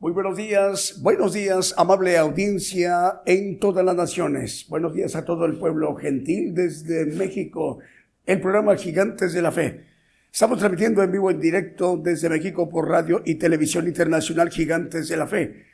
Muy 0.00 0.12
buenos 0.12 0.36
días, 0.36 0.98
buenos 1.00 1.32
días, 1.32 1.74
amable 1.76 2.18
audiencia 2.18 3.22
en 3.24 3.60
todas 3.60 3.84
las 3.84 3.94
naciones. 3.94 4.66
Buenos 4.68 4.94
días 4.94 5.14
a 5.14 5.24
todo 5.24 5.44
el 5.44 5.58
pueblo 5.58 5.94
gentil 5.94 6.52
desde 6.54 7.06
México, 7.06 7.78
el 8.24 8.40
programa 8.40 8.74
Gigantes 8.74 9.32
de 9.32 9.42
la 9.42 9.52
Fe. 9.52 9.84
Estamos 10.32 10.58
transmitiendo 10.58 11.04
en 11.04 11.12
vivo 11.12 11.30
en 11.30 11.40
directo 11.40 11.96
desde 12.02 12.28
México 12.28 12.68
por 12.68 12.88
radio 12.88 13.22
y 13.24 13.36
televisión 13.36 13.86
internacional 13.86 14.50
Gigantes 14.50 15.08
de 15.08 15.16
la 15.16 15.28
Fe 15.28 15.65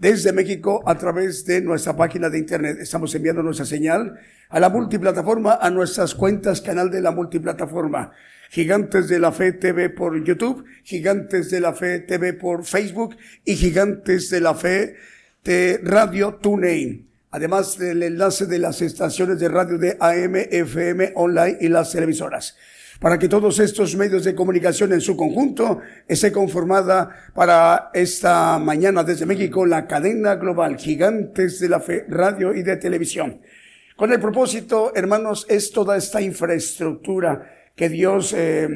desde 0.00 0.32
México 0.32 0.82
a 0.86 0.96
través 0.96 1.44
de 1.44 1.60
nuestra 1.60 1.94
página 1.94 2.30
de 2.30 2.38
internet. 2.38 2.78
Estamos 2.80 3.14
enviando 3.14 3.42
nuestra 3.42 3.66
señal 3.66 4.18
a 4.48 4.58
la 4.58 4.70
multiplataforma, 4.70 5.58
a 5.60 5.68
nuestras 5.68 6.14
cuentas 6.14 6.62
canal 6.62 6.90
de 6.90 7.02
la 7.02 7.10
multiplataforma. 7.10 8.10
Gigantes 8.48 9.08
de 9.08 9.18
la 9.18 9.30
Fe 9.30 9.52
TV 9.52 9.90
por 9.90 10.24
YouTube, 10.24 10.64
Gigantes 10.84 11.50
de 11.50 11.60
la 11.60 11.74
Fe 11.74 12.00
TV 12.00 12.32
por 12.32 12.64
Facebook 12.64 13.14
y 13.44 13.54
Gigantes 13.54 14.30
de 14.30 14.40
la 14.40 14.54
Fe 14.54 14.96
de 15.44 15.80
Radio 15.84 16.36
TuneIn. 16.36 17.06
Además 17.32 17.78
del 17.78 18.02
enlace 18.02 18.46
de 18.46 18.58
las 18.58 18.80
estaciones 18.80 19.38
de 19.38 19.50
radio 19.50 19.76
de 19.76 19.98
AM, 20.00 20.34
FM, 20.34 21.12
online 21.14 21.58
y 21.60 21.68
las 21.68 21.92
televisoras 21.92 22.56
para 23.00 23.18
que 23.18 23.28
todos 23.28 23.58
estos 23.58 23.96
medios 23.96 24.24
de 24.24 24.34
comunicación 24.34 24.92
en 24.92 25.00
su 25.00 25.16
conjunto 25.16 25.80
esté 26.06 26.30
conformada 26.30 27.10
para 27.34 27.90
esta 27.94 28.58
mañana 28.58 29.02
desde 29.02 29.26
México 29.26 29.64
la 29.64 29.86
cadena 29.86 30.36
global 30.36 30.76
Gigantes 30.76 31.58
de 31.60 31.68
la 31.70 31.80
Fe, 31.80 32.04
radio 32.08 32.54
y 32.54 32.62
de 32.62 32.76
televisión. 32.76 33.40
Con 33.96 34.12
el 34.12 34.20
propósito, 34.20 34.92
hermanos, 34.94 35.46
es 35.48 35.72
toda 35.72 35.96
esta 35.96 36.20
infraestructura 36.20 37.70
que 37.74 37.88
Dios 37.88 38.34
eh, 38.36 38.68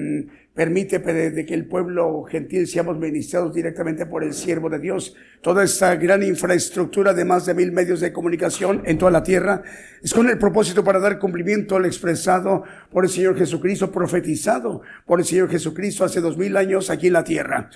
permite 0.55 1.01
de 1.01 1.45
que 1.45 1.55
el 1.55 1.67
pueblo 1.67 2.23
gentil 2.23 2.69
seamos 2.69 2.97
ministrados 2.97 3.53
directamente 3.53 4.07
por 4.07 4.23
el 4.23 4.33
siervo 4.33 4.71
de 4.71 4.79
Dios. 4.79 5.17
Toda 5.43 5.65
esta 5.65 5.97
gran 5.97 6.23
infraestructura 6.23 7.13
de 7.13 7.25
más 7.25 7.45
de 7.45 7.55
mil 7.55 7.73
medios 7.73 7.99
de 7.99 8.13
comunicación 8.13 8.83
en 8.87 8.97
toda 8.97 9.11
la 9.11 9.25
tierra 9.25 9.63
es 10.01 10.15
con 10.15 10.31
el 10.31 10.39
propósito 10.39 10.85
para 10.85 11.01
dar 11.01 11.19
cumplimiento 11.19 11.75
al 11.75 11.87
expresado 11.87 12.63
por 12.93 13.05
el 13.05 13.11
Señor 13.11 13.37
Jesucristo, 13.37 13.91
profetizado 13.91 14.83
por 15.07 15.19
el 15.19 15.27
Señor 15.27 15.51
Jesucristo 15.51 16.05
hace 16.05 16.21
dos 16.21 16.39
mil 16.39 16.57
años 16.57 16.89
aquí 16.89 17.09
en 17.09 17.15
la 17.15 17.25
tierra. 17.25 17.69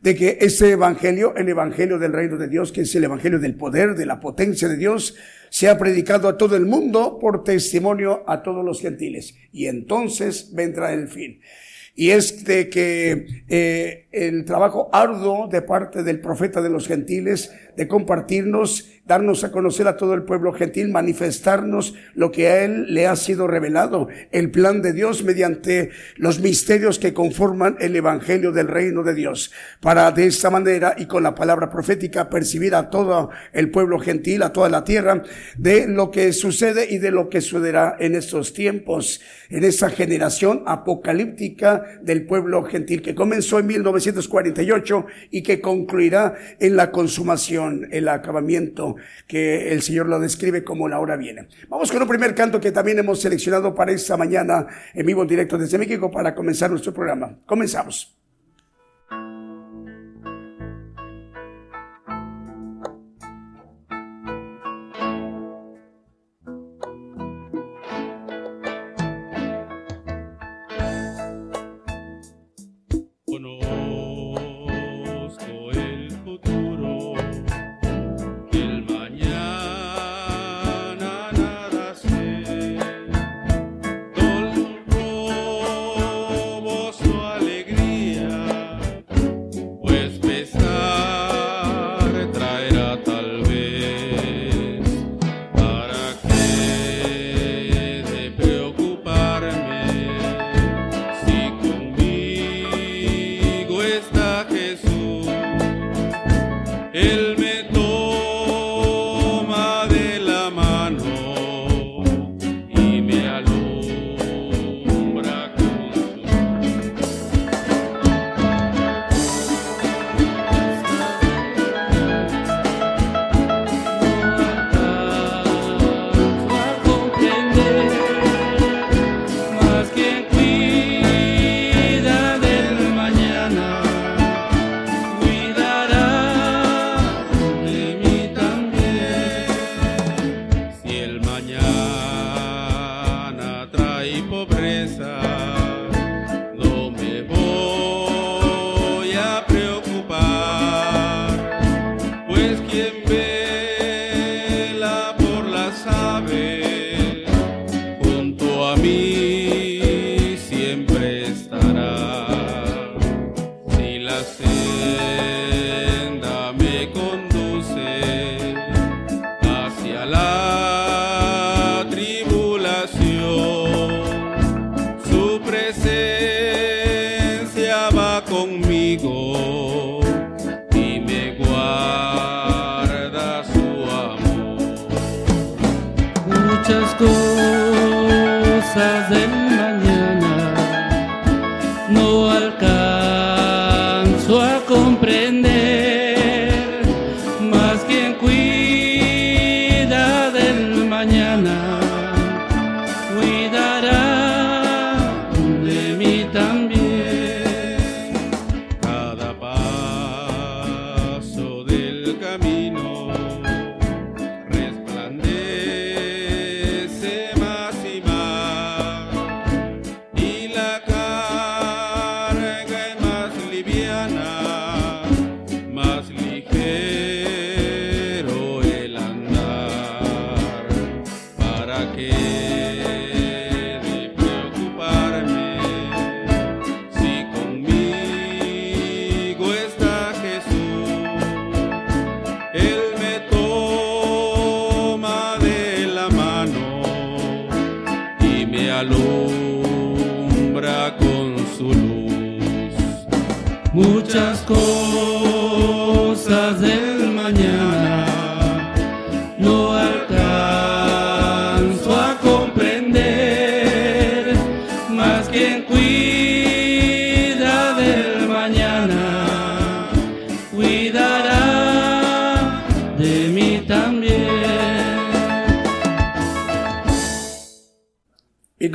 De 0.00 0.16
que 0.16 0.38
ese 0.40 0.72
evangelio, 0.72 1.34
el 1.36 1.48
evangelio 1.48 1.98
del 2.00 2.12
reino 2.12 2.36
de 2.36 2.48
Dios, 2.48 2.72
que 2.72 2.80
es 2.80 2.94
el 2.96 3.04
evangelio 3.04 3.38
del 3.38 3.54
poder, 3.54 3.94
de 3.94 4.06
la 4.06 4.18
potencia 4.18 4.66
de 4.66 4.76
Dios, 4.76 5.14
sea 5.50 5.78
predicado 5.78 6.28
a 6.28 6.36
todo 6.36 6.56
el 6.56 6.66
mundo 6.66 7.16
por 7.20 7.44
testimonio 7.44 8.24
a 8.26 8.42
todos 8.42 8.64
los 8.64 8.80
gentiles. 8.80 9.36
Y 9.52 9.66
entonces 9.66 10.50
vendrá 10.52 10.92
el 10.92 11.06
fin 11.06 11.40
y 11.94 12.10
es 12.10 12.44
de 12.44 12.68
que 12.68 13.44
eh, 13.48 14.08
el 14.10 14.44
trabajo 14.44 14.88
arduo 14.92 15.48
de 15.48 15.62
parte 15.62 16.02
del 16.02 16.20
profeta 16.20 16.60
de 16.60 16.70
los 16.70 16.88
gentiles 16.88 17.52
de 17.76 17.88
compartirnos, 17.88 18.88
darnos 19.06 19.44
a 19.44 19.52
conocer 19.52 19.86
a 19.86 19.96
todo 19.96 20.14
el 20.14 20.22
pueblo 20.22 20.52
gentil, 20.52 20.88
manifestarnos 20.90 21.94
lo 22.14 22.30
que 22.30 22.48
a 22.48 22.64
él 22.64 22.94
le 22.94 23.06
ha 23.06 23.16
sido 23.16 23.46
revelado, 23.46 24.08
el 24.30 24.50
plan 24.50 24.80
de 24.80 24.92
Dios 24.92 25.24
mediante 25.24 25.90
los 26.16 26.40
misterios 26.40 26.98
que 26.98 27.12
conforman 27.12 27.76
el 27.80 27.94
evangelio 27.96 28.52
del 28.52 28.68
reino 28.68 29.02
de 29.02 29.14
Dios, 29.14 29.52
para 29.80 30.10
de 30.10 30.26
esta 30.26 30.50
manera 30.50 30.94
y 30.96 31.06
con 31.06 31.22
la 31.22 31.34
palabra 31.34 31.70
profética 31.70 32.30
percibir 32.30 32.74
a 32.74 32.88
todo 32.90 33.30
el 33.52 33.70
pueblo 33.70 33.98
gentil, 33.98 34.42
a 34.42 34.52
toda 34.52 34.68
la 34.68 34.84
tierra, 34.84 35.22
de 35.56 35.86
lo 35.86 36.10
que 36.10 36.32
sucede 36.32 36.86
y 36.90 36.98
de 36.98 37.10
lo 37.10 37.28
que 37.28 37.40
sucederá 37.40 37.96
en 37.98 38.14
estos 38.14 38.54
tiempos, 38.54 39.20
en 39.50 39.64
esa 39.64 39.90
generación 39.90 40.62
apocalíptica 40.66 41.84
del 42.02 42.26
pueblo 42.26 42.64
gentil 42.64 43.02
que 43.02 43.14
comenzó 43.14 43.58
en 43.58 43.66
1948 43.66 45.06
y 45.30 45.42
que 45.42 45.60
concluirá 45.60 46.34
en 46.58 46.76
la 46.76 46.90
consumación, 46.90 47.63
el 47.68 48.08
acabamiento 48.08 48.96
que 49.26 49.72
el 49.72 49.82
Señor 49.82 50.08
lo 50.08 50.18
describe 50.18 50.64
como 50.64 50.88
la 50.88 50.98
hora 50.98 51.16
viene. 51.16 51.48
Vamos 51.68 51.90
con 51.92 52.02
un 52.02 52.08
primer 52.08 52.34
canto 52.34 52.60
que 52.60 52.72
también 52.72 52.98
hemos 52.98 53.20
seleccionado 53.20 53.74
para 53.74 53.92
esta 53.92 54.16
mañana 54.16 54.66
en 54.92 55.06
vivo 55.06 55.24
directo 55.24 55.58
desde 55.58 55.78
México 55.78 56.10
para 56.10 56.34
comenzar 56.34 56.70
nuestro 56.70 56.92
programa. 56.92 57.38
Comenzamos. 57.46 58.23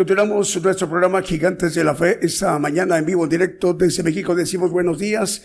Continuamos 0.10 0.64
nuestro 0.64 0.90
programa 0.90 1.22
Gigantes 1.22 1.76
de 1.76 1.84
la 1.84 1.94
Fe 1.94 2.18
esta 2.24 2.58
mañana 2.58 2.98
en 2.98 3.06
vivo, 3.06 3.26
en 3.26 3.30
directo 3.30 3.76
desde 3.76 4.02
México. 4.02 4.34
Decimos 4.34 4.72
buenos 4.72 4.98
días. 4.98 5.44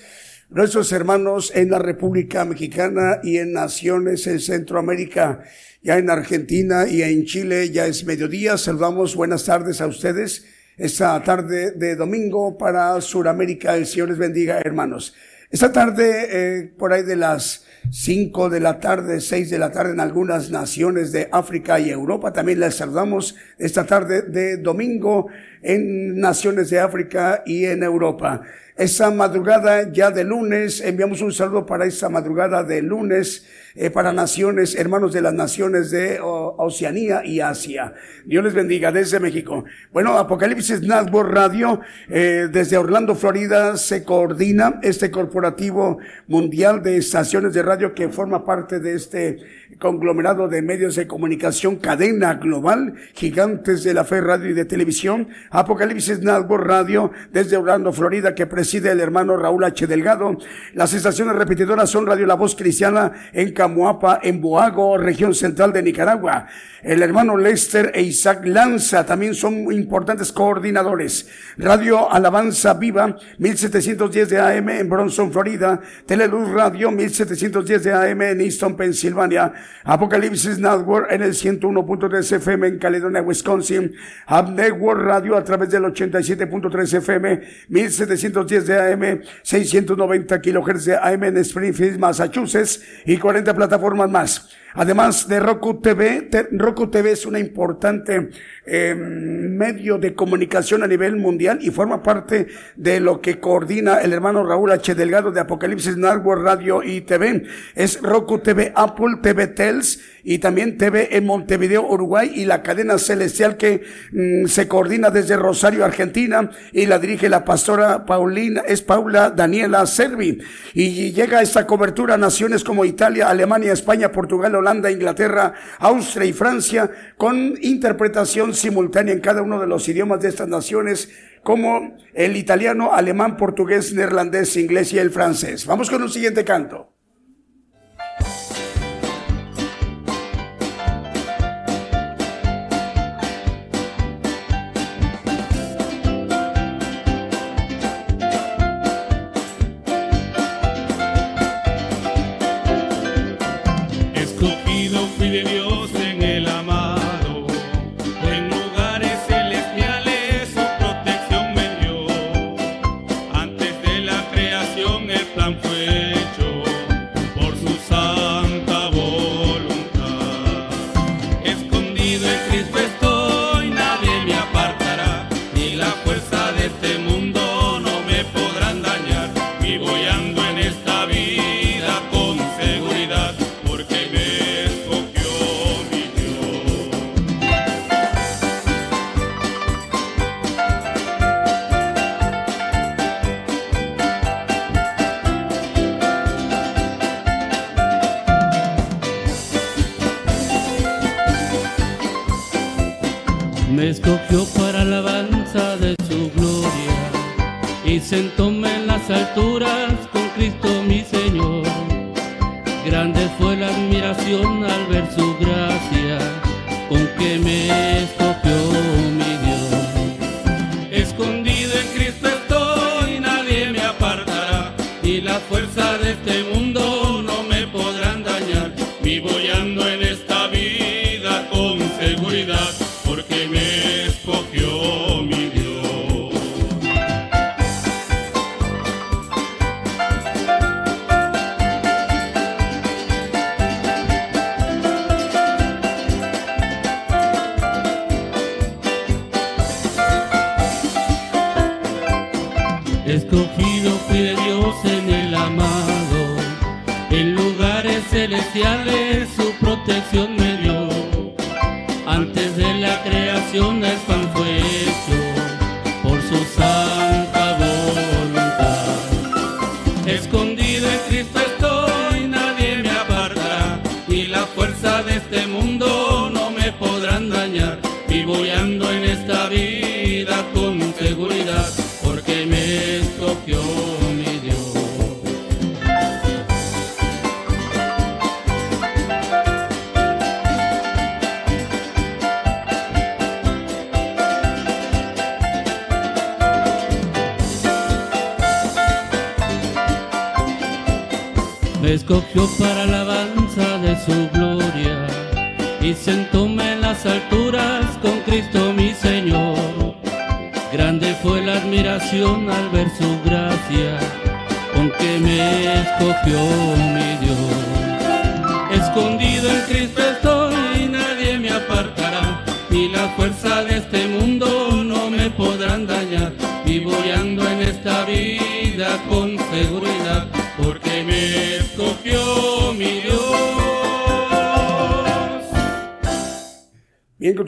Nuestros 0.49 0.91
hermanos 0.93 1.53
en 1.55 1.71
la 1.71 1.79
República 1.79 2.47
Mexicana 2.47 3.21
y 3.23 3.37
en 3.37 3.53
naciones 3.53 4.27
en 4.27 4.41
Centroamérica, 4.41 5.45
ya 5.83 5.99
en 5.99 6.09
Argentina 6.09 6.89
y 6.89 7.03
en 7.03 7.27
Chile 7.27 7.73
ya 7.73 7.85
es 7.87 8.07
mediodía. 8.07 8.57
Saludamos 8.57 9.15
buenas 9.15 9.45
tardes 9.45 9.83
a 9.83 9.87
ustedes 9.87 10.47
esta 10.79 11.23
tarde 11.23 11.73
de 11.73 11.95
domingo 11.95 12.57
para 12.57 12.99
Suramérica. 13.03 13.77
El 13.77 13.85
Señor 13.85 14.09
les 14.09 14.19
bendiga, 14.19 14.63
hermanos. 14.65 15.15
Esta 15.51 15.73
tarde, 15.73 16.29
eh, 16.31 16.73
por 16.79 16.95
ahí 16.95 17.03
de 17.03 17.17
las 17.17 17.67
5 17.91 18.51
de 18.51 18.61
la 18.61 18.81
tarde, 18.81 19.21
6 19.21 19.51
de 19.51 19.59
la 19.59 19.71
tarde 19.71 19.93
en 19.93 20.01
algunas 20.01 20.51
naciones 20.51 21.13
de 21.13 21.29
África 21.31 21.79
y 21.81 21.91
Europa. 21.91 22.33
También 22.33 22.61
les 22.61 22.77
saludamos 22.77 23.37
esta 23.59 23.87
tarde 23.87 24.23
de 24.23 24.57
domingo 24.57 25.29
en 25.65 26.21
naciones 26.21 26.71
de 26.71 26.79
África 26.79 27.43
y 27.47 27.65
en 27.65 27.83
Europa. 27.83 28.43
Esta 28.77 29.11
madrugada 29.11 29.93
ya 29.93 30.11
de 30.11 30.25
lunes, 30.25 30.81
enviamos 30.81 31.21
un 31.23 31.33
saludo 31.33 31.65
para 31.65 31.87
esta 31.87 32.09
madrugada 32.09 32.65
de 32.65 32.83
lunes 32.83 33.47
eh, 33.77 33.91
para 33.91 34.13
naciones, 34.13 34.75
hermanos 34.75 35.13
de 35.13 35.21
las 35.21 35.33
naciones 35.33 35.93
de 35.93 36.19
Oceanía 36.21 37.25
y 37.25 37.41
Asia. 37.41 37.93
Dios 38.25 38.43
les 38.45 38.55
bendiga 38.55 38.91
desde 38.91 39.21
México. 39.21 39.65
Bueno, 39.93 40.19
Apocalipsis 40.19 40.81
Network 40.81 41.31
Radio, 41.33 41.81
eh, 42.09 42.49
desde 42.51 42.77
Orlando, 42.77 43.15
Florida, 43.15 43.77
se 43.77 44.05
coordina 44.05 44.81
este 44.83 45.11
corporativo 45.11 45.99
mundial 46.27 46.83
de 46.83 46.97
estaciones 46.97 47.55
de 47.55 47.63
radio 47.63 47.95
que 47.95 48.09
forma 48.09 48.45
parte 48.45 48.81
de 48.81 48.95
este 48.95 49.39
conglomerado 49.79 50.49
de 50.49 50.63
medios 50.63 50.97
de 50.97 51.07
comunicación, 51.07 51.77
cadena 51.77 52.35
global, 52.35 52.95
gigantes 53.15 53.83
de 53.83 53.95
la 53.95 54.05
fe, 54.05 54.21
radio 54.21 54.51
y 54.51 54.55
de 54.55 54.65
televisión. 54.65 55.29
Apocalipsis 55.55 56.19
Network 56.19 56.67
Radio, 56.67 57.13
desde 57.33 57.57
Orlando, 57.57 57.93
Florida, 57.93 58.35
que 58.35 58.45
preside 58.45 58.91
el 58.91 58.99
hermano 58.99 59.37
Raúl 59.37 59.63
H. 59.63 59.87
Delgado. 59.87 60.37
Las 60.73 60.93
estaciones 60.95 61.37
repetidoras 61.37 61.89
son 61.89 62.07
Radio 62.07 62.27
La 62.27 62.35
Voz 62.35 62.57
Cristiana 62.57 63.13
en 63.33 63.53
Camuapa, 63.53 64.19
en 64.21 64.41
Boago, 64.41 64.99
región 64.99 65.33
central 65.33 65.73
de 65.73 65.85
Nicaragua. 65.85 66.49
El 66.83 67.03
hermano 67.03 67.37
Lester 67.37 67.93
e 67.95 68.03
Isaac 68.03 68.45
Lanza 68.45 69.07
también 69.07 69.35
son 69.35 69.73
importantes 69.73 70.33
coordinadores. 70.33 71.29
Radio 71.57 72.13
Alabanza 72.13 72.75
Viva, 72.75 73.17
1710 73.39 74.29
de 74.29 74.41
AM 74.41 74.69
en 74.69 74.89
Bronson, 74.91 75.33
Florida. 75.33 75.81
Teleluz 76.05 76.51
Radio, 76.51 76.91
1710 76.91 77.85
de 77.85 77.93
AM 77.93 78.21
en 78.23 78.41
Easton, 78.43 78.77
Pensilvania. 78.77 79.53
Apocalipsis 79.85 80.59
Network 80.59 81.11
en 81.11 81.23
el 81.23 81.33
101.3 81.33 82.33
FM 82.37 82.67
en 82.67 82.79
Caledonia, 82.79 83.23
Wisconsin. 83.23 83.95
Hub 84.29 84.95
Radio 84.99 85.44
a 85.45 85.47
través 85.47 85.69
del 85.69 85.83
87.3 85.83 86.95
FM, 86.99 87.41
1710 87.69 88.67
de 88.67 88.93
AM, 88.93 89.21
690 89.43 90.41
kilohertz 90.41 90.87
de 90.87 90.97
AM 90.97 91.25
en 91.25 91.37
Springfield, 91.37 91.99
Massachusetts 91.99 92.83
y 93.05 93.19
40 93.19 93.55
plataformas 93.55 94.11
más. 94.11 94.49
Además 94.75 95.29
de 95.29 95.39
Roku 95.39 95.81
TV, 95.81 96.29
Roku 96.51 96.91
TV 96.91 97.13
es 97.13 97.27
una 97.27 97.39
importante 97.39 98.31
eh, 98.67 98.95
medio 98.97 99.99
de 99.99 100.15
comunicación 100.15 100.83
a 100.83 100.89
nivel 100.89 101.17
mundial 101.17 101.59
y 101.61 101.71
forma 101.71 102.03
parte 102.03 102.49
de 102.75 102.99
lo 102.99 103.21
que 103.21 103.39
coordina 103.39 103.99
el 103.99 104.13
hermano 104.13 104.45
Raúl 104.45 104.73
H. 104.73 104.97
Delgado 104.97 105.31
de 105.31 105.41
Apocalipsis 105.41 105.97
Network 105.97 106.43
Radio 106.43 106.83
y 106.83 107.03
TV. 107.03 107.45
Es 107.77 108.03
Roku 108.03 108.41
TV, 108.41 108.73
Apple 108.75 109.19
TV 109.23 109.47
Tels 109.47 110.01
y 110.25 110.39
también 110.39 110.77
TV 110.77 111.17
en 111.17 111.27
Montevideo, 111.27 111.87
Uruguay 111.87 112.33
y 112.35 112.47
la 112.47 112.63
cadena 112.63 112.99
celestial 112.99 113.57
que 113.57 113.85
mm, 114.11 114.47
se 114.47 114.67
coordina 114.67 115.11
desde 115.11 115.37
Rosario, 115.37 115.85
Argentina 115.85 116.51
y 116.73 116.87
la 116.87 116.99
dirige 116.99 117.29
la 117.29 117.45
pastora 117.45 118.07
Paulina, 118.07 118.63
es 118.67 118.83
Paula 118.83 119.31
Daniela 119.31 119.87
Servi. 119.87 120.39
Y 120.73 121.13
llega 121.13 121.43
esta 121.43 121.67
cobertura 121.67 122.15
a 122.15 122.19
naciones 122.19 122.65
como 122.65 122.85
Italia, 122.85 123.29
Alemania, 123.29 123.73
España, 123.73 124.11
Portugal, 124.11 124.55
Holanda, 124.65 124.91
Inglaterra, 124.91 125.53
Austria 125.79 126.27
y 126.27 126.33
Francia 126.33 126.91
con 127.19 127.55
interpretación 127.61 128.55
simultánea 128.55 129.13
en 129.13 129.21
cada 129.21 129.43
uno 129.43 129.61
de 129.61 129.67
los 129.67 129.87
idiomas 129.89 130.21
de 130.21 130.31
estas 130.31 130.49
naciones 130.49 131.11
como 131.43 131.99
el 132.15 132.37
italiano, 132.39 132.95
alemán, 132.95 133.37
portugués, 133.37 133.93
neerlandés, 133.93 134.57
inglés 134.57 134.95
y 134.95 134.99
el 134.99 135.11
francés. 135.11 135.67
Vamos 135.67 135.91
con 135.91 136.03
un 136.03 136.09
siguiente 136.09 136.45
canto. 136.45 136.94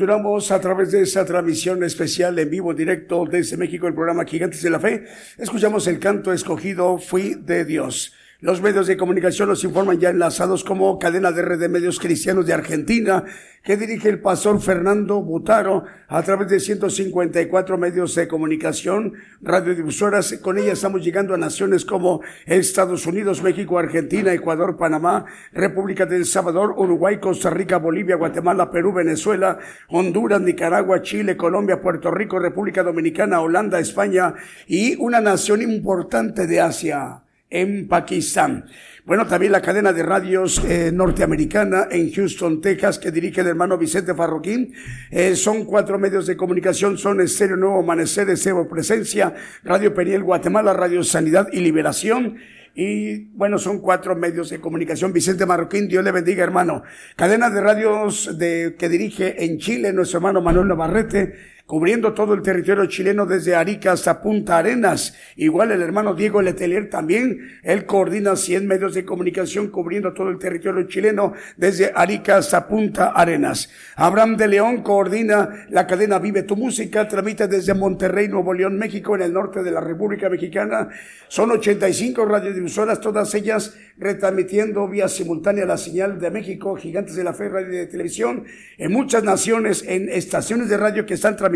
A 0.08 0.60
través 0.60 0.92
de 0.92 1.02
esa 1.02 1.24
transmisión 1.24 1.82
especial 1.82 2.38
en 2.38 2.48
vivo, 2.48 2.72
directo 2.72 3.24
desde 3.28 3.56
México, 3.56 3.88
el 3.88 3.94
programa 3.94 4.24
Gigantes 4.24 4.62
de 4.62 4.70
la 4.70 4.78
Fe. 4.78 5.04
Escuchamos 5.36 5.88
el 5.88 5.98
canto 5.98 6.32
escogido, 6.32 6.98
Fui 6.98 7.34
de 7.34 7.64
Dios. 7.64 8.15
Los 8.40 8.60
medios 8.60 8.86
de 8.86 8.98
comunicación 8.98 9.48
nos 9.48 9.64
informan 9.64 9.98
ya 9.98 10.10
enlazados 10.10 10.62
como 10.62 10.98
cadena 10.98 11.32
de 11.32 11.40
red 11.40 11.58
de 11.58 11.70
medios 11.70 11.98
cristianos 11.98 12.44
de 12.44 12.52
Argentina, 12.52 13.24
que 13.64 13.78
dirige 13.78 14.10
el 14.10 14.20
pastor 14.20 14.60
Fernando 14.60 15.22
Butaro 15.22 15.84
a 16.06 16.22
través 16.22 16.48
de 16.48 16.60
154 16.60 17.78
medios 17.78 18.14
de 18.14 18.28
comunicación, 18.28 19.14
radiodifusoras. 19.40 20.34
Con 20.42 20.58
ella 20.58 20.74
estamos 20.74 21.02
llegando 21.02 21.32
a 21.32 21.38
naciones 21.38 21.86
como 21.86 22.20
Estados 22.44 23.06
Unidos, 23.06 23.42
México, 23.42 23.78
Argentina, 23.78 24.34
Ecuador, 24.34 24.76
Panamá, 24.76 25.24
República 25.54 26.04
del 26.04 26.26
Salvador, 26.26 26.74
Uruguay, 26.76 27.18
Costa 27.18 27.48
Rica, 27.48 27.78
Bolivia, 27.78 28.16
Guatemala, 28.16 28.70
Perú, 28.70 28.92
Venezuela, 28.92 29.58
Honduras, 29.88 30.42
Nicaragua, 30.42 31.00
Chile, 31.00 31.38
Colombia, 31.38 31.80
Puerto 31.80 32.10
Rico, 32.10 32.38
República 32.38 32.82
Dominicana, 32.82 33.40
Holanda, 33.40 33.80
España 33.80 34.34
y 34.66 34.94
una 34.96 35.22
nación 35.22 35.62
importante 35.62 36.46
de 36.46 36.60
Asia 36.60 37.22
en 37.56 37.88
Pakistán. 37.88 38.66
Bueno, 39.06 39.26
también 39.26 39.52
la 39.52 39.62
cadena 39.62 39.92
de 39.92 40.02
radios 40.02 40.62
eh, 40.64 40.90
norteamericana 40.92 41.86
en 41.90 42.12
Houston, 42.12 42.60
Texas, 42.60 42.98
que 42.98 43.10
dirige 43.10 43.40
el 43.40 43.46
hermano 43.46 43.78
Vicente 43.78 44.14
Farroquín. 44.14 44.74
Eh, 45.10 45.36
son 45.36 45.64
cuatro 45.64 45.98
medios 45.98 46.26
de 46.26 46.36
comunicación, 46.36 46.98
son 46.98 47.20
Estéreo 47.20 47.56
Nuevo 47.56 47.78
Amanecer, 47.78 48.28
Estéreo 48.28 48.68
Presencia, 48.68 49.32
Radio 49.62 49.94
Peniel 49.94 50.22
Guatemala, 50.22 50.72
Radio 50.72 51.02
Sanidad 51.02 51.48
y 51.52 51.60
Liberación. 51.60 52.36
Y 52.74 53.28
bueno, 53.36 53.58
son 53.58 53.78
cuatro 53.78 54.14
medios 54.16 54.50
de 54.50 54.60
comunicación. 54.60 55.12
Vicente 55.12 55.46
Marroquín, 55.46 55.88
Dios 55.88 56.04
le 56.04 56.12
bendiga, 56.12 56.44
hermano. 56.44 56.82
Cadena 57.14 57.48
de 57.48 57.60
radios 57.62 58.36
de, 58.38 58.74
que 58.78 58.90
dirige 58.90 59.44
en 59.44 59.58
Chile 59.58 59.94
nuestro 59.94 60.18
hermano 60.18 60.42
Manuel 60.42 60.68
Navarrete, 60.68 61.55
cubriendo 61.66 62.14
todo 62.14 62.32
el 62.32 62.42
territorio 62.42 62.86
chileno 62.86 63.26
desde 63.26 63.56
Arica 63.56 63.92
hasta 63.92 64.22
Punta 64.22 64.58
Arenas. 64.58 65.14
Igual 65.34 65.72
el 65.72 65.82
hermano 65.82 66.14
Diego 66.14 66.40
Letelier 66.40 66.88
también, 66.88 67.58
él 67.64 67.86
coordina 67.86 68.36
100 68.36 68.68
medios 68.68 68.94
de 68.94 69.04
comunicación 69.04 69.68
cubriendo 69.68 70.12
todo 70.12 70.30
el 70.30 70.38
territorio 70.38 70.84
chileno 70.84 71.32
desde 71.56 71.92
Arica 71.94 72.36
hasta 72.36 72.68
Punta 72.68 73.08
Arenas. 73.08 73.68
Abraham 73.96 74.36
de 74.36 74.48
León 74.48 74.82
coordina 74.82 75.66
la 75.68 75.86
cadena 75.88 76.20
Vive 76.20 76.44
tu 76.44 76.56
Música, 76.56 77.08
transmite 77.08 77.48
desde 77.48 77.74
Monterrey, 77.74 78.28
Nuevo 78.28 78.54
León, 78.54 78.78
México, 78.78 79.16
en 79.16 79.22
el 79.22 79.32
norte 79.32 79.62
de 79.64 79.72
la 79.72 79.80
República 79.80 80.28
Mexicana. 80.28 80.88
Son 81.28 81.50
85 81.50 82.24
radiodifusoras, 82.24 83.00
todas 83.00 83.34
ellas 83.34 83.76
retransmitiendo 83.98 84.86
vía 84.88 85.08
simultánea 85.08 85.64
la 85.64 85.78
señal 85.78 86.20
de 86.20 86.30
México, 86.30 86.76
Gigantes 86.76 87.16
de 87.16 87.24
la 87.24 87.32
Fe, 87.32 87.48
Radio 87.48 87.70
de 87.70 87.86
Televisión, 87.86 88.44
en 88.78 88.92
muchas 88.92 89.24
naciones, 89.24 89.84
en 89.86 90.08
estaciones 90.08 90.68
de 90.68 90.76
radio 90.76 91.06
que 91.06 91.14
están 91.14 91.34
transmitiendo 91.34 91.55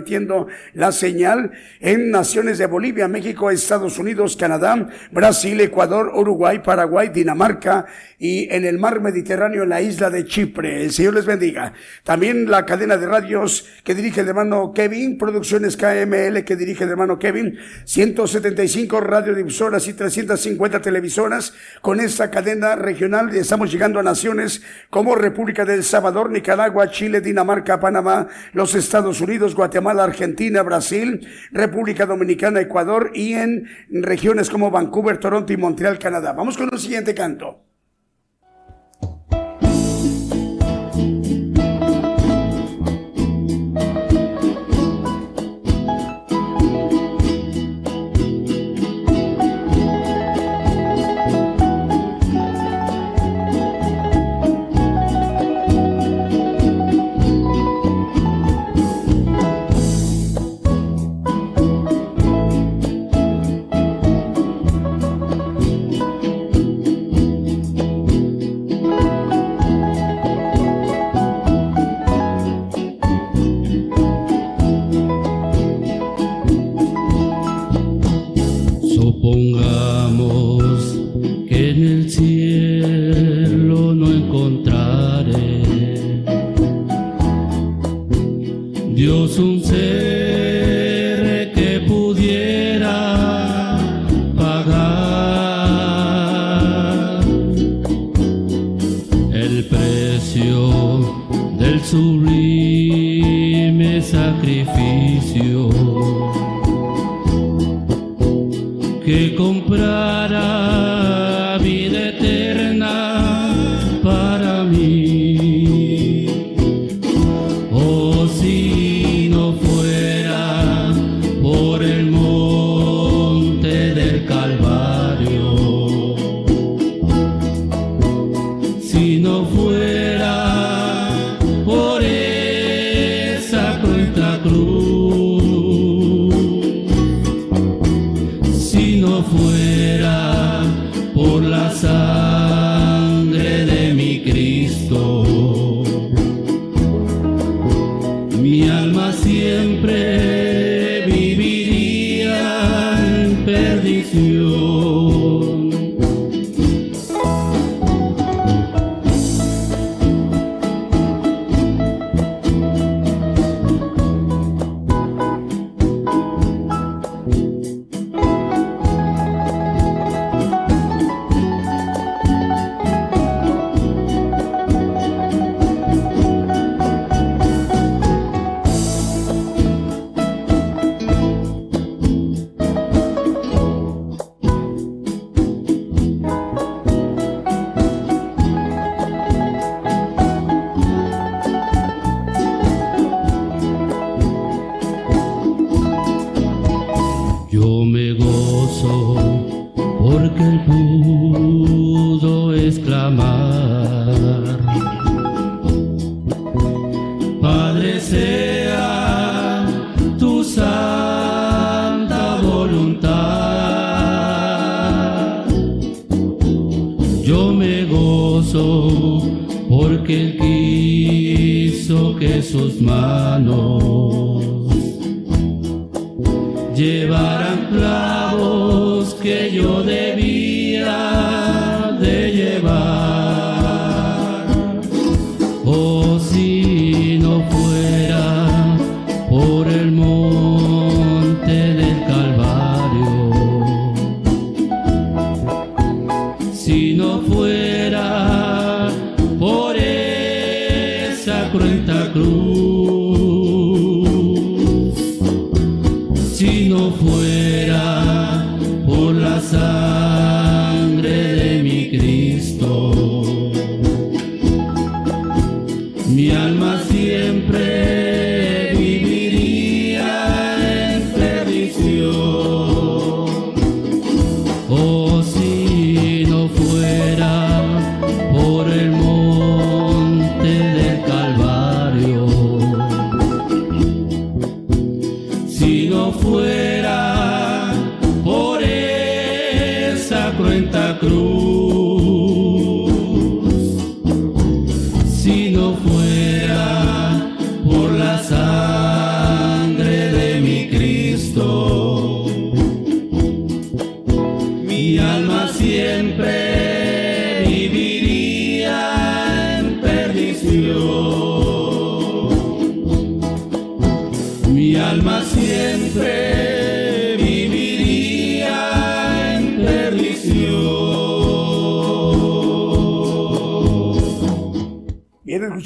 la 0.74 0.92
señal 0.92 1.52
en 1.80 2.10
naciones 2.10 2.58
de 2.58 2.66
Bolivia, 2.66 3.08
México, 3.08 3.50
Estados 3.50 3.98
Unidos, 3.98 4.36
Canadá, 4.36 4.88
Brasil, 5.10 5.60
Ecuador, 5.60 6.12
Uruguay, 6.14 6.60
Paraguay, 6.60 7.08
Dinamarca 7.08 7.86
y 8.18 8.52
en 8.54 8.64
el 8.64 8.78
mar 8.78 9.00
Mediterráneo, 9.00 9.62
en 9.62 9.70
la 9.70 9.80
isla 9.80 10.10
de 10.10 10.26
Chipre. 10.26 10.84
El 10.84 10.92
Señor 10.92 11.14
les 11.14 11.26
bendiga. 11.26 11.72
También 12.04 12.50
la 12.50 12.66
cadena 12.66 12.96
de 12.96 13.06
radios 13.06 13.66
que 13.82 13.94
dirige 13.94 14.20
el 14.20 14.28
hermano 14.28 14.72
Kevin, 14.74 15.18
Producciones 15.18 15.76
KML 15.76 16.44
que 16.44 16.56
dirige 16.56 16.84
el 16.84 16.90
hermano 16.90 17.18
Kevin, 17.18 17.58
175 17.84 19.00
radiodifusoras 19.00 19.88
y 19.88 19.94
350 19.94 20.80
televisoras. 20.80 21.54
Con 21.80 22.00
esta 22.00 22.30
cadena 22.30 22.76
regional 22.76 23.34
estamos 23.34 23.72
llegando 23.72 23.98
a 23.98 24.02
naciones 24.02 24.62
como 24.90 25.14
República 25.14 25.64
del 25.64 25.82
Salvador, 25.82 26.30
Nicaragua, 26.30 26.90
Chile, 26.90 27.20
Dinamarca, 27.20 27.80
Panamá, 27.80 28.28
los 28.52 28.74
Estados 28.74 29.20
Unidos, 29.20 29.54
Guatemala, 29.54 29.80
Argentina, 29.98 30.62
Brasil, 30.62 31.26
República 31.50 32.06
Dominicana, 32.06 32.60
Ecuador 32.60 33.10
y 33.14 33.32
en 33.32 33.66
regiones 33.90 34.50
como 34.50 34.70
Vancouver, 34.70 35.18
Toronto 35.18 35.52
y 35.52 35.56
Montreal, 35.56 35.98
Canadá. 35.98 36.32
Vamos 36.32 36.56
con 36.56 36.68
el 36.72 36.78
siguiente 36.78 37.14
canto. 37.14 37.69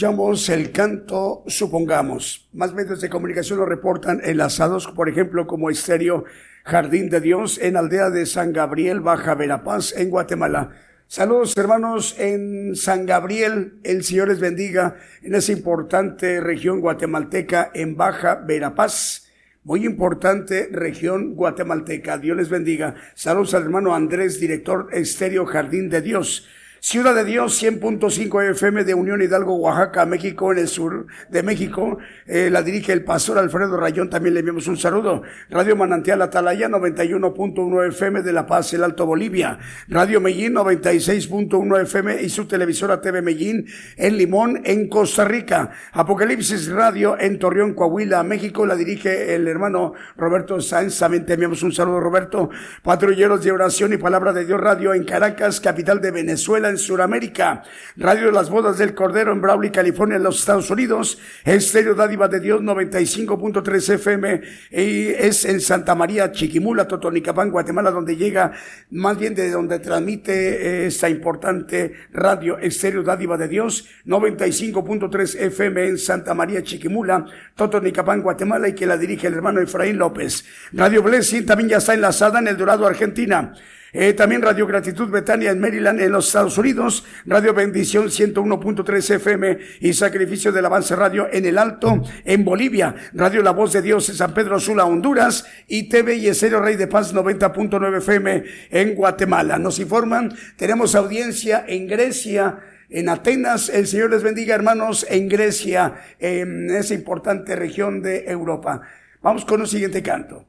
El 0.05 0.71
canto 0.71 1.45
Supongamos. 1.47 2.47
Más 2.53 2.75
medios 2.75 3.01
de 3.01 3.09
comunicación 3.09 3.59
lo 3.59 3.65
reportan 3.65 4.21
enlazados, 4.23 4.87
por 4.89 5.09
ejemplo, 5.09 5.47
como 5.47 5.71
Estéreo 5.71 6.25
Jardín 6.63 7.09
de 7.09 7.23
Dios 7.23 7.59
en 7.63 7.79
Aldea 7.79 8.11
de 8.11 8.27
San 8.27 8.53
Gabriel, 8.53 9.01
Baja 9.01 9.35
Verapaz, 9.35 9.95
en 9.97 10.11
Guatemala. 10.11 10.73
Saludos 11.07 11.57
hermanos 11.57 12.17
en 12.19 12.77
San 12.77 13.07
Gabriel, 13.07 13.79
el 13.83 14.05
Señor 14.05 14.29
les 14.29 14.41
bendiga 14.41 14.97
en 15.23 15.37
esa 15.37 15.53
importante 15.53 16.39
región 16.39 16.83
guatemalteca 16.83 17.71
en 17.73 17.97
Baja 17.97 18.35
Verapaz. 18.35 19.31
Muy 19.63 19.87
importante 19.87 20.69
región 20.71 21.35
guatemalteca. 21.35 22.19
Dios 22.19 22.37
les 22.37 22.51
bendiga. 22.51 22.95
Saludos 23.15 23.55
al 23.55 23.63
hermano 23.63 23.95
Andrés, 23.95 24.39
director 24.39 24.89
Estéreo 24.93 25.47
Jardín 25.47 25.89
de 25.89 26.03
Dios. 26.03 26.47
Ciudad 26.87 27.15
de 27.15 27.25
Dios, 27.25 27.63
100.5 27.63 28.51
FM 28.51 28.85
de 28.85 28.93
Unión 28.93 29.23
Hidalgo, 29.23 29.57
Oaxaca, 29.57 30.05
México, 30.05 30.53
en 30.53 30.59
el 30.59 30.69
sur 30.69 31.07
de 31.31 31.43
México. 31.43 31.97
Eh, 32.27 32.51
la 32.51 32.61
dirige 32.61 32.93
el 32.93 33.03
pastor 33.05 33.39
Alfredo 33.39 33.79
Rayón, 33.79 34.11
también 34.11 34.35
le 34.35 34.41
enviamos 34.41 34.67
un 34.67 34.77
saludo. 34.77 35.23
Radio 35.49 35.77
Manantial 35.77 36.21
Atalaya, 36.21 36.69
91.1 36.69 37.89
FM 37.89 38.21
de 38.21 38.33
La 38.35 38.45
Paz, 38.45 38.75
el 38.75 38.85
Alto 38.85 39.07
Bolivia. 39.07 39.59
Radio 39.89 40.21
Medellín, 40.21 40.53
96.1 40.57 41.81
FM 41.85 42.21
y 42.21 42.29
su 42.29 42.47
televisora 42.47 43.01
TV 43.01 43.23
Medellín 43.23 43.65
en 43.97 44.19
Limón, 44.19 44.61
en 44.67 44.87
Costa 44.91 45.25
Rica. 45.25 45.71
Apocalipsis 45.93 46.69
Radio 46.69 47.19
en 47.19 47.39
Torreón, 47.39 47.73
Coahuila, 47.73 48.23
México, 48.25 48.67
la 48.67 48.77
dirige 48.77 49.35
el 49.35 49.49
hermano 49.49 49.95
Roberto 50.19 50.61
Sáenz. 50.61 50.99
También 50.99 51.25
te 51.25 51.33
enviamos 51.33 51.63
un 51.63 51.73
saludo, 51.73 51.99
Roberto. 52.01 52.51
Patrulleros 52.83 53.43
de 53.43 53.53
Oración 53.53 53.95
y 53.95 53.97
Palabra 53.97 54.35
de 54.35 54.45
Dios 54.45 54.61
Radio 54.61 54.93
en 54.93 55.05
Caracas, 55.05 55.63
capital 55.63 56.03
de 56.03 56.11
Venezuela, 56.11 56.74
en 56.75 56.79
Sudamérica. 56.79 57.63
Radio 57.97 58.31
Las 58.31 58.51
Bodas 58.51 58.79
del 58.79 58.95
Cordero 58.95 59.33
en 59.33 59.41
Brawley, 59.41 59.71
California, 59.71 60.17
en 60.17 60.23
los 60.23 60.41
Estados 60.41 60.71
Unidos. 60.71 61.19
Estéreo 61.45 61.95
Dádiva 61.95 62.29
de 62.29 62.41
Dios 62.41 62.61
95.3 62.61 63.95
FM 63.95 64.41
y 64.71 65.09
es 65.09 65.45
en 65.45 65.61
Santa 65.61 65.95
María, 65.95 66.33
Chiquimula, 66.33 66.87
Totonicapán, 66.87 67.51
Guatemala, 67.51 67.91
donde 67.91 68.17
llega, 68.17 68.53
más 68.91 69.19
bien 69.19 69.35
de 69.35 69.51
donde 69.51 69.79
transmite 69.79 70.33
eh, 70.33 70.87
esta 70.87 71.09
importante 71.09 71.95
radio 72.13 72.59
Estéreo 72.59 73.03
Dádiva 73.03 73.37
de 73.37 73.49
Dios 73.49 73.89
95.3 74.07 75.41
FM 75.47 75.89
en 75.89 75.99
Santa 75.99 76.35
María, 76.35 76.63
Chiquimula, 76.63 77.25
Totonicapán, 77.55 78.23
Guatemala 78.23 78.69
y 78.69 78.75
que 78.75 78.87
la 78.87 78.97
dirige 78.97 79.29
el 79.29 79.35
hermano 79.35 79.61
Efraín 79.61 79.99
López. 79.99 80.45
Radio 80.73 81.03
Blessing 81.03 81.47
también 81.47 81.71
ya 81.71 81.77
está 81.79 81.95
enlazada 81.95 82.41
en 82.41 82.49
El 82.49 82.57
Dorado, 82.57 82.87
Argentina. 82.87 83.55
Eh, 83.97 84.13
también 84.13 84.43
Radio 84.43 84.67
Gratitud 84.67 85.09
Betania 85.09 85.53
en 85.53 85.61
Maryland, 85.61 86.01
en 86.01 86.11
los 86.11 86.27
Estados 86.27 86.59
Unidos. 86.59 87.05
Radio 87.27 87.55
Bendición 87.55 88.07
101.3 88.07 89.15
FM 89.15 89.59
y 89.79 89.93
Sacrificio 89.93 90.51
del 90.51 90.67
Avance 90.67 90.97
Radio 90.97 91.29
en 91.31 91.45
El 91.45 91.59
Alto, 91.59 92.03
en 92.25 92.45
Bolivia. 92.45 92.97
Radio 93.13 93.41
La 93.41 93.53
Voz 93.53 93.73
de 93.73 93.83
Dios 93.83 94.09
en 94.09 94.17
San 94.17 94.35
Pedro 94.35 94.59
Sula, 94.59 94.85
Honduras. 94.85 95.47
Y 95.69 95.89
TV 95.89 96.17
y 96.17 96.27
Estéreo 96.27 96.61
Rey 96.61 96.75
de 96.75 96.89
Paz 96.89 97.15
90.9 97.15 97.99
FM 97.99 98.45
en 98.71 98.95
Guatemala. 98.97 99.59
Nos 99.59 99.79
informan, 99.79 100.35
tenemos 100.57 100.97
audiencia 100.97 101.65
en 101.69 101.87
Grecia 101.87 102.59
en 102.91 103.09
Atenas. 103.09 103.69
El 103.69 103.87
Señor 103.87 104.11
les 104.11 104.25
bendiga, 104.25 104.57
hermanos, 104.57 105.07
en 105.09 105.29
Grecia, 105.29 105.95
en 106.19 106.69
esa 106.69 106.95
importante 106.95 107.55
región 107.55 108.03
de 108.03 108.25
Europa. 108.27 108.81
Vamos 109.23 109.45
con 109.45 109.61
un 109.61 109.69
siguiente 109.69 110.03
canto. 110.03 110.49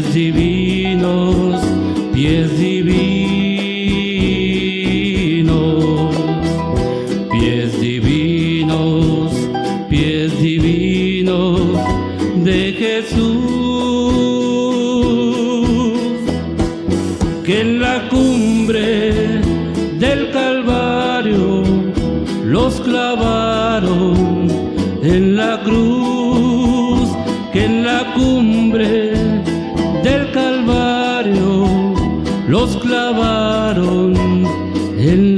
es 0.00 0.14
divino. 0.14 0.69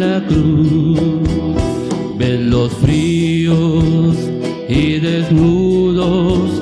la 0.02 0.20
cruz, 0.26 0.98
ven 2.18 2.50
los 2.50 2.72
fríos 2.72 4.16
y 4.68 4.98
desnudos 4.98 6.61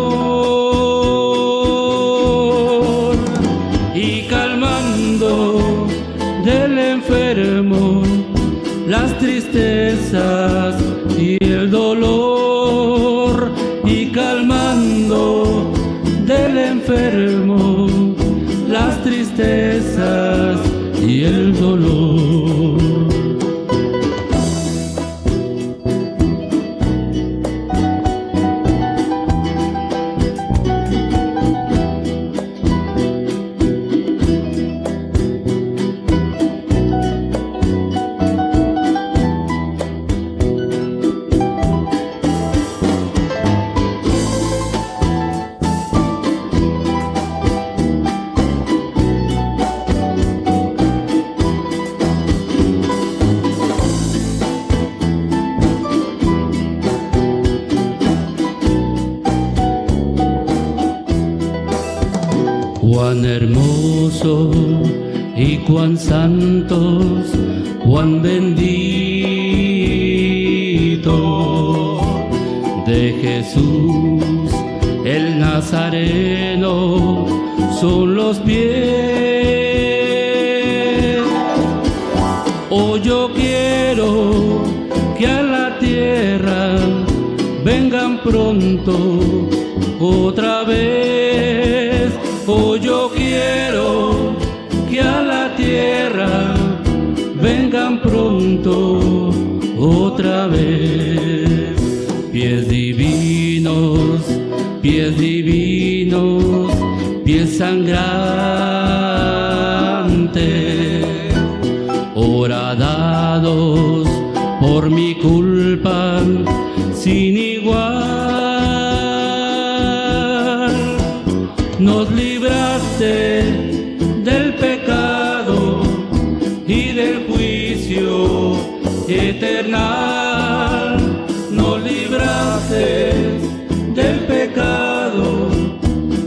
del 132.69 134.25
pecado 134.27 135.49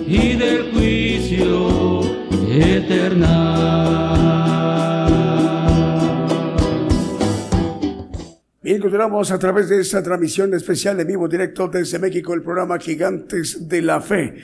y 0.06 0.36
del 0.36 0.72
juicio 0.72 2.00
eterno. 2.50 3.64
Bien, 8.62 8.80
continuamos 8.80 9.30
a 9.30 9.38
través 9.38 9.68
de 9.68 9.80
esta 9.80 10.02
transmisión 10.02 10.54
especial 10.54 10.96
de 10.96 11.04
vivo 11.04 11.28
directo 11.28 11.68
desde 11.68 11.98
México, 11.98 12.32
el 12.34 12.42
programa 12.42 12.78
Gigantes 12.78 13.68
de 13.68 13.82
la 13.82 14.00
Fe. 14.00 14.36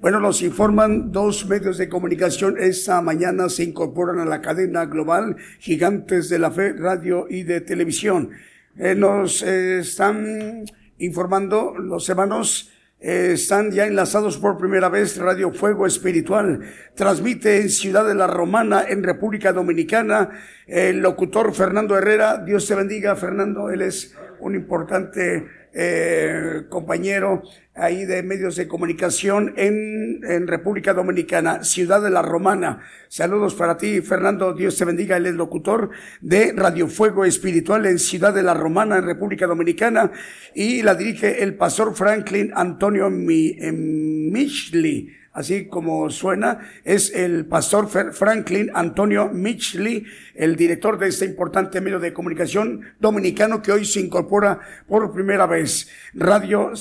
Bueno, 0.00 0.20
nos 0.20 0.42
informan 0.42 1.10
dos 1.12 1.46
medios 1.48 1.76
de 1.76 1.88
comunicación. 1.88 2.56
Esta 2.58 3.02
mañana 3.02 3.48
se 3.48 3.64
incorporan 3.64 4.20
a 4.20 4.24
la 4.24 4.40
cadena 4.40 4.86
global 4.86 5.36
Gigantes 5.58 6.28
de 6.28 6.38
la 6.38 6.50
Fe, 6.50 6.72
radio 6.72 7.26
y 7.28 7.42
de 7.42 7.60
televisión. 7.60 8.30
Eh, 8.76 8.94
nos 8.94 9.42
eh, 9.42 9.80
están 9.80 10.64
informando 10.98 11.74
los 11.78 12.08
hermanos 12.08 12.70
eh, 13.00 13.30
están 13.34 13.70
ya 13.70 13.86
enlazados 13.86 14.38
por 14.38 14.58
primera 14.58 14.88
vez 14.88 15.18
Radio 15.18 15.52
Fuego 15.52 15.86
Espiritual. 15.86 16.60
Transmite 16.96 17.60
en 17.60 17.70
Ciudad 17.70 18.04
de 18.04 18.16
la 18.16 18.26
Romana, 18.26 18.84
en 18.88 19.04
República 19.04 19.52
Dominicana, 19.52 20.30
el 20.66 20.98
locutor 20.98 21.54
Fernando 21.54 21.96
Herrera. 21.96 22.38
Dios 22.38 22.66
te 22.66 22.74
bendiga, 22.74 23.14
Fernando. 23.14 23.70
Él 23.70 23.82
es 23.82 24.16
un 24.40 24.56
importante 24.56 25.46
eh, 25.72 26.62
compañero 26.68 27.42
ahí 27.74 28.04
de 28.04 28.22
medios 28.22 28.56
de 28.56 28.66
comunicación 28.66 29.54
en, 29.56 30.20
en, 30.24 30.48
República 30.48 30.94
Dominicana, 30.94 31.62
Ciudad 31.62 32.02
de 32.02 32.10
la 32.10 32.22
Romana. 32.22 32.80
Saludos 33.08 33.54
para 33.54 33.76
ti, 33.76 34.00
Fernando. 34.00 34.52
Dios 34.52 34.76
te 34.76 34.84
bendiga. 34.84 35.16
Él 35.16 35.26
es 35.26 35.34
locutor 35.34 35.90
de 36.20 36.52
Radio 36.56 36.88
Fuego 36.88 37.24
Espiritual 37.24 37.86
en 37.86 37.98
Ciudad 37.98 38.34
de 38.34 38.42
la 38.42 38.54
Romana, 38.54 38.96
en 38.96 39.06
República 39.06 39.46
Dominicana, 39.46 40.10
y 40.54 40.82
la 40.82 40.94
dirige 40.94 41.42
el 41.42 41.54
pastor 41.54 41.94
Franklin 41.94 42.50
Antonio 42.54 43.10
Michli 43.10 45.17
así 45.38 45.66
como 45.66 46.10
suena, 46.10 46.68
es 46.84 47.14
el 47.14 47.46
pastor 47.46 47.88
Franklin 47.88 48.72
Antonio 48.74 49.28
Mitchley, 49.28 50.04
el 50.34 50.56
director 50.56 50.98
de 50.98 51.08
este 51.08 51.26
importante 51.26 51.80
medio 51.80 52.00
de 52.00 52.12
comunicación 52.12 52.82
dominicano 52.98 53.62
que 53.62 53.70
hoy 53.70 53.84
se 53.84 54.00
incorpora 54.00 54.58
por 54.88 55.12
primera 55.12 55.46
vez. 55.46 55.88
Radio 56.12 56.72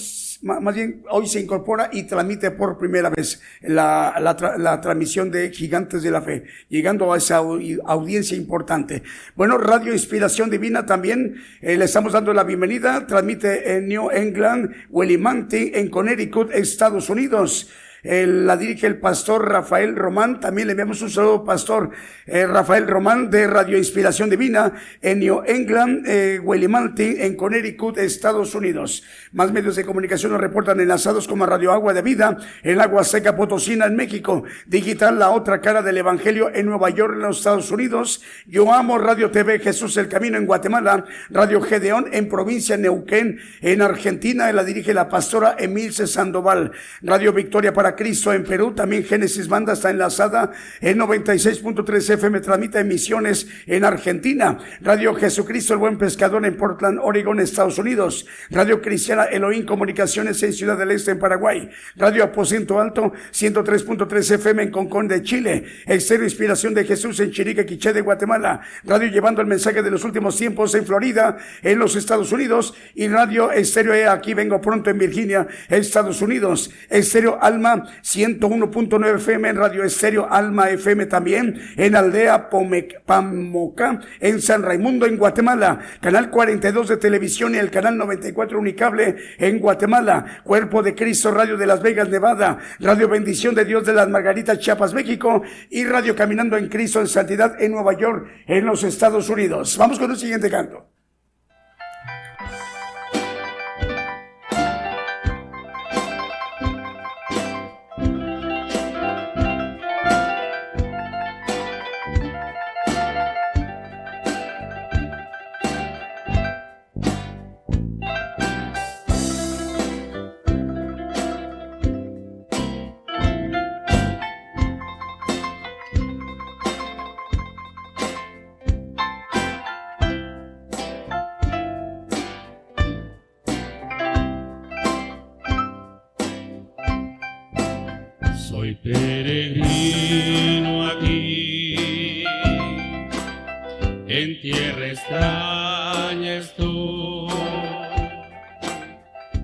más 0.42 0.76
bien 0.76 1.04
hoy 1.10 1.28
se 1.28 1.40
incorpora 1.40 1.90
y 1.92 2.04
transmite 2.04 2.52
por 2.52 2.78
primera 2.78 3.10
vez 3.10 3.42
la, 3.62 4.16
la, 4.20 4.82
transmisión 4.82 5.32
de 5.32 5.50
Gigantes 5.52 6.04
de 6.04 6.12
la 6.12 6.22
Fe, 6.22 6.44
llegando 6.70 7.12
a 7.12 7.18
esa 7.18 7.38
audiencia 7.38 8.38
importante. 8.38 9.04
Bueno, 9.36 9.58
Radio 9.58 9.94
Inspiración 9.94 10.50
Divina 10.50 10.86
también 10.86 11.38
eh, 11.62 11.76
le 11.76 11.86
estamos 11.86 12.14
dando 12.14 12.34
la 12.34 12.44
bienvenida, 12.44 13.08
transmite 13.08 13.78
en 13.78 13.88
New 13.88 14.12
England, 14.12 14.76
Willimantic, 14.90 15.76
en 15.76 15.90
Connecticut, 15.90 16.52
Estados 16.54 17.10
Unidos 17.10 17.72
la 18.04 18.58
dirige 18.58 18.88
el 18.88 19.00
pastor 19.00 19.50
Rafael 19.50 19.96
Román. 19.96 20.40
También 20.40 20.68
le 20.68 20.72
enviamos 20.72 21.02
un 21.02 21.10
saludo, 21.10 21.44
pastor 21.44 21.92
eh, 22.26 22.46
Rafael 22.46 22.88
Román 22.88 23.30
de 23.30 23.48
Radio 23.48 23.78
Inspiración 23.78 24.30
Divina 24.30 24.74
en 25.02 25.20
New 25.20 25.44
England, 25.46 26.06
eh, 26.08 26.42
en 26.44 27.36
Connecticut, 27.36 27.98
Estados 27.98 28.54
Unidos. 28.54 29.04
Más 29.32 29.52
medios 29.52 29.76
de 29.76 29.86
comunicación 29.86 30.32
nos 30.32 30.42
reportan 30.42 30.80
enlazados 30.80 31.28
como 31.28 31.46
Radio 31.46 31.72
Agua 31.72 31.94
de 31.94 32.02
Vida, 32.02 32.38
el 32.64 32.82
Agua 32.82 33.04
Seca 33.04 33.36
Potosina 33.36 33.86
en 33.86 33.96
México, 33.96 34.44
Digital 34.66 35.20
La 35.20 35.30
Otra 35.30 35.62
Cara 35.62 35.82
del 35.82 35.98
Evangelio 35.98 36.52
en 36.54 36.66
Nueva 36.66 36.90
York, 36.90 37.14
en 37.14 37.22
los 37.22 37.38
Estados 37.38 37.72
Unidos. 37.72 38.22
Yo 38.46 38.74
amo 38.74 38.98
Radio 38.98 39.32
TV 39.32 39.60
Jesús 39.60 39.98
el 39.98 40.08
Camino 40.08 40.38
en 40.38 40.46
Guatemala, 40.46 41.06
Radio 41.30 41.62
Gedeón 41.62 42.08
en 42.12 42.28
provincia 42.28 42.78
Neuquén, 42.78 43.40
en 43.62 43.82
Argentina, 43.82 44.52
la 44.52 44.64
dirige 44.64 44.94
la 44.94 45.10
pastora 45.10 45.56
Emilce 45.58 46.08
Sandoval, 46.08 46.72
Radio 47.02 47.34
Victoria 47.34 47.74
para 47.74 47.87
Cristo 47.96 48.34
en 48.34 48.44
Perú. 48.44 48.74
También 48.74 49.04
Génesis 49.04 49.48
Banda 49.48 49.74
está 49.74 49.90
enlazada 49.90 50.52
en 50.82 51.00
96.3 51.00 52.14
FM, 52.14 52.40
transmite 52.42 52.80
emisiones 52.80 53.48
en 53.66 53.86
Argentina. 53.86 54.58
Radio 54.82 55.16
Jesucristo 55.16 55.74
el 55.74 55.80
Buen 55.80 55.98
Pescador 55.98 56.46
en 56.46 56.58
Portland, 56.58 57.00
Oregon, 57.02 57.40
Estados 57.40 57.78
Unidos. 57.78 58.26
Radio 58.50 58.82
Cristiana 58.82 59.26
Elohim 59.26 59.66
Comunicaciones 59.66 60.42
en 60.44 60.54
Ciudad 60.54 60.78
del 60.78 60.92
Este, 60.92 61.12
en 61.12 61.20
Paraguay. 61.20 61.70
Radio 61.96 62.24
Aposento 62.24 62.80
Alto 62.80 63.14
103.3 63.32 64.32
FM 64.36 64.64
en 64.64 64.72
Concón 64.72 65.08
de 65.08 65.22
Chile. 65.24 65.66
Exterior 65.86 66.26
Inspiración 66.26 66.74
de 66.74 66.86
Jesús 66.86 67.20
en 67.20 67.32
Chirica, 67.32 67.66
Quiché 67.66 67.94
de 67.94 68.02
Guatemala. 68.02 68.62
Radio 68.84 69.10
Llevando 69.10 69.42
el 69.42 69.48
Mensaje 69.48 69.82
de 69.82 69.92
los 69.92 70.04
Últimos 70.04 70.38
Tiempos 70.38 70.74
en 70.76 70.86
Florida, 70.86 71.38
en 71.62 71.80
los 71.80 71.96
Estados 71.96 72.32
Unidos. 72.32 72.74
Y 72.96 73.08
Radio 73.08 73.52
Estéreo 73.52 73.94
E, 73.94 74.08
aquí 74.08 74.34
vengo 74.34 74.62
pronto 74.62 74.90
en 74.90 74.98
Virginia, 74.98 75.48
Estados 75.70 76.22
Unidos. 76.22 76.72
Estéreo 76.90 77.38
Alma 77.42 77.77
101.9 77.84 79.16
FM 79.16 79.50
en 79.50 79.56
Radio 79.56 79.84
Estéreo 79.84 80.28
Alma 80.30 80.70
FM 80.70 81.06
también, 81.08 81.60
en 81.76 81.96
Aldea 81.96 82.50
Pamoca, 82.50 84.00
en 84.20 84.42
San 84.42 84.64
Raimundo, 84.64 85.06
en 85.06 85.18
Guatemala, 85.18 85.80
Canal 86.02 86.30
42 86.30 86.90
de 86.90 86.98
televisión 86.98 87.56
y 87.56 87.58
el 87.58 87.72
Canal 87.72 87.98
94 87.98 88.60
Unicable 88.60 89.16
en 89.38 89.60
Guatemala, 89.60 90.42
Cuerpo 90.44 90.84
de 90.84 90.96
Cristo 90.96 91.32
Radio 91.32 91.58
de 91.58 91.68
Las 91.68 91.82
Vegas, 91.82 92.10
Nevada, 92.10 92.58
Radio 92.80 93.08
Bendición 93.10 93.56
de 93.56 93.66
Dios 93.66 93.86
de 93.86 93.94
las 93.94 94.10
Margaritas, 94.10 94.60
Chiapas, 94.60 94.94
México 94.94 95.42
y 95.70 95.84
Radio 95.86 96.16
Caminando 96.16 96.58
en 96.58 96.70
Cristo 96.70 97.00
en 97.00 97.08
Santidad 97.08 97.62
en 97.62 97.72
Nueva 97.72 97.98
York, 97.98 98.28
en 98.48 98.66
los 98.66 98.84
Estados 98.84 99.30
Unidos. 99.30 99.78
Vamos 99.78 100.00
con 100.00 100.12
el 100.12 100.18
siguiente 100.18 100.50
canto. 100.50 100.97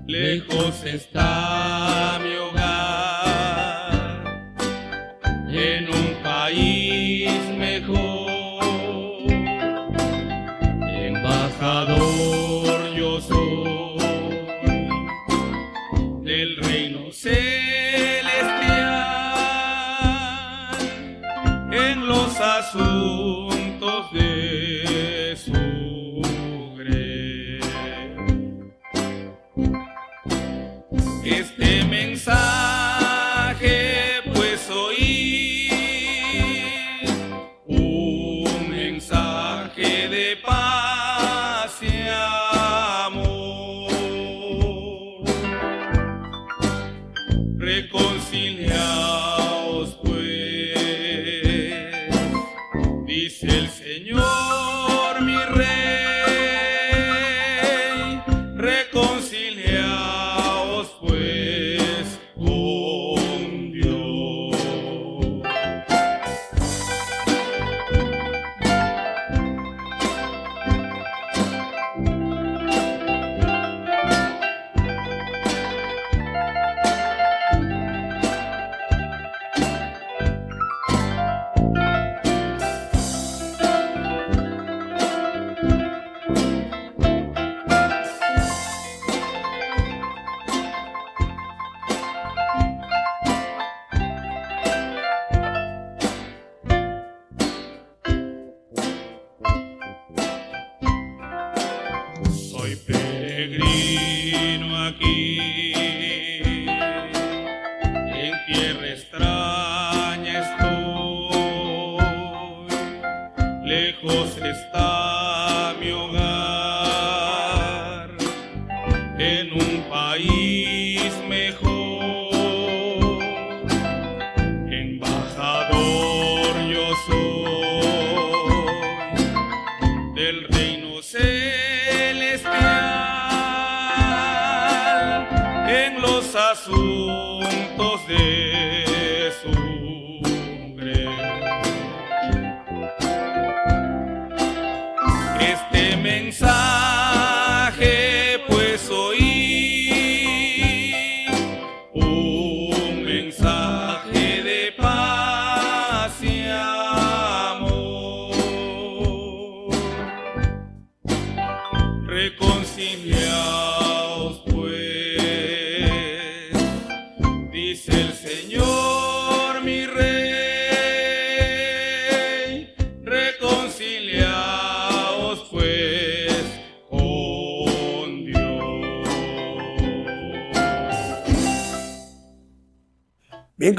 De 0.05 0.41
paz. 1.13 2.42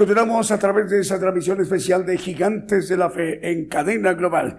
Continuamos 0.04 0.50
a 0.50 0.58
través 0.58 0.90
de 0.90 1.00
esa 1.00 1.18
transmisión 1.18 1.62
especial 1.62 2.04
de 2.04 2.18
Gigantes 2.18 2.90
de 2.90 2.96
la 2.98 3.08
Fe 3.08 3.50
en 3.50 3.64
cadena 3.70 4.12
global. 4.12 4.58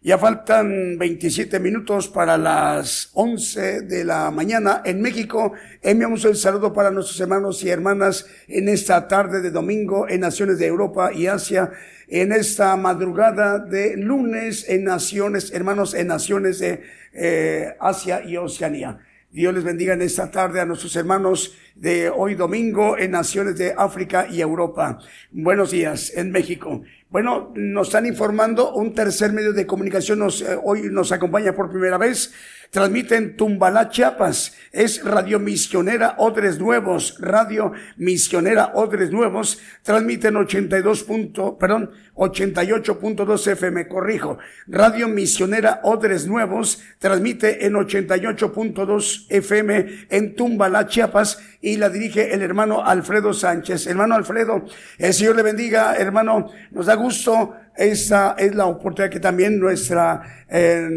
Ya 0.00 0.16
faltan 0.16 0.96
27 0.96 1.60
minutos 1.60 2.08
para 2.08 2.38
las 2.38 3.10
11 3.12 3.82
de 3.82 4.04
la 4.06 4.30
mañana 4.30 4.80
en 4.86 5.02
México. 5.02 5.52
Enviamos 5.82 6.24
el 6.24 6.36
saludo 6.36 6.72
para 6.72 6.90
nuestros 6.90 7.20
hermanos 7.20 7.62
y 7.62 7.68
hermanas 7.68 8.24
en 8.46 8.70
esta 8.70 9.06
tarde 9.06 9.42
de 9.42 9.50
domingo 9.50 10.08
en 10.08 10.20
naciones 10.20 10.58
de 10.58 10.68
Europa 10.68 11.12
y 11.12 11.26
Asia, 11.26 11.70
en 12.08 12.32
esta 12.32 12.74
madrugada 12.78 13.58
de 13.58 13.94
lunes 13.98 14.66
en 14.70 14.84
naciones, 14.84 15.52
hermanos, 15.52 15.92
en 15.92 16.06
naciones 16.06 16.60
de 16.60 16.82
eh, 17.12 17.76
Asia 17.78 18.24
y 18.24 18.38
Oceanía. 18.38 19.00
Dios 19.30 19.52
les 19.52 19.62
bendiga 19.62 19.92
en 19.92 20.00
esta 20.00 20.30
tarde 20.30 20.58
a 20.58 20.64
nuestros 20.64 20.96
hermanos 20.96 21.54
de 21.74 22.08
hoy 22.08 22.34
domingo 22.34 22.96
en 22.96 23.10
naciones 23.10 23.58
de 23.58 23.74
África 23.76 24.26
y 24.30 24.40
Europa. 24.40 25.00
Buenos 25.30 25.70
días 25.70 26.10
en 26.16 26.32
México. 26.32 26.80
Bueno, 27.10 27.52
nos 27.54 27.88
están 27.88 28.06
informando 28.06 28.72
un 28.72 28.94
tercer 28.94 29.34
medio 29.34 29.52
de 29.52 29.66
comunicación 29.66 30.20
nos, 30.20 30.40
eh, 30.40 30.58
hoy 30.64 30.88
nos 30.90 31.12
acompaña 31.12 31.54
por 31.54 31.70
primera 31.70 31.98
vez. 31.98 32.32
Transmiten 32.70 33.36
Tumbalá, 33.36 33.88
Chiapas. 33.88 34.54
Es 34.72 35.02
Radio 35.02 35.38
Misionera 35.38 36.16
Odres 36.18 36.58
Nuevos. 36.58 37.16
Radio 37.18 37.72
Misionera 37.96 38.72
Odres 38.74 39.10
Nuevos. 39.10 39.58
Transmiten 39.82 40.36
82 40.36 41.04
punto, 41.04 41.56
perdón, 41.56 41.90
88.2 42.14 43.52
FM, 43.52 43.88
corrijo. 43.88 44.38
Radio 44.66 45.08
Misionera 45.08 45.80
Odres 45.82 46.26
Nuevos. 46.26 46.82
Transmite 46.98 47.64
en 47.64 47.74
88.2 47.74 49.26
FM 49.30 49.86
en 50.10 50.34
Tumbalá, 50.34 50.86
Chiapas. 50.86 51.38
Y 51.60 51.76
la 51.76 51.88
dirige 51.88 52.34
el 52.34 52.42
hermano 52.42 52.84
Alfredo 52.84 53.32
Sánchez. 53.32 53.86
Hermano 53.86 54.14
Alfredo, 54.14 54.64
el 54.98 55.14
Señor 55.14 55.36
le 55.36 55.42
bendiga, 55.42 55.94
hermano. 55.96 56.50
Nos 56.70 56.86
da 56.86 56.94
gusto. 56.94 57.54
Esa 57.78 58.34
es 58.36 58.56
la 58.56 58.66
oportunidad 58.66 59.10
que 59.12 59.20
también 59.20 59.58
nuestra, 59.58 60.44
eh, 60.50 60.88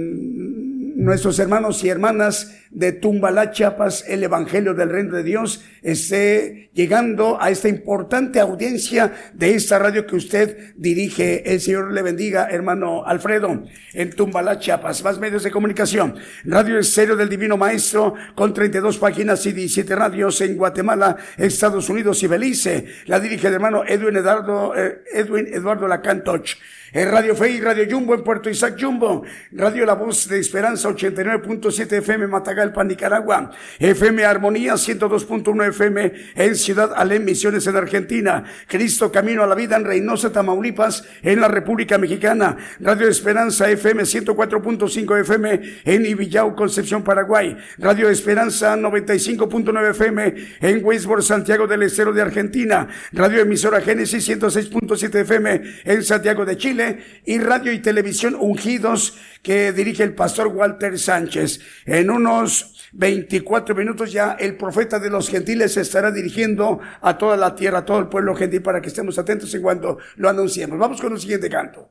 nuestros 1.01 1.39
hermanos 1.39 1.83
y 1.83 1.89
hermanas 1.89 2.60
de 2.71 2.93
Tumbalá, 2.93 3.51
Chiapas, 3.51 4.05
el 4.07 4.23
Evangelio 4.23 4.73
del 4.73 4.89
Reino 4.89 5.15
de 5.15 5.23
Dios 5.23 5.63
esté 5.81 6.69
llegando 6.73 7.41
a 7.41 7.49
esta 7.49 7.67
importante 7.67 8.39
audiencia 8.39 9.13
de 9.33 9.55
esta 9.55 9.77
radio 9.77 10.05
que 10.05 10.15
usted 10.15 10.73
dirige. 10.75 11.51
El 11.51 11.59
Señor 11.59 11.91
le 11.91 12.01
bendiga, 12.01 12.47
hermano 12.49 13.05
Alfredo, 13.05 13.63
en 13.93 14.09
Tumbalá, 14.11 14.57
Chiapas. 14.59 15.03
Más 15.03 15.19
medios 15.19 15.43
de 15.43 15.51
comunicación. 15.51 16.15
Radio 16.45 16.79
Estéreo 16.79 17.15
del 17.15 17.29
Divino 17.29 17.57
Maestro, 17.57 18.13
con 18.35 18.53
32 18.53 18.97
páginas 18.97 19.45
y 19.45 19.51
17 19.51 19.95
radios 19.95 20.39
en 20.41 20.55
Guatemala, 20.55 21.17
Estados 21.37 21.89
Unidos 21.89 22.23
y 22.23 22.27
Belice. 22.27 22.85
La 23.05 23.19
dirige 23.19 23.47
el 23.47 23.55
hermano 23.55 23.83
Edwin 23.85 24.15
Eduardo, 24.15 24.73
eh, 24.75 25.03
Edwin 25.13 25.47
Eduardo 25.53 25.87
Lacantoch. 25.87 26.57
En 26.93 27.09
Radio 27.09 27.33
Fe 27.37 27.51
y 27.51 27.61
Radio 27.61 27.85
Jumbo 27.89 28.13
en 28.13 28.21
Puerto 28.21 28.49
Isaac 28.49 28.75
Jumbo. 28.77 29.23
Radio 29.53 29.85
La 29.85 29.93
Voz 29.93 30.27
de 30.27 30.39
Esperanza 30.39 30.89
89.7 30.89 31.99
FM 31.99 32.27
Matagalpa, 32.61 32.83
Nicaragua. 32.83 33.51
FM 33.79 34.23
Armonía 34.23 34.73
102.1 34.73 35.69
FM 35.69 36.13
en 36.35 36.55
Ciudad 36.55 36.93
Alem, 36.95 37.23
Misiones 37.23 37.65
en 37.65 37.75
Argentina. 37.75 38.43
Cristo 38.67 39.11
Camino 39.11 39.43
a 39.43 39.47
la 39.47 39.55
Vida 39.55 39.77
en 39.77 39.85
Reynosa, 39.85 40.31
Tamaulipas, 40.31 41.03
en 41.23 41.41
la 41.41 41.47
República 41.47 41.97
Mexicana. 41.97 42.57
Radio 42.79 43.07
Esperanza 43.07 43.69
FM 43.69 44.03
104.5 44.03 45.21
FM 45.21 45.61
en 45.85 46.05
Ibillau, 46.05 46.55
Concepción, 46.55 47.03
Paraguay. 47.03 47.57
Radio 47.79 48.09
Esperanza 48.09 48.75
95.9 48.75 49.89
FM 49.91 50.35
en 50.61 50.85
Weisborg, 50.85 51.23
Santiago 51.23 51.65
del 51.65 51.83
Estero 51.83 52.13
de 52.13 52.21
Argentina. 52.21 52.87
Radio 53.11 53.41
Emisora 53.41 53.81
Génesis 53.81 54.27
106.7 54.29 55.15
FM 55.21 55.61
en 55.85 56.03
Santiago 56.03 56.45
de 56.45 56.57
Chile 56.57 56.99
y 57.25 57.39
radio 57.39 57.71
y 57.71 57.79
televisión 57.79 58.35
ungidos 58.39 59.17
que 59.41 59.71
dirige 59.71 60.03
el 60.03 60.13
pastor 60.13 60.47
Walter 60.47 60.99
Sánchez. 60.99 61.59
En 61.85 62.11
unos 62.11 62.50
24 62.93 63.75
minutos 63.75 64.11
ya 64.11 64.33
el 64.39 64.57
profeta 64.57 64.99
de 64.99 65.09
los 65.09 65.29
gentiles 65.29 65.73
se 65.73 65.81
estará 65.81 66.11
dirigiendo 66.11 66.79
a 67.01 67.17
toda 67.17 67.37
la 67.37 67.55
tierra, 67.55 67.79
a 67.79 67.85
todo 67.85 67.99
el 67.99 68.07
pueblo 68.07 68.35
gentil 68.35 68.61
para 68.61 68.81
que 68.81 68.89
estemos 68.89 69.17
atentos 69.17 69.53
en 69.53 69.61
cuanto 69.61 69.97
lo 70.17 70.29
anunciemos. 70.29 70.77
Vamos 70.77 71.01
con 71.01 71.13
el 71.13 71.19
siguiente 71.19 71.49
canto. 71.49 71.89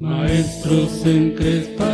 Maestros 0.00 1.06
encrespan 1.06 1.84
las 1.88 1.93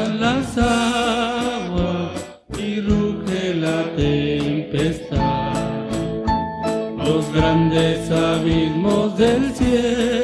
del 9.16 9.54
cielo 9.54 10.19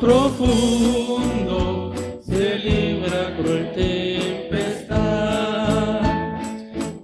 profundo 0.00 1.92
se 2.22 2.58
libra 2.58 3.34
cruel 3.36 3.72
tempestad. 3.72 5.00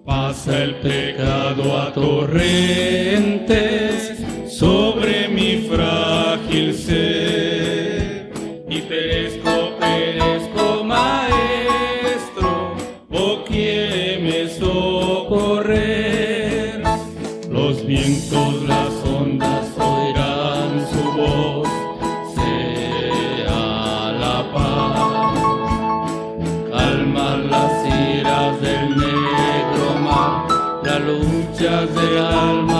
Pasa 0.05 0.63
el 0.65 0.75
pecado 0.77 1.79
a 1.79 1.93
torrentes 1.93 3.70
luchas 31.81 31.95
del 31.95 32.19
alma 32.19 32.80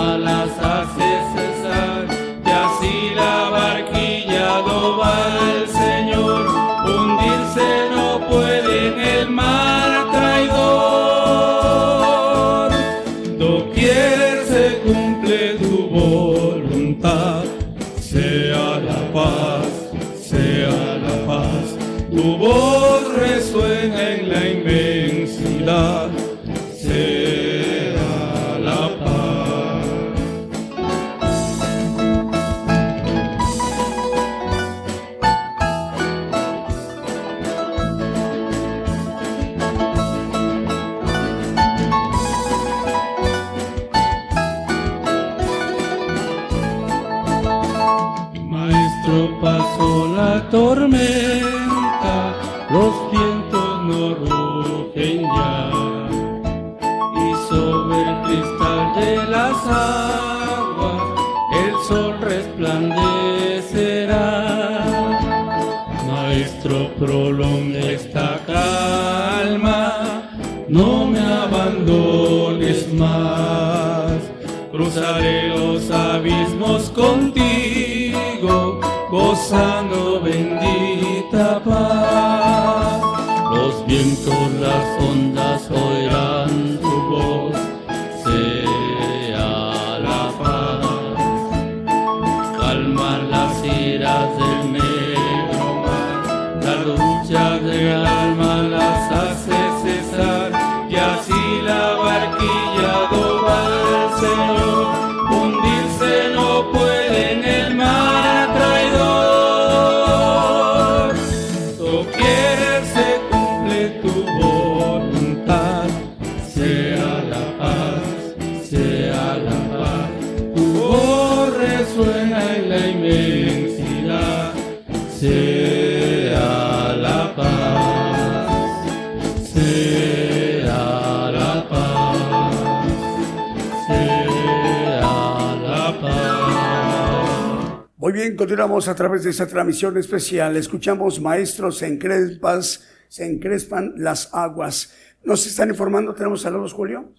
a 138.87 138.95
través 138.95 139.23
de 139.23 139.29
esta 139.29 139.47
transmisión 139.47 139.97
especial. 139.97 140.55
Escuchamos 140.57 141.21
maestros 141.21 141.77
se 141.77 141.87
encrespas, 141.87 142.87
se 143.07 143.25
encrespan 143.25 143.93
las 143.97 144.33
aguas. 144.33 144.93
Nos 145.23 145.45
están 145.45 145.69
informando, 145.69 146.13
tenemos 146.13 146.41
saludos, 146.41 146.73
Julio. 146.73 147.13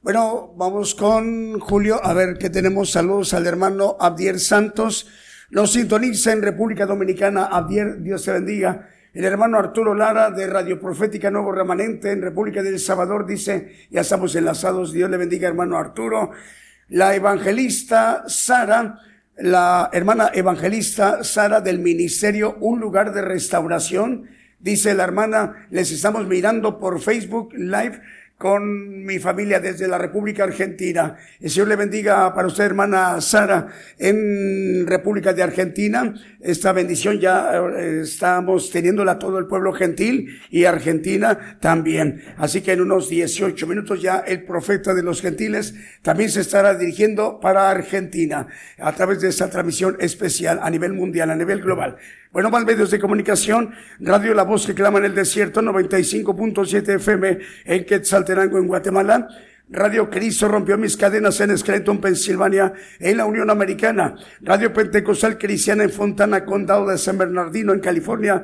Bueno, 0.00 0.54
vamos 0.56 0.94
con 0.94 1.58
Julio, 1.60 2.00
a 2.02 2.14
ver 2.14 2.38
qué 2.38 2.50
tenemos. 2.50 2.90
Saludos 2.90 3.34
al 3.34 3.46
hermano 3.46 3.96
Abdiel 3.98 4.40
Santos. 4.40 5.08
Nos 5.50 5.72
sintoniza 5.72 6.32
en 6.32 6.42
República 6.42 6.86
Dominicana. 6.86 7.46
Abdiel, 7.46 8.02
Dios 8.02 8.24
te 8.24 8.32
bendiga. 8.32 8.88
El 9.12 9.24
hermano 9.24 9.58
Arturo 9.58 9.94
Lara 9.94 10.30
de 10.30 10.46
Radio 10.46 10.80
Profética 10.80 11.30
Nuevo 11.30 11.50
Remanente 11.50 12.12
en 12.12 12.22
República 12.22 12.62
del 12.62 12.78
Salvador 12.78 13.26
dice, 13.26 13.88
ya 13.90 14.02
estamos 14.02 14.34
enlazados. 14.36 14.92
Dios 14.92 15.10
le 15.10 15.16
bendiga, 15.16 15.48
hermano 15.48 15.76
Arturo. 15.76 16.30
La 16.88 17.14
evangelista 17.14 18.24
Sara, 18.28 19.00
la 19.38 19.88
hermana 19.92 20.30
evangelista 20.34 21.22
Sara 21.22 21.60
del 21.60 21.78
ministerio 21.78 22.56
Un 22.60 22.80
lugar 22.80 23.12
de 23.12 23.22
restauración. 23.22 24.28
Dice 24.58 24.94
la 24.94 25.04
hermana, 25.04 25.68
les 25.70 25.92
estamos 25.92 26.26
mirando 26.26 26.78
por 26.78 27.00
Facebook 27.00 27.52
Live 27.54 28.00
con 28.38 29.04
mi 29.04 29.18
familia 29.18 29.58
desde 29.58 29.88
la 29.88 29.98
República 29.98 30.44
Argentina. 30.44 31.16
El 31.40 31.50
Señor 31.50 31.68
le 31.68 31.76
bendiga 31.76 32.32
para 32.32 32.46
usted, 32.46 32.64
hermana 32.64 33.20
Sara, 33.20 33.66
en 33.98 34.86
República 34.86 35.32
de 35.32 35.42
Argentina. 35.42 36.14
Esta 36.40 36.72
bendición 36.72 37.18
ya 37.18 37.50
eh, 37.76 38.02
estamos 38.02 38.70
teniéndola 38.70 39.18
todo 39.18 39.38
el 39.38 39.46
pueblo 39.46 39.72
gentil 39.72 40.40
y 40.50 40.64
Argentina 40.66 41.58
también. 41.60 42.22
Así 42.36 42.60
que 42.60 42.72
en 42.72 42.80
unos 42.80 43.08
18 43.08 43.66
minutos 43.66 44.00
ya 44.00 44.18
el 44.18 44.44
profeta 44.44 44.94
de 44.94 45.02
los 45.02 45.20
gentiles 45.20 45.74
también 46.02 46.30
se 46.30 46.42
estará 46.42 46.74
dirigiendo 46.74 47.40
para 47.40 47.68
Argentina 47.68 48.46
a 48.78 48.92
través 48.92 49.20
de 49.20 49.30
esta 49.30 49.50
transmisión 49.50 49.96
especial 49.98 50.60
a 50.62 50.70
nivel 50.70 50.92
mundial, 50.92 51.30
a 51.30 51.34
nivel 51.34 51.60
global. 51.60 51.96
Bueno, 52.30 52.50
más 52.50 52.66
medios 52.66 52.90
de 52.90 52.98
comunicación, 52.98 53.74
Radio 54.00 54.34
La 54.34 54.42
Voz 54.42 54.66
que 54.66 54.74
clama 54.74 54.98
en 54.98 55.06
el 55.06 55.14
desierto, 55.14 55.62
95.7 55.62 56.96
FM 56.96 57.38
en 57.64 57.86
Quetzaltenango, 57.86 58.58
en 58.58 58.66
Guatemala. 58.66 59.28
Radio 59.70 60.10
Cristo 60.10 60.46
rompió 60.46 60.76
mis 60.76 60.94
cadenas 60.98 61.40
en 61.40 61.56
Scranton, 61.56 62.02
Pensilvania, 62.02 62.74
en 63.00 63.16
la 63.16 63.24
Unión 63.24 63.48
Americana. 63.48 64.14
Radio 64.42 64.74
Pentecostal 64.74 65.38
Cristiana 65.38 65.84
en 65.84 65.90
Fontana, 65.90 66.44
Condado 66.44 66.88
de 66.88 66.98
San 66.98 67.16
Bernardino, 67.16 67.72
en 67.72 67.80
California. 67.80 68.42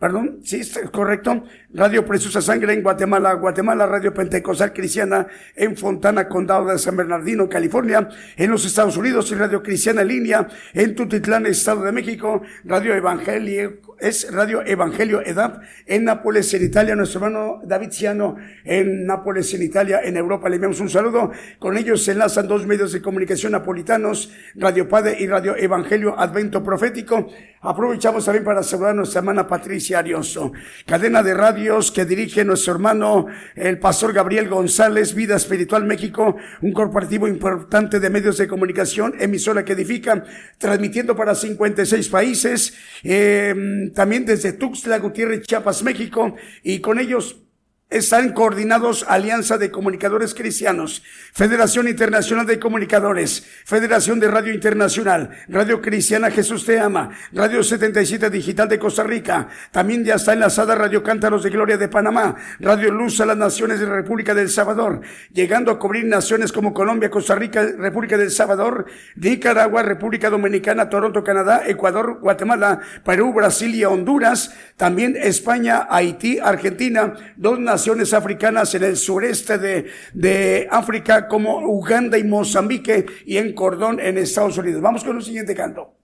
Perdón, 0.00 0.40
sí, 0.44 0.60
es 0.60 0.80
correcto. 0.90 1.44
Radio 1.74 2.06
Preciosa 2.06 2.40
Sangre 2.40 2.72
en 2.72 2.82
Guatemala, 2.82 3.34
Guatemala, 3.34 3.84
Radio 3.86 4.14
Pentecostal 4.14 4.72
Cristiana 4.72 5.26
en 5.54 5.76
Fontana, 5.76 6.26
Condado 6.26 6.64
de 6.72 6.78
San 6.78 6.96
Bernardino, 6.96 7.50
California, 7.50 8.08
en 8.34 8.50
los 8.50 8.64
Estados 8.64 8.96
Unidos 8.96 9.30
y 9.30 9.34
Radio 9.34 9.62
Cristiana 9.62 10.02
línea 10.02 10.48
en 10.72 10.94
Tutitlán, 10.94 11.44
Estado 11.44 11.84
de 11.84 11.92
México, 11.92 12.40
Radio 12.64 12.94
Evangelio, 12.94 13.78
es 14.00 14.32
Radio 14.32 14.62
Evangelio 14.64 15.20
EDAP 15.20 15.62
en 15.86 16.04
Nápoles, 16.04 16.52
en 16.54 16.64
Italia. 16.64 16.96
Nuestro 16.96 17.20
hermano 17.22 17.60
David 17.64 17.90
Ciano 17.90 18.36
en 18.64 19.04
Nápoles, 19.04 19.52
en 19.52 19.62
Italia, 19.62 20.00
en 20.02 20.16
Europa. 20.16 20.48
Le 20.48 20.56
enviamos 20.56 20.80
un 20.80 20.88
saludo. 20.88 21.30
Con 21.58 21.76
ellos 21.76 22.02
se 22.02 22.12
enlazan 22.12 22.48
dos 22.48 22.66
medios 22.66 22.92
de 22.92 23.02
comunicación 23.02 23.52
napolitanos, 23.52 24.32
Radio 24.54 24.88
Padre 24.88 25.16
y 25.20 25.26
Radio 25.26 25.54
Evangelio 25.56 26.18
Advento 26.18 26.62
Profético. 26.62 27.28
Aprovechamos 27.62 28.24
también 28.24 28.42
para 28.42 28.62
saludar 28.62 28.92
a 28.92 28.94
nuestra 28.94 29.18
hermana 29.18 29.46
Patricia 29.46 29.98
Arioso. 29.98 30.50
Cadena 30.86 31.22
de 31.22 31.34
radios 31.34 31.90
que 31.90 32.06
dirige 32.06 32.42
nuestro 32.42 32.72
hermano 32.72 33.26
el 33.54 33.78
pastor 33.78 34.14
Gabriel 34.14 34.48
González, 34.48 35.14
Vida 35.14 35.36
Espiritual 35.36 35.84
México, 35.84 36.36
un 36.62 36.72
corporativo 36.72 37.28
importante 37.28 38.00
de 38.00 38.08
medios 38.08 38.38
de 38.38 38.48
comunicación, 38.48 39.12
emisora 39.20 39.62
que 39.62 39.74
edifica, 39.74 40.24
transmitiendo 40.56 41.14
para 41.14 41.34
56 41.34 42.08
países, 42.08 42.72
eh, 43.02 43.90
también 43.94 44.24
desde 44.24 44.54
Tuxtla 44.54 44.98
Gutiérrez, 44.98 45.42
Chiapas, 45.42 45.82
México, 45.82 46.34
y 46.62 46.78
con 46.78 46.98
ellos 46.98 47.42
están 47.90 48.32
coordinados 48.32 49.04
Alianza 49.08 49.58
de 49.58 49.72
Comunicadores 49.72 50.32
Cristianos, 50.32 51.02
Federación 51.32 51.88
Internacional 51.88 52.46
de 52.46 52.60
Comunicadores, 52.60 53.44
Federación 53.64 54.20
de 54.20 54.28
Radio 54.28 54.54
Internacional, 54.54 55.30
Radio 55.48 55.82
Cristiana 55.82 56.30
Jesús 56.30 56.64
Te 56.64 56.78
Ama, 56.78 57.10
Radio 57.32 57.64
77 57.64 58.30
Digital 58.30 58.68
de 58.68 58.78
Costa 58.78 59.02
Rica, 59.02 59.48
también 59.72 60.04
ya 60.04 60.14
está 60.14 60.34
enlazada 60.34 60.76
Radio 60.76 61.02
Cántaros 61.02 61.42
de 61.42 61.50
Gloria 61.50 61.76
de 61.76 61.88
Panamá, 61.88 62.36
Radio 62.60 62.92
Luz 62.92 63.20
a 63.20 63.26
las 63.26 63.36
Naciones 63.36 63.80
de 63.80 63.86
República 63.86 64.34
del 64.34 64.50
Salvador, 64.50 65.00
llegando 65.32 65.72
a 65.72 65.78
cubrir 65.80 66.04
naciones 66.04 66.52
como 66.52 66.72
Colombia, 66.72 67.10
Costa 67.10 67.34
Rica, 67.34 67.66
República 67.76 68.16
del 68.16 68.30
Salvador, 68.30 68.86
Nicaragua, 69.16 69.82
República 69.82 70.30
Dominicana, 70.30 70.88
Toronto, 70.88 71.24
Canadá, 71.24 71.64
Ecuador, 71.66 72.20
Guatemala, 72.20 72.78
Perú, 73.04 73.32
Brasil 73.32 73.74
y 73.74 73.84
Honduras, 73.84 74.54
también 74.76 75.16
España, 75.20 75.88
Haití, 75.90 76.38
Argentina, 76.38 77.14
dos 77.36 77.58
naciones 77.58 77.79
naciones 77.80 78.12
africanas 78.12 78.74
en 78.74 78.84
el 78.84 78.94
sureste 78.98 79.56
de, 79.56 79.86
de 80.12 80.68
África 80.70 81.26
como 81.26 81.60
Uganda 81.60 82.18
y 82.18 82.24
Mozambique 82.24 83.06
y 83.24 83.38
en 83.38 83.54
Cordón 83.54 83.98
en 84.00 84.18
Estados 84.18 84.58
Unidos. 84.58 84.82
Vamos 84.82 85.02
con 85.02 85.16
el 85.16 85.22
siguiente 85.22 85.54
canto. 85.54 85.94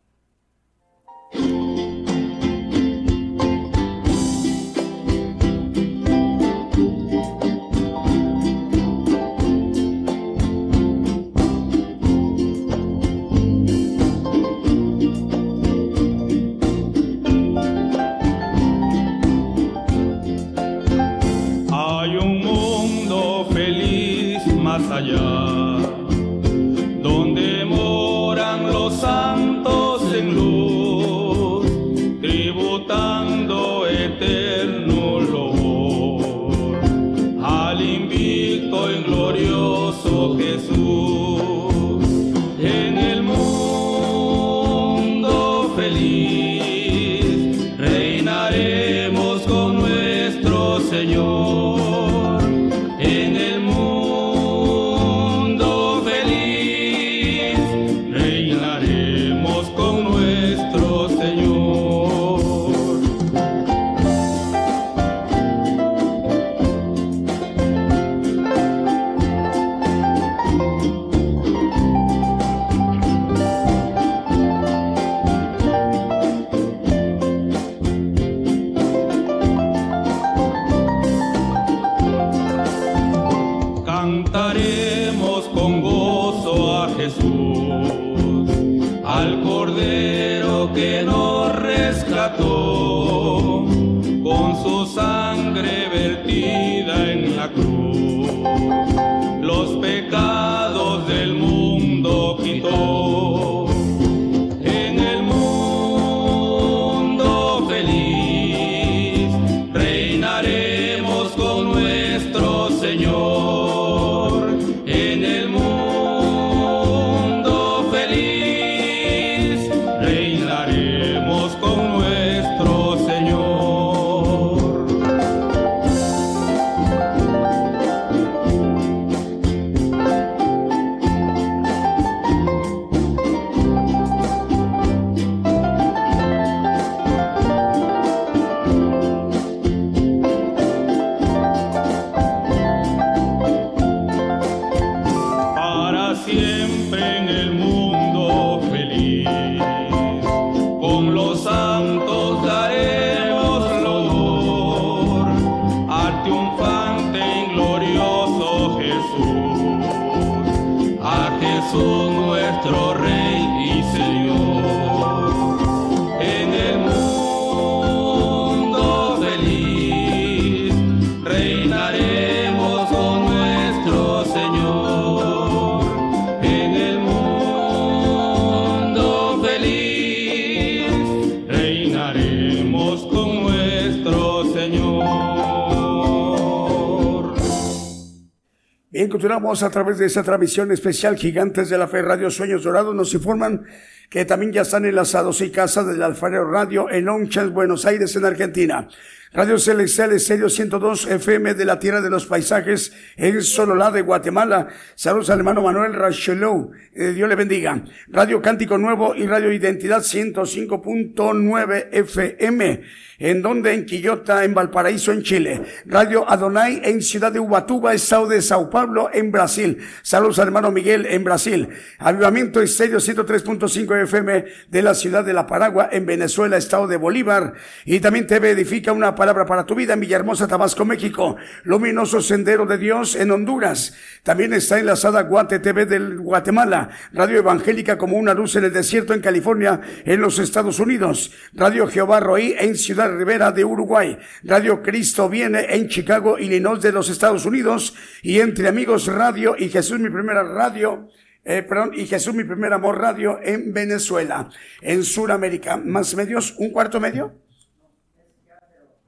A 189.47 189.71
través 189.71 189.99
de 189.99 190.07
esta 190.07 190.25
transmisión 190.25 190.73
especial 190.73 191.17
Gigantes 191.17 191.71
de 191.71 191.79
la 191.79 191.87
Fe 191.87 192.03
Radio 192.03 192.33
Sueños 192.33 192.65
Dorados. 192.65 192.97
Nos 192.97 193.15
informan 193.15 193.65
que 194.11 194.25
también 194.25 194.53
ya 194.53 194.63
están 194.63 194.85
enlazados 194.85 195.41
y 195.41 195.51
casas 195.51 195.87
del 195.87 196.03
Alfarero 196.03 196.51
Radio 196.51 196.91
en 196.91 197.05
Lonchas, 197.05 197.53
Buenos 197.53 197.87
Aires, 197.87 198.17
en 198.17 198.25
Argentina. 198.25 198.89
Radio 199.37 199.59
Celestial 199.59 200.13
Estéreo 200.15 200.49
102 200.49 201.09
FM 201.09 201.53
de 201.53 201.67
la 201.67 201.79
Tierra 201.79 202.01
de 202.01 202.09
los 202.09 202.25
Paisajes 202.25 202.95
en 203.19 203.43
Sololá 203.43 203.91
de 203.91 204.01
Guatemala. 204.01 204.69
Saludos 204.95 205.29
al 205.29 205.41
hermano 205.41 205.61
Manuel 205.61 205.93
Rachelou. 205.93 206.71
Eh, 206.95 207.13
Dios 207.13 207.29
le 207.29 207.35
bendiga. 207.35 207.85
Radio 208.09 208.41
Cántico 208.41 208.79
Nuevo 208.79 209.15
y 209.15 209.27
Radio 209.27 209.53
Identidad 209.53 210.01
105.9 210.01 211.89
FM 211.93 212.81
en 213.19 213.43
donde 213.43 213.73
en 213.73 213.87
Quillota, 213.87 214.45
en 214.45 214.55
Valparaíso, 214.55 215.13
en 215.13 215.23
Chile. 215.23 215.63
Radio 215.87 216.29
Adonai 216.29 216.81
en 216.85 217.03
Ciudad 217.03 217.33
de 217.33 217.41
Ubatuba, 217.41 217.95
Estado 217.95 218.29
de 218.29 218.43
Sao 218.43 218.69
Paulo, 218.71 219.11
en 219.13 219.33
Brasil. 219.33 219.79
Saludos 220.03 220.39
al 220.39 220.49
hermano 220.49 220.71
Miguel 220.71 221.07
en 221.07 221.25
Brasil. 221.25 221.69
Avivamiento 221.99 222.61
Estéreo 222.61 222.99
103.5 222.99 224.03
FM 224.03 224.45
de 224.69 224.83
la 224.83 224.95
ciudad 224.95 225.25
de 225.25 225.33
La 225.33 225.47
Paragua, 225.47 225.89
en 225.91 226.07
Venezuela, 226.07 226.57
Estado 226.57 226.87
de 226.87 226.97
Bolívar. 226.97 227.55
Y 227.85 228.01
también 228.01 228.27
TV 228.27 228.51
Edifica 228.51 228.93
una 228.93 229.15
para 229.35 229.67
tu 229.67 229.75
vida 229.75 229.95
en 229.95 230.01
Villahermosa, 230.01 230.47
Tabasco, 230.47 230.85
México. 230.85 231.37
Luminoso 231.65 232.21
Sendero 232.21 232.65
de 232.65 232.79
Dios 232.79 233.17
en 233.17 233.33
Honduras. 233.33 233.95
También 234.23 234.53
está 234.53 234.79
enlazada 234.79 235.23
Guate 235.23 235.59
TV 235.59 235.85
del 235.85 236.19
Guatemala. 236.19 236.91
Radio 237.13 237.39
Evangélica 237.39 237.99
como 237.99 238.17
una 238.17 238.35
luz 238.35 238.55
en 238.57 238.65
el 238.65 238.73
desierto 238.73 239.15
en 239.15 239.21
California, 239.21 239.81
en 240.05 240.21
los 240.21 240.39
Estados 240.39 240.79
Unidos. 240.79 241.33
Radio 241.55 241.89
Jehová 241.89 242.21
Roí 242.21 242.55
en 242.59 242.77
Ciudad 242.77 243.11
Rivera 243.17 243.51
de 243.51 243.65
Uruguay. 243.65 244.17
Radio 244.45 244.81
Cristo 244.83 245.29
viene 245.29 245.67
en 245.75 245.89
Chicago, 245.89 246.39
Illinois 246.39 246.81
de 246.81 246.93
los 246.93 247.09
Estados 247.09 247.45
Unidos. 247.45 247.95
Y 248.23 248.39
Entre 248.39 248.69
Amigos 248.69 249.09
Radio 249.09 249.57
y 249.59 249.69
Jesús 249.69 249.99
mi 249.99 250.11
primera 250.11 250.45
radio. 250.45 251.09
Eh, 251.45 251.63
perdón, 251.63 251.93
y 251.95 252.07
Jesús 252.07 252.35
mi 252.35 252.45
primer 252.45 252.73
amor 252.73 253.01
radio 253.01 253.39
en 253.43 253.73
Venezuela. 253.73 254.49
En 254.83 255.05
Sudamérica. 255.05 255.77
¿Más 255.77 256.15
medios? 256.15 256.55
¿Un 256.59 256.71
cuarto 256.71 257.01
medio? 257.01 257.46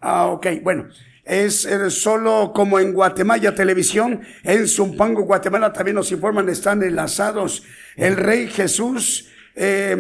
Ah, 0.01 0.27
ok, 0.27 0.47
bueno 0.63 0.89
es 1.29 1.65
eh, 1.67 1.91
solo 1.91 2.53
como 2.55 2.81
en 2.81 2.95
Guatemala 2.95 3.55
Televisión, 3.55 4.23
en 4.43 4.67
Zumpango, 4.67 5.25
Guatemala 5.25 5.71
también 5.73 5.95
nos 5.97 6.11
informan, 6.11 6.49
están 6.49 6.83
enlazados 6.83 7.65
el 7.97 8.17
Rey 8.17 8.49
Jesús, 8.49 9.29
eh, 9.55 9.95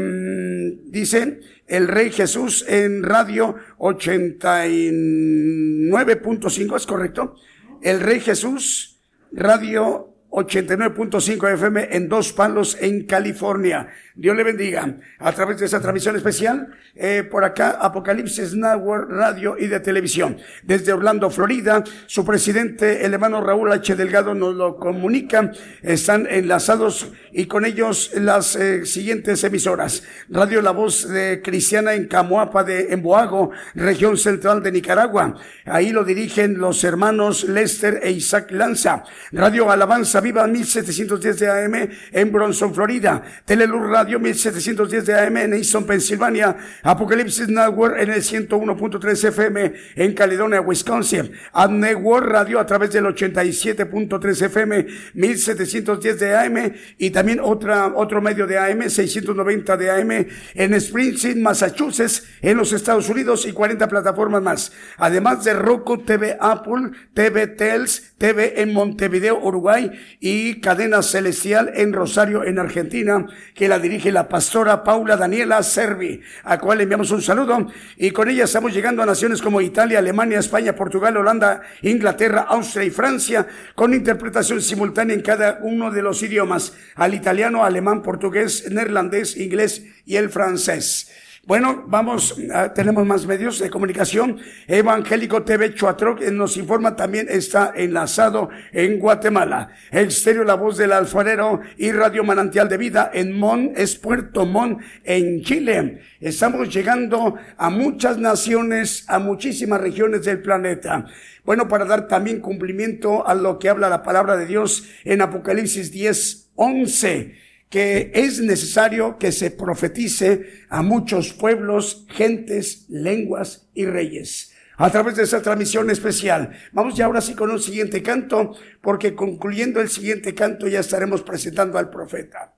dice, 0.86 1.40
el 1.66 1.86
Rey 1.86 2.10
Jesús 2.10 2.64
en 2.66 3.02
radio 3.02 3.56
89.5, 3.78 6.76
¿es 6.76 6.86
correcto? 6.86 7.34
El 7.82 8.00
Rey 8.00 8.20
Jesús, 8.20 8.98
radio 9.30 10.14
89.5 10.30 11.54
FM 11.54 11.88
en 11.90 12.08
Dos 12.08 12.32
Palos, 12.32 12.76
en 12.80 13.06
California. 13.06 13.88
Dios 14.14 14.36
le 14.36 14.44
bendiga. 14.44 14.96
A 15.20 15.32
través 15.32 15.58
de 15.58 15.66
esa 15.66 15.80
transmisión 15.80 16.16
especial, 16.16 16.68
eh, 16.96 17.22
por 17.22 17.44
acá, 17.44 17.78
Apocalipsis 17.80 18.54
Network 18.54 19.08
Radio 19.10 19.56
y 19.56 19.68
de 19.68 19.80
televisión. 19.80 20.36
Desde 20.64 20.92
Orlando, 20.92 21.30
Florida, 21.30 21.84
su 22.06 22.24
presidente, 22.24 23.06
el 23.06 23.14
hermano 23.14 23.40
Raúl 23.40 23.72
H. 23.72 23.94
Delgado, 23.94 24.34
nos 24.34 24.54
lo 24.54 24.76
comunica. 24.76 25.52
Están 25.82 26.26
enlazados 26.28 27.12
y 27.32 27.46
con 27.46 27.64
ellos 27.64 28.10
las 28.14 28.56
eh, 28.56 28.84
siguientes 28.84 29.44
emisoras. 29.44 30.02
Radio 30.28 30.60
La 30.60 30.72
Voz 30.72 31.08
de 31.08 31.40
Cristiana 31.42 31.94
en 31.94 32.08
Camoapa 32.08 32.64
de 32.64 32.92
Emboago, 32.92 33.52
región 33.74 34.16
central 34.16 34.62
de 34.62 34.72
Nicaragua. 34.72 35.36
Ahí 35.64 35.90
lo 35.90 36.04
dirigen 36.04 36.58
los 36.58 36.82
hermanos 36.84 37.44
Lester 37.44 38.00
e 38.02 38.10
Isaac 38.10 38.50
Lanza. 38.50 39.04
Radio 39.30 39.70
Alabanza 39.70 40.20
Viva 40.28 40.46
1710 40.46 41.38
de 41.38 41.48
AM 41.48 41.88
en 42.12 42.30
Bronson, 42.30 42.74
Florida. 42.74 43.22
Teleluz 43.46 43.88
Radio 43.88 44.20
1710 44.20 45.06
de 45.06 45.18
AM 45.18 45.38
en 45.38 45.54
Easton, 45.54 45.86
Pensilvania. 45.86 46.54
Apocalipsis 46.82 47.48
Network 47.48 47.98
en 47.98 48.10
el 48.10 48.20
101.3 48.20 49.28
FM 49.28 49.72
en 49.96 50.12
Caledonia, 50.12 50.60
Wisconsin. 50.60 51.32
Ad 51.54 51.70
Network 51.70 52.26
Radio 52.26 52.60
a 52.60 52.66
través 52.66 52.92
del 52.92 53.06
87.3 53.06 54.42
FM 54.42 54.86
1710 55.14 56.18
de 56.18 56.36
AM 56.36 56.74
y 56.98 57.08
también 57.08 57.40
otra, 57.40 57.86
otro 57.86 58.20
medio 58.20 58.46
de 58.46 58.58
AM 58.58 58.90
690 58.90 59.76
de 59.78 59.90
AM 59.90 60.26
en 60.54 60.74
Springfield, 60.74 61.40
Massachusetts 61.40 62.24
en 62.42 62.58
los 62.58 62.74
Estados 62.74 63.08
Unidos 63.08 63.46
y 63.46 63.52
40 63.52 63.88
plataformas 63.88 64.42
más. 64.42 64.72
Además 64.98 65.42
de 65.44 65.54
Roku 65.54 66.04
TV 66.04 66.36
Apple, 66.38 66.90
TV 67.14 67.46
Tels, 67.46 68.12
TV 68.18 68.60
en 68.60 68.74
Montevideo, 68.74 69.38
Uruguay 69.42 69.90
y 70.20 70.60
Cadena 70.60 71.02
Celestial 71.02 71.72
en 71.74 71.92
Rosario, 71.92 72.44
en 72.44 72.58
Argentina, 72.58 73.26
que 73.54 73.68
la 73.68 73.78
dirige 73.78 74.12
la 74.12 74.28
pastora 74.28 74.82
Paula 74.84 75.16
Daniela 75.16 75.62
Servi, 75.62 76.20
a 76.44 76.58
cual 76.58 76.78
le 76.78 76.84
enviamos 76.84 77.10
un 77.10 77.22
saludo. 77.22 77.66
Y 77.96 78.10
con 78.10 78.28
ella 78.28 78.44
estamos 78.44 78.72
llegando 78.72 79.02
a 79.02 79.06
naciones 79.06 79.42
como 79.42 79.60
Italia, 79.60 79.98
Alemania, 79.98 80.38
España, 80.38 80.74
Portugal, 80.74 81.16
Holanda, 81.16 81.62
Inglaterra, 81.82 82.46
Austria 82.48 82.84
y 82.84 82.90
Francia, 82.90 83.46
con 83.74 83.94
interpretación 83.94 84.60
simultánea 84.60 85.14
en 85.14 85.22
cada 85.22 85.58
uno 85.62 85.90
de 85.90 86.02
los 86.02 86.22
idiomas, 86.22 86.74
al 86.94 87.14
italiano, 87.14 87.64
alemán, 87.64 88.02
portugués, 88.02 88.70
neerlandés, 88.70 89.36
inglés 89.36 89.84
y 90.04 90.16
el 90.16 90.30
francés. 90.30 91.10
Bueno, 91.48 91.84
vamos, 91.86 92.36
ah, 92.52 92.74
tenemos 92.74 93.06
más 93.06 93.24
medios 93.24 93.58
de 93.58 93.70
comunicación. 93.70 94.38
Evangélico 94.66 95.44
TV 95.44 95.72
Chuatro, 95.72 96.14
que 96.14 96.30
nos 96.30 96.58
informa, 96.58 96.94
también 96.94 97.26
está 97.30 97.72
enlazado 97.74 98.50
en 98.70 98.98
Guatemala. 98.98 99.70
Exterior 99.90 100.44
La 100.44 100.56
Voz 100.56 100.76
del 100.76 100.92
Alfarero 100.92 101.62
y 101.78 101.90
Radio 101.90 102.22
Manantial 102.22 102.68
de 102.68 102.76
Vida 102.76 103.10
en 103.14 103.32
Mon, 103.32 103.72
es 103.76 103.96
Puerto 103.96 104.44
Mon, 104.44 104.76
en 105.04 105.40
Chile. 105.40 106.02
Estamos 106.20 106.68
llegando 106.68 107.36
a 107.56 107.70
muchas 107.70 108.18
naciones, 108.18 109.06
a 109.08 109.18
muchísimas 109.18 109.80
regiones 109.80 110.26
del 110.26 110.42
planeta. 110.42 111.06
Bueno, 111.46 111.66
para 111.66 111.86
dar 111.86 112.08
también 112.08 112.40
cumplimiento 112.40 113.26
a 113.26 113.34
lo 113.34 113.58
que 113.58 113.70
habla 113.70 113.88
la 113.88 114.02
palabra 114.02 114.36
de 114.36 114.44
Dios 114.44 114.86
en 115.02 115.22
Apocalipsis 115.22 115.92
10, 115.92 116.50
11 116.56 117.47
que 117.68 118.10
es 118.14 118.40
necesario 118.40 119.18
que 119.18 119.32
se 119.32 119.50
profetice 119.50 120.64
a 120.68 120.82
muchos 120.82 121.32
pueblos, 121.32 122.06
gentes, 122.08 122.86
lenguas 122.88 123.68
y 123.74 123.86
reyes. 123.86 124.52
A 124.76 124.90
través 124.90 125.16
de 125.16 125.24
esa 125.24 125.42
transmisión 125.42 125.90
especial. 125.90 126.52
Vamos 126.72 126.94
ya 126.94 127.06
ahora 127.06 127.20
sí 127.20 127.34
con 127.34 127.50
un 127.50 127.60
siguiente 127.60 128.02
canto, 128.02 128.54
porque 128.80 129.14
concluyendo 129.14 129.80
el 129.80 129.88
siguiente 129.88 130.34
canto 130.34 130.68
ya 130.68 130.80
estaremos 130.80 131.22
presentando 131.22 131.78
al 131.78 131.90
profeta. 131.90 132.54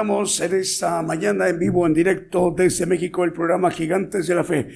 Bien, 0.00 0.08
continuamos 0.08 0.40
en 0.40 0.60
esta 0.60 1.02
mañana 1.02 1.48
en 1.50 1.58
vivo, 1.58 1.86
en 1.86 1.92
directo 1.92 2.54
desde 2.56 2.86
México, 2.86 3.22
el 3.22 3.34
programa 3.34 3.70
Gigantes 3.70 4.26
de 4.26 4.34
la 4.34 4.44
Fe. 4.44 4.68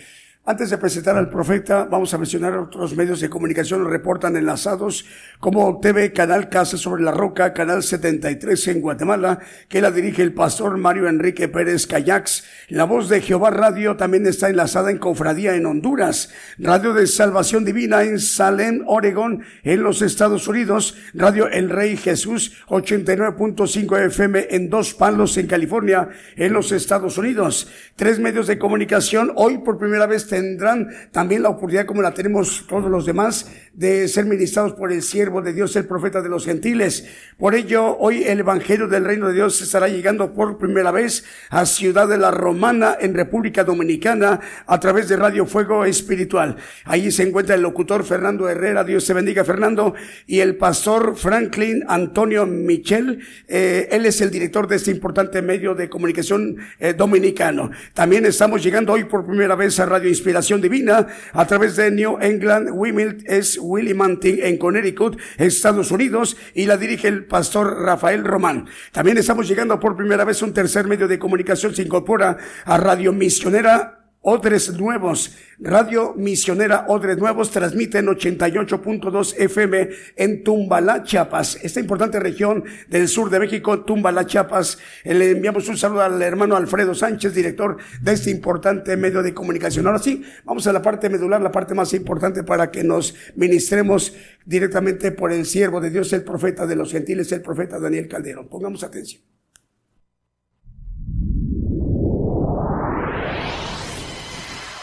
Antes 0.47 0.69
de 0.69 0.77
presentar 0.77 1.17
al 1.17 1.31
profeta, 1.31 1.89
vamos 1.91 2.13
a 2.13 2.19
mencionar 2.19 2.55
otros 2.59 2.95
medios 2.95 3.19
de 3.21 3.31
comunicación 3.31 3.89
reportan 3.89 4.37
enlazados 4.37 5.07
como 5.41 5.81
TV 5.81 6.13
Canal 6.13 6.51
Casa 6.51 6.77
sobre 6.77 7.03
la 7.03 7.13
Roca, 7.13 7.55
Canal 7.55 7.83
73 7.83 8.69
en 8.69 8.83
Guatemala, 8.83 9.39
que 9.71 9.81
la 9.81 9.91
dirige 9.91 10.21
el 10.21 10.35
pastor 10.35 10.77
Mario 10.77 11.09
Enrique 11.09 11.49
Pérez 11.49 11.87
Cayax. 11.87 12.45
La 12.69 12.85
Voz 12.85 13.09
de 13.09 13.23
Jehová 13.23 13.53
Radio 13.53 13.97
también 13.97 14.27
está 14.27 14.51
enlazada 14.51 14.91
en 14.91 14.99
Cofradía 14.99 15.55
en 15.55 15.65
Honduras. 15.65 16.31
Radio 16.59 16.93
de 16.93 17.07
Salvación 17.07 17.65
Divina 17.65 18.03
en 18.03 18.19
Salem, 18.19 18.83
Oregón, 18.87 19.45
en 19.63 19.83
los 19.83 20.03
Estados 20.03 20.47
Unidos. 20.47 20.95
Radio 21.15 21.49
El 21.49 21.71
Rey 21.71 21.97
Jesús 21.97 22.53
89.5 22.69 23.99
FM 24.09 24.49
en 24.51 24.69
Dos 24.69 24.93
Palos 24.93 25.39
en 25.39 25.47
California, 25.47 26.11
en 26.37 26.53
los 26.53 26.71
Estados 26.71 27.17
Unidos. 27.17 27.67
Tres 27.97 28.19
medios 28.19 28.47
de 28.47 28.59
comunicación 28.59 29.33
hoy 29.37 29.57
por 29.57 29.79
primera 29.79 30.05
vez 30.05 30.34
tendrán 30.35 30.89
también 31.13 31.45
la 31.45 31.51
oportunidad, 31.51 31.87
como 31.87 32.03
la 32.03 32.13
tenemos 32.13 32.67
todos 32.67 32.91
los 32.91 33.07
demás, 33.07 33.47
de 33.73 34.09
ser 34.09 34.25
ministrados 34.25 34.73
por 34.73 34.93
el 34.93 35.01
siervo 35.01 35.43
de 35.43 35.53
Dios, 35.53 35.77
el 35.77 35.87
profeta 35.87 36.23
de 36.23 36.29
los 36.29 36.45
gentiles. 36.45 37.07
Por 37.39 37.55
ello, 37.55 37.97
hoy 37.99 38.25
el 38.25 38.41
Evangelio 38.41 38.89
del 38.89 39.05
Reino 39.05 39.29
de 39.29 39.35
Dios 39.35 39.61
estará 39.63 39.87
llegando 39.87 40.33
por 40.35 40.59
primera 40.59 40.91
vez 40.91 41.25
a 41.51 41.67
Ciudad 41.67 42.09
de 42.09 42.19
la 42.19 42.33
Romana, 42.33 42.97
en 43.01 43.15
República 43.15 43.63
Dominicana, 43.63 44.41
a 44.67 44.81
través 44.81 45.09
de 45.09 45.17
Radio 45.17 45.47
Fuego 45.47 45.85
Espiritual. 45.85 46.57
Allí 46.85 47.13
se 47.13 47.23
encuentra 47.23 47.55
el 47.55 47.63
locutor 47.63 48.05
Fernando 48.05 48.49
Herrera, 48.49 48.83
Dios 48.83 49.07
te 49.07 49.13
bendiga 49.13 49.45
Fernando, 49.45 49.95
y 50.27 50.41
el 50.41 50.57
pastor 50.57 51.15
Franklin 51.17 51.85
Antonio 51.87 52.45
Michel, 52.45 53.21
eh, 53.47 53.89
él 53.93 54.05
es 54.05 54.21
el 54.21 54.33
director 54.33 54.67
de 54.67 54.77
este 54.77 54.91
importante 54.91 55.43
medio 55.43 55.77
de 55.77 55.89
comunicación 55.89 56.57
eh, 56.81 56.93
dominicano. 56.93 57.71
También 57.93 58.27
estamos 58.27 58.65
llegando 58.65 58.93
hoy 58.93 59.05
por 59.05 59.25
primera 59.25 59.55
vez 59.55 59.79
a 59.79 59.87
Radio 59.87 60.09
Inspiración 60.09 60.24
Divina 60.61 61.07
a 61.33 61.47
través 61.47 61.77
de 61.77 61.91
New 61.91 62.19
England 62.21 62.71
Women 62.71 63.25
es 63.27 63.59
Willimantic 63.61 64.41
en 64.43 64.59
Connecticut, 64.59 65.19
Estados 65.37 65.91
Unidos, 65.91 66.37
y 66.55 66.67
la 66.67 66.77
dirige 66.77 67.09
el 67.09 67.27
pastor 67.27 67.83
Rafael 67.83 68.25
Román. 68.25 68.67
También 68.93 69.19
estamos 69.19 69.49
llegando 69.49 69.79
por 69.79 69.97
primera 69.97 70.25
vez 70.25 70.43
un 70.43 70.53
tercer 70.53 70.87
medio 70.87 71.09
de 71.09 71.19
comunicación 71.19 71.75
se 71.75 71.83
incorpora 71.83 72.37
a 72.65 72.77
Radio 72.77 73.13
Misionera 73.13 74.04
Odres 74.27 74.73
Nuevos. 74.73 75.37
Radio 75.59 76.15
Misionera 76.17 76.87
Odres 76.89 77.19
Nuevos 77.19 77.51
transmite 77.51 77.99
en 77.99 78.07
88.2 78.07 79.35
FM 79.39 79.89
en 80.17 80.43
Tumbalá, 80.43 81.03
Chiapas. 81.03 81.59
Esta 81.63 81.79
importante 81.79 82.19
región 82.19 82.65
del 82.89 83.09
sur 83.09 83.29
de 83.29 83.39
México, 83.39 83.85
Tumbalá, 83.85 84.27
Chiapas. 84.27 84.79
Eh, 85.05 85.13
le 85.13 85.33
enviamos 85.33 85.69
un 85.69 85.77
saludo 85.77 86.01
al 86.01 86.21
hermano 86.23 86.57
Alfredo 86.57 86.95
Sánchez, 86.95 87.35
director 87.35 87.77
de 88.01 88.13
este 88.13 88.31
importante 88.31 88.97
medio 88.97 89.23
de 89.23 89.35
comunicación. 89.35 89.87
Ahora 89.87 89.99
sí, 89.99 90.25
vamos 90.45 90.67
a 90.67 90.73
la 90.73 90.81
parte 90.81 91.11
medular, 91.11 91.43
la 91.43 91.53
parte 91.53 91.75
más 91.75 91.93
importante 91.93 92.43
para 92.43 92.71
que 92.71 92.83
nos 92.83 93.15
ministremos 93.37 94.15
directamente 94.47 95.13
por 95.13 95.33
el 95.33 95.45
siervo 95.45 95.83
de 95.83 95.91
Dios, 95.91 96.13
el 96.15 96.25
profeta 96.25 96.67
de 96.67 96.77
los 96.77 96.91
gentiles, 96.91 97.31
el 97.33 97.43
profeta 97.43 97.79
Daniel 97.79 98.09
Calderón. 98.09 98.49
Pongamos 98.49 98.83
atención. 98.85 99.23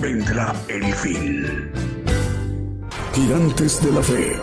vendrá 0.00 0.52
el 0.66 0.92
fin. 0.94 1.70
Gigantes 3.14 3.80
de 3.80 3.92
la 3.92 4.02
fe. 4.02 4.36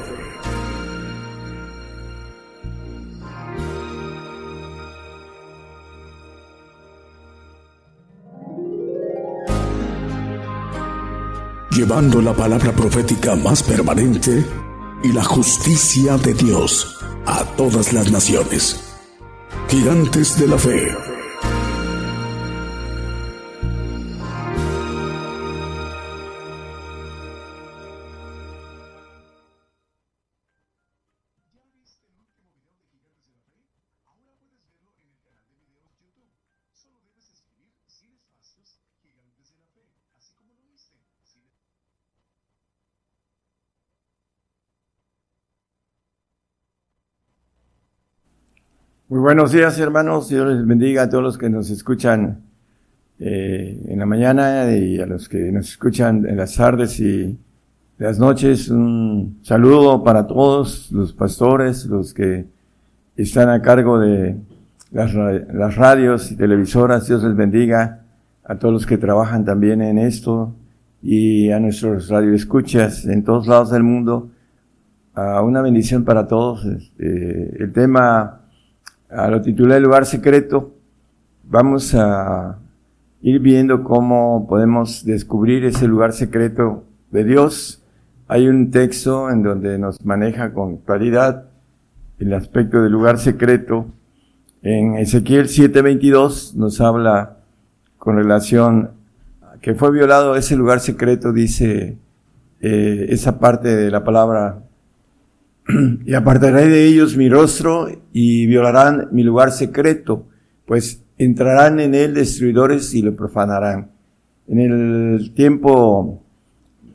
Llevando 11.71 12.21
la 12.21 12.33
palabra 12.33 12.71
profética 12.71 13.35
más 13.35 13.61
permanente 13.63 14.45
y 15.03 15.11
la 15.11 15.25
justicia 15.25 16.17
de 16.17 16.33
Dios 16.33 16.97
a 17.25 17.43
todas 17.57 17.91
las 17.91 18.11
naciones. 18.11 18.79
Gigantes 19.67 20.39
de 20.39 20.47
la 20.47 20.57
fe. 20.57 21.08
Muy 49.09 49.19
buenos 49.21 49.51
días, 49.51 49.79
hermanos. 49.79 50.29
Dios 50.29 50.47
les 50.47 50.65
bendiga 50.65 51.03
a 51.03 51.09
todos 51.09 51.23
los 51.23 51.37
que 51.39 51.49
nos 51.49 51.71
escuchan 51.71 52.41
eh, 53.19 53.81
en 53.87 53.97
la 53.97 54.05
mañana 54.05 54.71
y 54.71 54.99
a 54.99 55.07
los 55.07 55.27
que 55.27 55.51
nos 55.51 55.67
escuchan 55.69 56.27
en 56.27 56.37
las 56.37 56.55
tardes 56.55 56.99
y 56.99 57.35
las 57.97 58.19
noches. 58.19 58.69
Un 58.69 59.39
saludo 59.41 60.03
para 60.03 60.27
todos 60.27 60.91
los 60.91 61.11
pastores, 61.13 61.87
los 61.87 62.13
que 62.13 62.45
están 63.15 63.49
a 63.49 63.63
cargo 63.63 63.97
de 63.97 64.35
las, 64.91 65.11
ra- 65.13 65.43
las 65.53 65.75
radios 65.75 66.31
y 66.31 66.35
televisoras. 66.35 67.07
Dios 67.07 67.23
les 67.23 67.35
bendiga 67.35 68.01
a 68.43 68.55
todos 68.59 68.73
los 68.73 68.85
que 68.85 68.99
trabajan 68.99 69.43
también 69.43 69.81
en 69.81 69.97
esto 69.97 70.53
y 71.01 71.49
a 71.49 71.59
nuestros 71.59 72.09
radioescuchas 72.09 73.05
en 73.05 73.23
todos 73.23 73.47
lados 73.47 73.71
del 73.71 73.81
mundo. 73.81 74.29
Ah, 75.15 75.41
una 75.41 75.63
bendición 75.63 76.05
para 76.05 76.27
todos. 76.27 76.63
Este, 76.65 77.63
el 77.63 77.73
tema 77.73 78.38
a 79.09 79.27
lo 79.29 79.41
titulé 79.41 79.77
el 79.77 79.83
lugar 79.83 80.05
secreto, 80.05 80.73
vamos 81.43 81.95
a 81.95 82.59
ir 83.21 83.39
viendo 83.39 83.83
cómo 83.83 84.47
podemos 84.47 85.03
descubrir 85.03 85.65
ese 85.65 85.87
lugar 85.87 86.13
secreto 86.13 86.83
de 87.11 87.23
Dios. 87.23 87.83
Hay 88.27 88.47
un 88.47 88.71
texto 88.71 89.29
en 89.29 89.41
donde 89.41 89.77
nos 89.79 90.03
maneja 90.05 90.53
con 90.53 90.77
claridad 90.77 91.45
el 92.19 92.33
aspecto 92.33 92.81
del 92.81 92.91
lugar 92.91 93.17
secreto. 93.17 93.87
En 94.61 94.95
Ezequiel 94.95 95.47
7:22 95.47 96.55
nos 96.55 96.79
habla 96.79 97.37
con 97.97 98.15
relación 98.15 98.91
a 99.41 99.57
que 99.59 99.73
fue 99.73 99.91
violado 99.91 100.35
ese 100.35 100.55
lugar 100.55 100.79
secreto, 100.79 101.33
dice 101.33 101.97
eh, 102.61 103.07
esa 103.09 103.39
parte 103.39 103.75
de 103.75 103.89
la 103.89 104.03
palabra 104.03 104.59
y 106.05 106.13
apartaré 106.13 106.67
de 106.67 106.85
ellos 106.85 107.15
mi 107.17 107.29
rostro 107.29 107.87
y 108.11 108.45
violarán 108.47 109.09
mi 109.11 109.23
lugar 109.23 109.51
secreto, 109.51 110.25
pues 110.65 111.03
entrarán 111.17 111.79
en 111.79 111.95
él 111.95 112.13
destruidores 112.13 112.93
y 112.93 113.01
lo 113.01 113.15
profanarán. 113.15 113.89
En 114.47 114.59
el 114.59 115.31
tiempo 115.33 116.23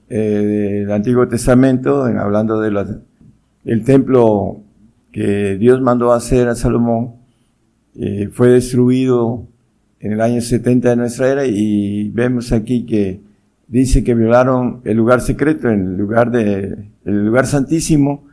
eh, 0.09 0.83
del 0.87 0.93
Antiguo 0.93 1.29
Testamento, 1.29 2.09
en, 2.09 2.19
hablando 2.19 2.61
de 2.61 2.71
la- 2.71 2.99
del 3.65 3.85
templo 3.85 4.61
que 5.13 5.57
Dios 5.57 5.81
mandó 5.81 6.13
hacer 6.13 6.49
a 6.49 6.55
Salomón, 6.55 7.13
eh, 7.97 8.29
fue 8.33 8.49
destruido 8.49 9.47
en 10.01 10.13
el 10.13 10.21
año 10.21 10.41
70 10.41 10.91
de 10.91 10.97
nuestra 10.97 11.29
era 11.31 11.47
y 11.47 12.11
vemos 12.11 12.53
aquí 12.53 12.85
que 12.85 13.21
dice 13.69 14.05
que 14.05 14.15
violaron 14.15 14.81
el 14.85 14.97
lugar 14.97 15.21
secreto, 15.21 15.71
el 15.71 15.97
lugar 15.97 16.31
de, 16.31 16.89
el 17.05 17.25
lugar 17.27 17.47
santísimo, 17.47 18.25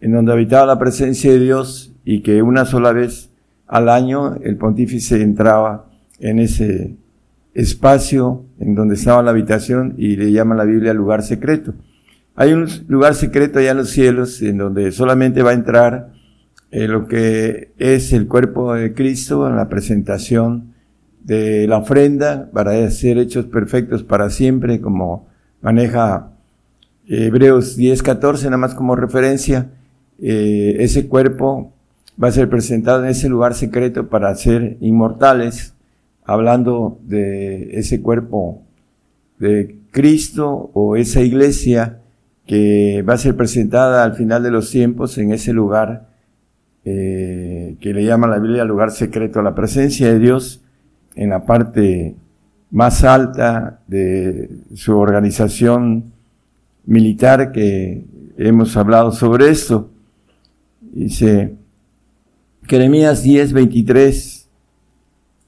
en 0.00 0.12
donde 0.12 0.32
habitaba 0.32 0.66
la 0.66 0.78
presencia 0.78 1.32
de 1.32 1.38
Dios 1.38 1.92
y 2.04 2.20
que 2.20 2.42
una 2.42 2.64
sola 2.64 2.92
vez 2.92 3.30
al 3.66 3.88
año 3.88 4.36
el 4.42 4.56
pontífice 4.56 5.22
entraba 5.22 5.86
en 6.18 6.38
ese 6.38 6.96
espacio 7.54 8.44
en 8.60 8.74
donde 8.74 8.94
estaba 8.94 9.22
la 9.22 9.30
habitación 9.30 9.94
y 9.96 10.16
le 10.16 10.30
llama 10.30 10.54
la 10.54 10.64
Biblia 10.64 10.92
lugar 10.92 11.22
secreto. 11.22 11.74
Hay 12.34 12.52
un 12.52 12.66
lugar 12.88 13.14
secreto 13.14 13.58
allá 13.58 13.70
en 13.70 13.78
los 13.78 13.90
cielos 13.90 14.42
en 14.42 14.58
donde 14.58 14.92
solamente 14.92 15.42
va 15.42 15.50
a 15.50 15.54
entrar 15.54 16.12
eh, 16.70 16.86
lo 16.86 17.08
que 17.08 17.72
es 17.78 18.12
el 18.12 18.26
cuerpo 18.26 18.74
de 18.74 18.92
Cristo 18.92 19.48
en 19.48 19.56
la 19.56 19.68
presentación 19.68 20.74
de 21.24 21.66
la 21.66 21.78
ofrenda 21.78 22.50
para 22.52 22.88
ser 22.90 23.18
hechos 23.18 23.46
perfectos 23.46 24.04
para 24.04 24.30
siempre, 24.30 24.80
como 24.80 25.26
maneja 25.60 26.30
Hebreos 27.08 27.76
10, 27.76 28.02
14, 28.02 28.44
nada 28.46 28.58
más 28.58 28.74
como 28.74 28.94
referencia. 28.94 29.70
Eh, 30.20 30.76
ese 30.80 31.08
cuerpo 31.08 31.72
va 32.22 32.28
a 32.28 32.32
ser 32.32 32.48
presentado 32.48 33.04
en 33.04 33.10
ese 33.10 33.28
lugar 33.28 33.54
secreto 33.54 34.08
para 34.08 34.34
ser 34.34 34.76
inmortales, 34.80 35.74
hablando 36.24 36.98
de 37.02 37.78
ese 37.78 38.00
cuerpo 38.00 38.62
de 39.38 39.78
Cristo 39.90 40.70
o 40.72 40.96
esa 40.96 41.20
iglesia 41.20 42.00
que 42.46 43.02
va 43.02 43.14
a 43.14 43.18
ser 43.18 43.36
presentada 43.36 44.04
al 44.04 44.14
final 44.14 44.42
de 44.42 44.50
los 44.50 44.70
tiempos 44.70 45.18
en 45.18 45.32
ese 45.32 45.52
lugar 45.52 46.08
eh, 46.84 47.76
que 47.80 47.92
le 47.92 48.04
llama 48.04 48.28
la 48.28 48.38
Biblia 48.38 48.64
lugar 48.64 48.92
secreto, 48.92 49.42
la 49.42 49.54
presencia 49.54 50.12
de 50.12 50.18
Dios 50.18 50.62
en 51.16 51.30
la 51.30 51.44
parte 51.44 52.14
más 52.70 53.04
alta 53.04 53.80
de 53.86 54.50
su 54.74 54.96
organización 54.96 56.12
militar 56.84 57.52
que 57.52 58.04
hemos 58.36 58.76
hablado 58.76 59.12
sobre 59.12 59.50
esto. 59.50 59.90
Dice 60.96 61.56
Jeremías 62.62 63.22
10, 63.22 63.52
23, 63.52 64.48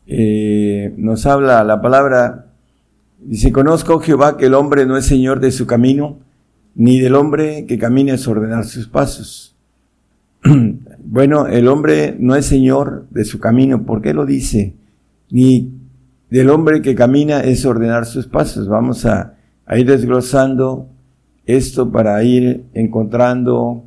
eh, 0.07 0.95
nos 0.97 1.27
habla 1.27 1.65
la 1.65 1.81
palabra 1.81 2.49
Dice, 3.21 3.51
conozco 3.51 3.99
Jehová 3.99 4.37
que 4.37 4.47
el 4.47 4.55
hombre 4.55 4.87
no 4.87 4.97
es 4.97 5.05
señor 5.05 5.41
de 5.41 5.51
su 5.51 5.67
camino, 5.67 6.21
ni 6.77 7.01
del 7.01 7.17
hombre 7.17 7.67
que 7.67 7.77
camina 7.77 8.15
es 8.15 8.29
ordenar 8.29 8.65
sus 8.65 8.87
pasos. 8.87 9.57
bueno, 11.05 11.49
el 11.49 11.67
hombre 11.67 12.17
no 12.19 12.37
es 12.37 12.47
señor 12.47 13.09
de 13.11 13.25
su 13.25 13.41
camino. 13.41 13.85
¿Por 13.85 14.03
qué 14.03 14.15
lo 14.15 14.25
dice? 14.25 14.77
Ni 15.31 15.73
del 16.31 16.49
hombre 16.51 16.81
que 16.81 16.95
camina 16.95 17.41
es 17.41 17.65
ordenar 17.67 18.07
sus 18.07 18.29
pasos. 18.29 18.69
Vamos 18.69 19.05
a, 19.05 19.35
ir 19.77 19.87
desglosando 19.87 20.89
esto 21.45 21.91
para 21.91 22.23
ir 22.23 22.65
encontrando 22.73 23.85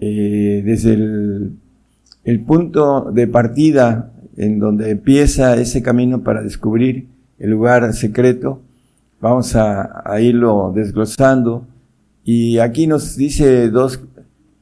eh, 0.00 0.62
desde 0.64 0.94
el, 0.94 1.52
el 2.24 2.40
punto 2.40 3.10
de 3.12 3.26
partida 3.26 4.12
en 4.36 4.60
donde 4.60 4.90
empieza 4.90 5.56
ese 5.56 5.82
camino 5.82 6.22
para 6.22 6.42
descubrir 6.42 7.08
el 7.38 7.50
lugar 7.50 7.92
secreto. 7.92 8.62
Vamos 9.20 9.56
a, 9.56 10.20
irlo 10.20 10.72
desglosando. 10.74 11.66
Y 12.24 12.58
aquí 12.58 12.86
nos 12.86 13.16
dice 13.16 13.68
dos 13.68 14.00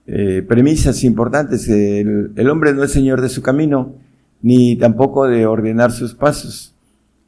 eh, 0.07 0.43
premisas 0.49 1.05
importantes. 1.05 1.69
El, 1.69 2.33
el, 2.37 2.51
hombre 2.51 2.73
no 2.73 2.85
es 2.85 2.93
señor 2.93 3.21
de 3.21 3.29
su 3.29 3.43
camino, 3.43 3.95
ni 4.41 4.77
tampoco 4.77 5.27
de 5.27 5.47
ordenar 5.47 5.93
sus 5.93 6.15
pasos. 6.15 6.75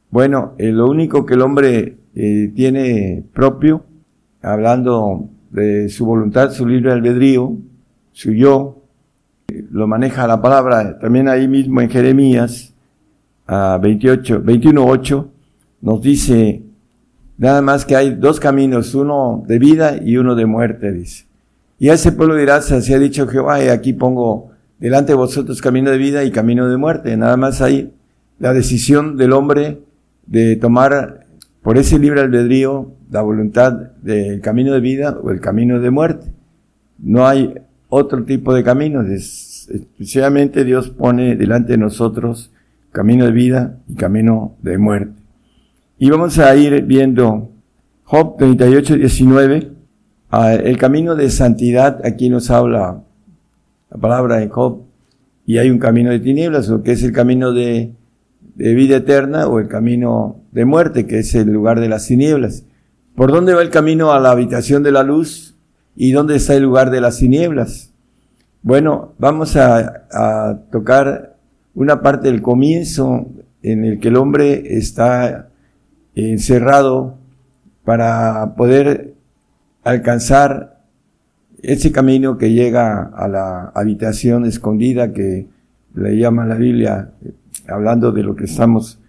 Bueno, 0.09 0.53
eh, 0.57 0.71
lo 0.71 0.89
único 0.89 1.25
que 1.25 1.35
el 1.35 1.41
hombre 1.41 1.97
eh, 2.15 2.51
tiene 2.55 3.23
propio, 3.33 3.83
hablando 4.41 5.29
de 5.51 5.89
su 5.89 6.05
voluntad, 6.05 6.51
su 6.51 6.65
libre 6.65 6.91
albedrío, 6.91 7.57
su 8.19 8.33
yo, 8.33 8.83
lo 9.71 9.87
maneja 9.87 10.27
la 10.27 10.41
palabra, 10.41 10.99
también 10.99 11.29
ahí 11.29 11.47
mismo 11.47 11.79
en 11.79 11.89
Jeremías, 11.89 12.73
a 13.47 13.79
28, 13.81 14.43
21.8, 14.43 15.27
nos 15.79 16.01
dice 16.01 16.61
nada 17.37 17.61
más 17.61 17.85
que 17.85 17.95
hay 17.95 18.15
dos 18.15 18.41
caminos, 18.41 18.93
uno 18.93 19.45
de 19.47 19.57
vida 19.57 19.95
y 20.03 20.17
uno 20.17 20.35
de 20.35 20.45
muerte, 20.45 20.91
dice. 20.91 21.27
Y 21.79 21.87
a 21.87 21.93
ese 21.93 22.11
pueblo 22.11 22.35
dirás, 22.35 22.69
así 22.73 22.93
ha 22.93 22.99
dicho 22.99 23.25
Jehová, 23.25 23.63
y 23.63 23.69
aquí 23.69 23.93
pongo 23.93 24.49
delante 24.79 25.13
de 25.13 25.15
vosotros 25.15 25.61
camino 25.61 25.89
de 25.89 25.97
vida 25.97 26.25
y 26.25 26.31
camino 26.31 26.67
de 26.67 26.75
muerte. 26.75 27.15
Nada 27.15 27.37
más 27.37 27.61
hay 27.61 27.93
la 28.37 28.51
decisión 28.51 29.15
del 29.15 29.31
hombre 29.31 29.79
de 30.25 30.57
tomar 30.57 31.25
por 31.61 31.77
ese 31.77 31.97
libre 31.97 32.19
albedrío 32.19 32.91
la 33.09 33.21
voluntad 33.21 33.71
del 34.01 34.41
camino 34.41 34.73
de 34.73 34.81
vida 34.81 35.17
o 35.23 35.31
el 35.31 35.39
camino 35.39 35.79
de 35.79 35.89
muerte. 35.89 36.33
No 36.97 37.25
hay 37.25 37.55
otro 37.89 38.23
tipo 38.23 38.53
de 38.53 38.63
caminos. 38.63 39.07
Especialmente 39.09 40.63
Dios 40.63 40.89
pone 40.89 41.35
delante 41.35 41.73
de 41.73 41.77
nosotros 41.77 42.51
camino 42.91 43.25
de 43.25 43.31
vida 43.31 43.77
y 43.87 43.95
camino 43.95 44.55
de 44.61 44.77
muerte. 44.77 45.19
Y 45.97 46.09
vamos 46.09 46.39
a 46.39 46.55
ir 46.55 46.83
viendo 46.83 47.51
Job 48.03 48.37
38, 48.37 48.95
19, 48.95 49.71
el 50.63 50.77
camino 50.77 51.15
de 51.15 51.29
santidad, 51.29 51.99
aquí 52.05 52.29
nos 52.29 52.49
habla 52.49 53.03
la 53.89 53.97
palabra 53.97 54.37
de 54.37 54.47
Job, 54.47 54.83
y 55.45 55.57
hay 55.57 55.69
un 55.69 55.79
camino 55.79 56.11
de 56.11 56.19
tinieblas, 56.19 56.69
o 56.69 56.83
que 56.83 56.91
es 56.91 57.03
el 57.03 57.11
camino 57.11 57.51
de, 57.51 57.91
de 58.55 58.73
vida 58.75 58.97
eterna, 58.97 59.47
o 59.47 59.59
el 59.59 59.67
camino 59.67 60.39
de 60.51 60.65
muerte, 60.65 61.05
que 61.05 61.19
es 61.19 61.35
el 61.35 61.51
lugar 61.51 61.79
de 61.79 61.89
las 61.89 62.07
tinieblas. 62.07 62.63
¿Por 63.15 63.31
dónde 63.31 63.53
va 63.53 63.61
el 63.61 63.69
camino 63.69 64.13
a 64.13 64.19
la 64.19 64.31
habitación 64.31 64.83
de 64.83 64.91
la 64.91 65.03
luz? 65.03 65.57
¿Y 65.95 66.11
dónde 66.11 66.35
está 66.35 66.55
el 66.55 66.63
lugar 66.63 66.91
de 66.91 67.01
las 67.01 67.17
tinieblas? 67.17 67.93
Bueno, 68.61 69.13
vamos 69.17 69.55
a, 69.55 70.59
tocar 70.71 71.37
una 71.73 72.01
parte 72.01 72.29
del 72.29 72.41
comienzo 72.41 73.27
en 73.63 73.85
el 73.85 73.99
que 73.99 74.09
el 74.09 74.17
hombre 74.17 74.77
está 74.77 75.49
encerrado 76.15 77.17
para 77.85 78.55
poder 78.55 79.13
alcanzar 79.83 80.83
ese 81.61 81.91
camino 81.91 82.37
que 82.37 82.51
llega 82.51 83.03
a 83.03 83.27
la 83.27 83.71
habitación 83.75 84.45
escondida 84.45 85.13
que 85.13 85.47
le 85.95 86.17
llama 86.17 86.45
la 86.45 86.55
Biblia, 86.55 87.11
hablando 87.67 88.11
de 88.11 88.23
lo 88.23 88.35
que 88.35 88.45
estamos, 88.45 88.99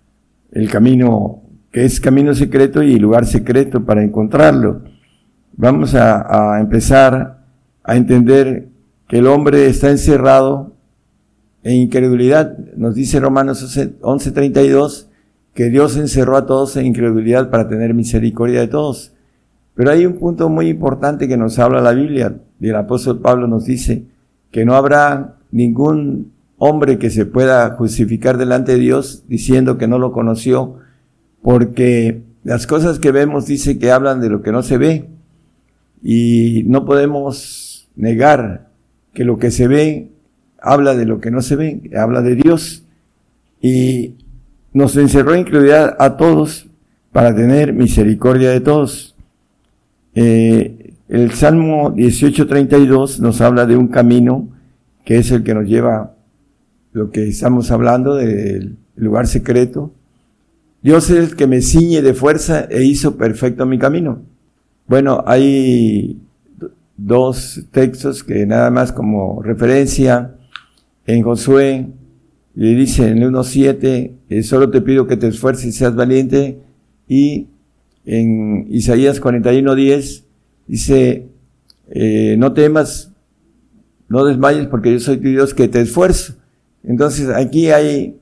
el 0.53 0.69
camino 0.71 1.43
que 1.71 1.85
es 1.85 2.01
camino 2.01 2.35
secreto 2.35 2.83
y 2.83 2.99
lugar 2.99 3.27
secreto 3.27 3.85
para 3.85 4.03
encontrarlo. 4.03 4.83
Vamos 5.63 5.95
a, 5.95 6.59
empezar 6.59 7.37
a 7.85 7.95
entender 7.95 8.69
que 9.07 9.19
el 9.19 9.27
hombre 9.27 9.67
está 9.67 9.91
encerrado 9.91 10.73
en 11.63 11.75
incredulidad. 11.75 12.57
Nos 12.79 12.95
dice 12.95 13.21
Romanos 13.21 13.77
11:32 14.01 15.09
que 15.53 15.69
Dios 15.69 15.99
encerró 15.99 16.39
a 16.39 16.47
todos 16.47 16.79
en 16.79 16.87
incredulidad 16.87 17.51
para 17.51 17.69
tener 17.69 17.93
misericordia 17.93 18.61
de 18.61 18.69
todos. 18.69 19.13
Pero 19.75 19.91
hay 19.91 20.07
un 20.07 20.15
punto 20.15 20.49
muy 20.49 20.69
importante 20.69 21.29
que 21.29 21.37
nos 21.37 21.59
habla 21.59 21.83
la 21.83 21.93
Biblia, 21.93 22.37
y 22.59 22.71
el 22.71 22.77
apóstol 22.77 23.19
Pablo 23.19 23.47
nos 23.47 23.67
dice 23.67 24.07
que 24.51 24.65
no 24.65 24.77
habrá 24.77 25.37
ningún 25.51 26.33
hombre 26.57 26.99
que 26.99 27.11
se 27.11 27.27
pueda 27.27 27.69
justificar 27.75 28.39
delante 28.39 28.73
de 28.73 28.79
Dios 28.79 29.25
diciendo 29.29 29.77
que 29.77 29.89
no 29.89 29.99
lo 29.99 30.13
conoció, 30.13 30.77
porque 31.43 32.23
las 32.45 32.67
cosas 32.67 32.99
que 32.99 33.13
vemos 33.13 33.45
dice 33.45 33.79
que 33.79 33.93
hablan 33.93 34.23
de 34.23 34.31
lo 34.31 34.41
que 34.41 34.53
no 34.53 34.63
se 34.63 34.79
ve, 34.79 35.20
y 36.03 36.65
no 36.67 36.85
podemos 36.85 37.89
negar 37.97 38.71
que 39.13 39.25
lo 39.25 39.39
que 39.39 39.51
se 39.51 39.69
ve 39.69 40.11
habla 40.61 40.95
de 40.95 41.07
lo 41.07 41.21
que 41.21 41.31
no 41.31 41.43
se 41.43 41.57
ve, 41.57 41.91
habla 41.97 42.23
de 42.23 42.37
Dios. 42.37 42.85
Y 43.61 44.15
nos 44.73 44.97
encerró 44.97 45.35
en 45.35 45.41
incredulidad 45.41 45.97
a 45.99 46.17
todos 46.17 46.67
para 47.13 47.35
tener 47.35 47.73
misericordia 47.73 48.51
de 48.51 48.61
todos. 48.61 49.17
Eh, 50.15 50.95
el 51.09 51.33
Salmo 51.33 51.95
18.32 51.95 53.19
nos 53.19 53.41
habla 53.41 53.67
de 53.67 53.77
un 53.77 53.89
camino 53.89 54.49
que 55.05 55.19
es 55.19 55.31
el 55.31 55.43
que 55.43 55.55
nos 55.55 55.67
lleva 55.67 56.15
lo 56.93 57.11
que 57.11 57.29
estamos 57.29 57.71
hablando 57.71 58.15
del 58.15 58.77
lugar 58.97 59.27
secreto. 59.27 59.93
Dios 60.83 61.11
es 61.11 61.31
el 61.31 61.37
que 61.37 61.47
me 61.47 61.63
ciñe 61.63 62.01
de 62.01 62.15
fuerza 62.15 62.67
e 62.71 62.85
hizo 62.85 63.17
perfecto 63.17 63.67
mi 63.67 63.79
camino. 63.79 64.23
Bueno, 64.91 65.23
hay 65.25 66.21
dos 66.97 67.63
textos 67.71 68.25
que 68.25 68.45
nada 68.45 68.73
más 68.73 68.91
como 68.91 69.41
referencia 69.41 70.35
en 71.07 71.23
Josué 71.23 71.87
le 72.57 72.75
dice 72.75 73.09
en 73.09 73.23
el 73.23 73.31
1.7, 73.31 74.11
eh, 74.29 74.43
solo 74.43 74.69
te 74.69 74.81
pido 74.81 75.07
que 75.07 75.17
te 75.17 75.29
esfuerces 75.29 75.67
y 75.67 75.71
seas 75.71 75.95
valiente. 75.95 76.59
Y 77.07 77.47
en 78.05 78.67
Isaías 78.69 79.23
41.10 79.23 80.25
dice, 80.67 81.29
eh, 81.91 82.35
no 82.37 82.53
temas, 82.53 83.13
no 84.09 84.25
desmayes 84.25 84.67
porque 84.67 84.91
yo 84.93 84.99
soy 84.99 85.19
tu 85.19 85.29
Dios 85.29 85.55
que 85.55 85.69
te 85.69 85.83
esfuerzo. 85.83 86.35
Entonces 86.83 87.29
aquí 87.29 87.71
hay, 87.71 88.19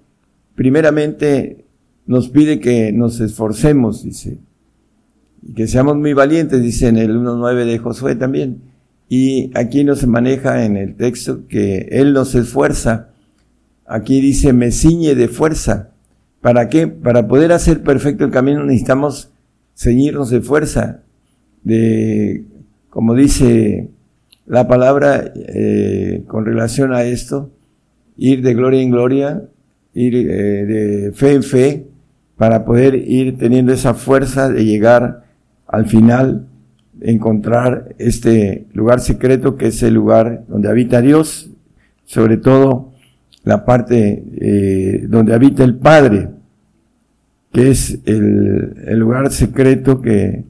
primeramente, 0.54 1.64
nos 2.04 2.28
pide 2.28 2.60
que 2.60 2.92
nos 2.92 3.20
esforcemos, 3.20 4.04
dice, 4.04 4.36
que 5.54 5.66
seamos 5.66 5.96
muy 5.96 6.12
valientes, 6.12 6.62
dice 6.62 6.88
en 6.88 6.96
el 6.96 7.16
1.9 7.16 7.64
de 7.64 7.78
Josué 7.78 8.16
también. 8.16 8.62
Y 9.08 9.50
aquí 9.54 9.84
nos 9.84 10.06
maneja 10.06 10.64
en 10.64 10.76
el 10.76 10.96
texto 10.96 11.46
que 11.48 11.88
Él 11.90 12.12
nos 12.12 12.34
esfuerza 12.34 13.08
Aquí 13.88 14.20
dice, 14.20 14.52
me 14.52 14.70
ciñe 14.70 15.14
de 15.14 15.28
fuerza. 15.28 15.92
¿Para 16.42 16.68
qué? 16.68 16.86
Para 16.86 17.26
poder 17.26 17.52
hacer 17.52 17.82
perfecto 17.82 18.26
el 18.26 18.30
camino 18.30 18.62
necesitamos 18.62 19.32
ceñirnos 19.74 20.28
de 20.28 20.42
fuerza. 20.42 21.00
De, 21.64 22.44
como 22.90 23.14
dice 23.14 23.88
la 24.46 24.68
palabra 24.68 25.32
eh, 25.34 26.22
con 26.26 26.44
relación 26.44 26.92
a 26.92 27.04
esto, 27.04 27.50
ir 28.18 28.42
de 28.42 28.52
gloria 28.52 28.82
en 28.82 28.90
gloria, 28.90 29.42
ir 29.94 30.14
eh, 30.14 30.66
de 30.66 31.12
fe 31.12 31.32
en 31.32 31.42
fe, 31.42 31.86
para 32.36 32.66
poder 32.66 32.94
ir 32.94 33.38
teniendo 33.38 33.72
esa 33.72 33.94
fuerza 33.94 34.50
de 34.50 34.66
llegar 34.66 35.24
al 35.68 35.86
final, 35.86 36.48
encontrar 37.00 37.94
este 37.98 38.66
lugar 38.72 39.00
secreto 39.00 39.56
que 39.56 39.68
es 39.68 39.82
el 39.82 39.94
lugar 39.94 40.44
donde 40.48 40.68
habita 40.68 41.00
Dios, 41.00 41.50
sobre 42.04 42.38
todo 42.38 42.92
la 43.44 43.64
parte 43.64 44.24
eh, 44.36 45.06
donde 45.08 45.34
habita 45.34 45.64
el 45.64 45.76
Padre, 45.76 46.30
que 47.52 47.70
es 47.70 47.98
el, 48.04 48.98
lugar 48.98 49.30
secreto 49.30 50.00
que 50.00 50.44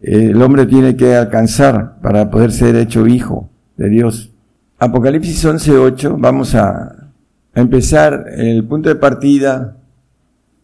el 0.00 0.40
hombre 0.42 0.66
tiene 0.66 0.96
que 0.96 1.14
alcanzar 1.14 2.00
para 2.00 2.30
poder 2.30 2.52
ser 2.52 2.74
hecho 2.76 3.06
hijo 3.06 3.48
de 3.76 3.88
Dios. 3.88 4.32
Apocalipsis 4.78 5.44
11.8, 5.44 6.16
vamos 6.18 6.54
a 6.54 7.10
empezar 7.54 8.26
el 8.36 8.64
punto 8.64 8.88
de 8.88 8.96
partida. 8.96 9.76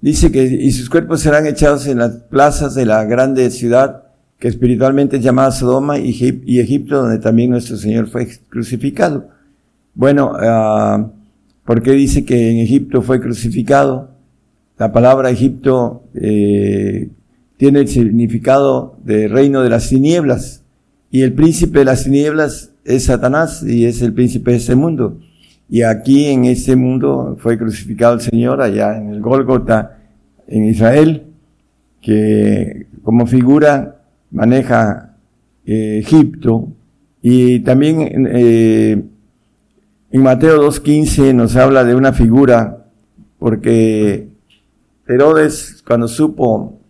Dice 0.02 0.32
que 0.32 0.42
y 0.42 0.72
sus 0.72 0.90
cuerpos 0.90 1.20
serán 1.20 1.46
echados 1.46 1.86
en 1.86 1.98
las 1.98 2.10
plazas 2.28 2.74
de 2.74 2.84
la 2.84 3.04
grande 3.04 3.48
ciudad 3.50 4.02
que 4.42 4.48
espiritualmente 4.48 5.18
es 5.18 5.22
llamada 5.22 5.52
Sodoma 5.52 6.00
y, 6.00 6.10
Egipto, 6.58 7.00
donde 7.00 7.20
también 7.20 7.50
nuestro 7.50 7.76
Señor 7.76 8.08
fue 8.08 8.28
crucificado. 8.48 9.28
Bueno, 9.94 10.32
uh, 10.32 11.12
porque 11.64 11.92
dice 11.92 12.24
que 12.24 12.50
en 12.50 12.56
Egipto 12.56 13.02
fue 13.02 13.20
crucificado. 13.20 14.10
La 14.78 14.90
palabra 14.90 15.30
Egipto 15.30 16.02
eh, 16.14 17.10
tiene 17.56 17.78
el 17.78 17.88
significado 17.88 18.96
de 19.04 19.28
reino 19.28 19.62
de 19.62 19.70
las 19.70 19.88
tinieblas. 19.88 20.64
Y 21.12 21.22
el 21.22 21.34
príncipe 21.34 21.78
de 21.78 21.84
las 21.84 22.02
tinieblas 22.02 22.72
es 22.84 23.04
Satanás 23.04 23.62
y 23.62 23.84
es 23.84 24.02
el 24.02 24.12
príncipe 24.12 24.50
de 24.50 24.56
ese 24.56 24.74
mundo. 24.74 25.20
Y 25.72 25.84
aquí 25.84 26.26
en 26.26 26.44
este 26.44 26.76
mundo 26.76 27.38
fue 27.38 27.56
crucificado 27.56 28.12
el 28.12 28.20
Señor 28.20 28.60
allá 28.60 28.94
en 28.98 29.08
el 29.08 29.22
Gólgota, 29.22 30.00
en 30.46 30.66
Israel, 30.66 31.28
que 32.02 32.88
como 33.02 33.26
figura 33.26 34.02
maneja 34.30 35.16
eh, 35.64 36.00
Egipto. 36.02 36.68
Y 37.22 37.60
también 37.60 38.26
eh, 38.30 39.02
en 40.10 40.22
Mateo 40.22 40.62
2.15 40.62 41.34
nos 41.34 41.56
habla 41.56 41.84
de 41.84 41.94
una 41.94 42.12
figura, 42.12 42.84
porque 43.38 44.28
Herodes, 45.08 45.82
cuando 45.86 46.06
supo 46.06 46.80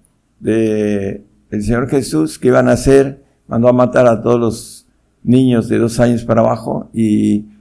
de 0.41 1.23
el 1.53 1.63
Señor 1.63 1.89
Jesús 1.89 2.37
que 2.37 2.49
iban 2.49 2.69
a 2.69 2.73
hacer, 2.73 3.23
mandó 3.47 3.69
a 3.69 3.73
matar 3.73 4.09
a 4.09 4.21
todos 4.21 4.41
los 4.41 4.87
niños 5.23 5.69
de 5.69 5.79
dos 5.79 6.01
años 6.01 6.25
para 6.25 6.41
abajo 6.41 6.91
y 6.93 7.52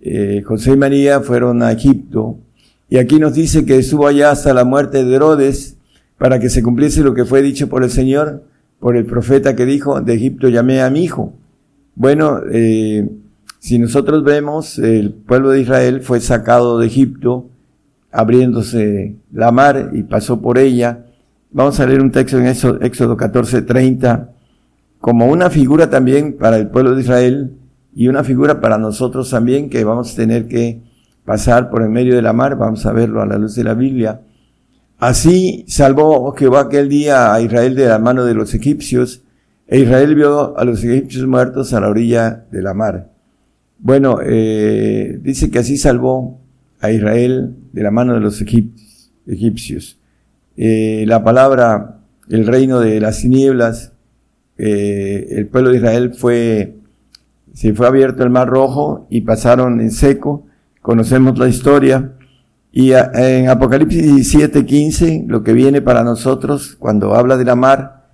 eh, 0.00 0.42
José 0.44 0.72
y 0.72 0.76
María 0.76 1.20
fueron 1.20 1.62
a 1.62 1.72
Egipto. 1.72 2.38
Y 2.88 2.98
aquí 2.98 3.18
nos 3.18 3.34
dice 3.34 3.64
que 3.64 3.78
estuvo 3.78 4.06
allá 4.06 4.30
hasta 4.30 4.54
la 4.54 4.64
muerte 4.64 5.04
de 5.04 5.14
Herodes 5.14 5.76
para 6.16 6.40
que 6.40 6.48
se 6.50 6.62
cumpliese 6.62 7.02
lo 7.02 7.14
que 7.14 7.24
fue 7.24 7.42
dicho 7.42 7.68
por 7.68 7.84
el 7.84 7.90
Señor, 7.90 8.44
por 8.80 8.96
el 8.96 9.06
profeta 9.06 9.54
que 9.54 9.66
dijo, 9.66 10.00
de 10.00 10.14
Egipto 10.14 10.48
llamé 10.48 10.80
a 10.80 10.90
mi 10.90 11.04
hijo. 11.04 11.34
Bueno, 11.94 12.40
eh, 12.50 13.08
si 13.58 13.78
nosotros 13.78 14.24
vemos, 14.24 14.78
el 14.78 15.12
pueblo 15.12 15.50
de 15.50 15.60
Israel 15.60 16.00
fue 16.00 16.20
sacado 16.20 16.78
de 16.78 16.86
Egipto, 16.86 17.48
abriéndose 18.10 19.16
la 19.32 19.52
mar 19.52 19.90
y 19.92 20.04
pasó 20.04 20.40
por 20.40 20.58
ella. 20.58 21.06
Vamos 21.50 21.78
a 21.80 21.86
leer 21.86 22.00
un 22.00 22.12
texto 22.12 22.38
en 22.38 22.46
Éxodo 22.46 23.16
14, 23.16 23.62
30, 23.62 24.30
como 25.00 25.26
una 25.26 25.50
figura 25.50 25.90
también 25.90 26.36
para 26.36 26.56
el 26.56 26.68
pueblo 26.68 26.94
de 26.94 27.02
Israel 27.02 27.57
y 27.94 28.08
una 28.08 28.24
figura 28.24 28.60
para 28.60 28.78
nosotros 28.78 29.30
también 29.30 29.70
que 29.70 29.84
vamos 29.84 30.12
a 30.12 30.16
tener 30.16 30.46
que 30.48 30.80
pasar 31.24 31.70
por 31.70 31.82
el 31.82 31.90
medio 31.90 32.14
de 32.14 32.22
la 32.22 32.32
mar, 32.32 32.56
vamos 32.56 32.86
a 32.86 32.92
verlo 32.92 33.20
a 33.20 33.26
la 33.26 33.38
luz 33.38 33.54
de 33.54 33.64
la 33.64 33.74
Biblia. 33.74 34.22
Así 34.98 35.64
salvó 35.68 36.32
Jehová 36.32 36.62
aquel 36.62 36.88
día 36.88 37.32
a 37.32 37.40
Israel 37.40 37.74
de 37.74 37.86
la 37.86 37.98
mano 37.98 38.24
de 38.24 38.34
los 38.34 38.54
egipcios, 38.54 39.22
e 39.66 39.80
Israel 39.80 40.14
vio 40.14 40.56
a 40.58 40.64
los 40.64 40.82
egipcios 40.82 41.26
muertos 41.26 41.72
a 41.74 41.80
la 41.80 41.88
orilla 41.88 42.46
de 42.50 42.62
la 42.62 42.72
mar. 42.72 43.10
Bueno, 43.78 44.18
eh, 44.24 45.18
dice 45.22 45.50
que 45.50 45.58
así 45.58 45.76
salvó 45.76 46.40
a 46.80 46.90
Israel 46.90 47.54
de 47.72 47.82
la 47.82 47.90
mano 47.90 48.14
de 48.14 48.20
los 48.20 48.42
egipcios. 49.26 49.98
Eh, 50.56 51.04
la 51.06 51.22
palabra, 51.22 52.00
el 52.28 52.46
reino 52.46 52.80
de 52.80 53.00
las 53.00 53.20
tinieblas, 53.20 53.92
eh, 54.56 55.28
el 55.30 55.46
pueblo 55.46 55.70
de 55.70 55.76
Israel 55.76 56.14
fue, 56.14 56.77
se 57.58 57.74
fue 57.74 57.88
abierto 57.88 58.22
el 58.22 58.30
mar 58.30 58.46
rojo 58.46 59.08
y 59.10 59.22
pasaron 59.22 59.80
en 59.80 59.90
seco. 59.90 60.46
Conocemos 60.80 61.36
la 61.40 61.48
historia. 61.48 62.12
Y 62.70 62.92
en 62.92 63.48
Apocalipsis 63.48 64.32
7:15, 64.32 65.24
lo 65.26 65.42
que 65.42 65.52
viene 65.54 65.82
para 65.82 66.04
nosotros 66.04 66.76
cuando 66.78 67.16
habla 67.16 67.36
de 67.36 67.44
la 67.44 67.56
mar 67.56 68.10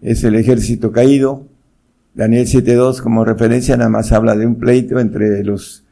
es 0.00 0.22
el 0.22 0.36
ejército 0.36 0.92
caído. 0.92 1.42
Daniel 2.14 2.46
7:2 2.46 3.02
como 3.02 3.24
referencia 3.24 3.76
nada 3.76 3.90
más 3.90 4.12
habla 4.12 4.36
de 4.36 4.46
un 4.46 4.60
pleito 4.60 5.00
entre 5.00 5.42
los 5.42 5.82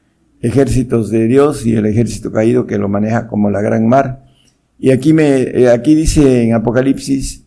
ejércitos 0.40 1.10
de 1.10 1.26
Dios 1.26 1.66
y 1.66 1.74
el 1.74 1.86
ejército 1.86 2.30
caído 2.30 2.68
que 2.68 2.78
lo 2.78 2.88
maneja 2.88 3.26
como 3.26 3.50
la 3.50 3.62
gran 3.62 3.88
mar. 3.88 4.26
Y 4.78 4.92
aquí 4.92 5.12
me, 5.12 5.40
eh, 5.40 5.70
aquí 5.70 5.96
dice 5.96 6.44
en 6.44 6.54
Apocalipsis, 6.54 7.42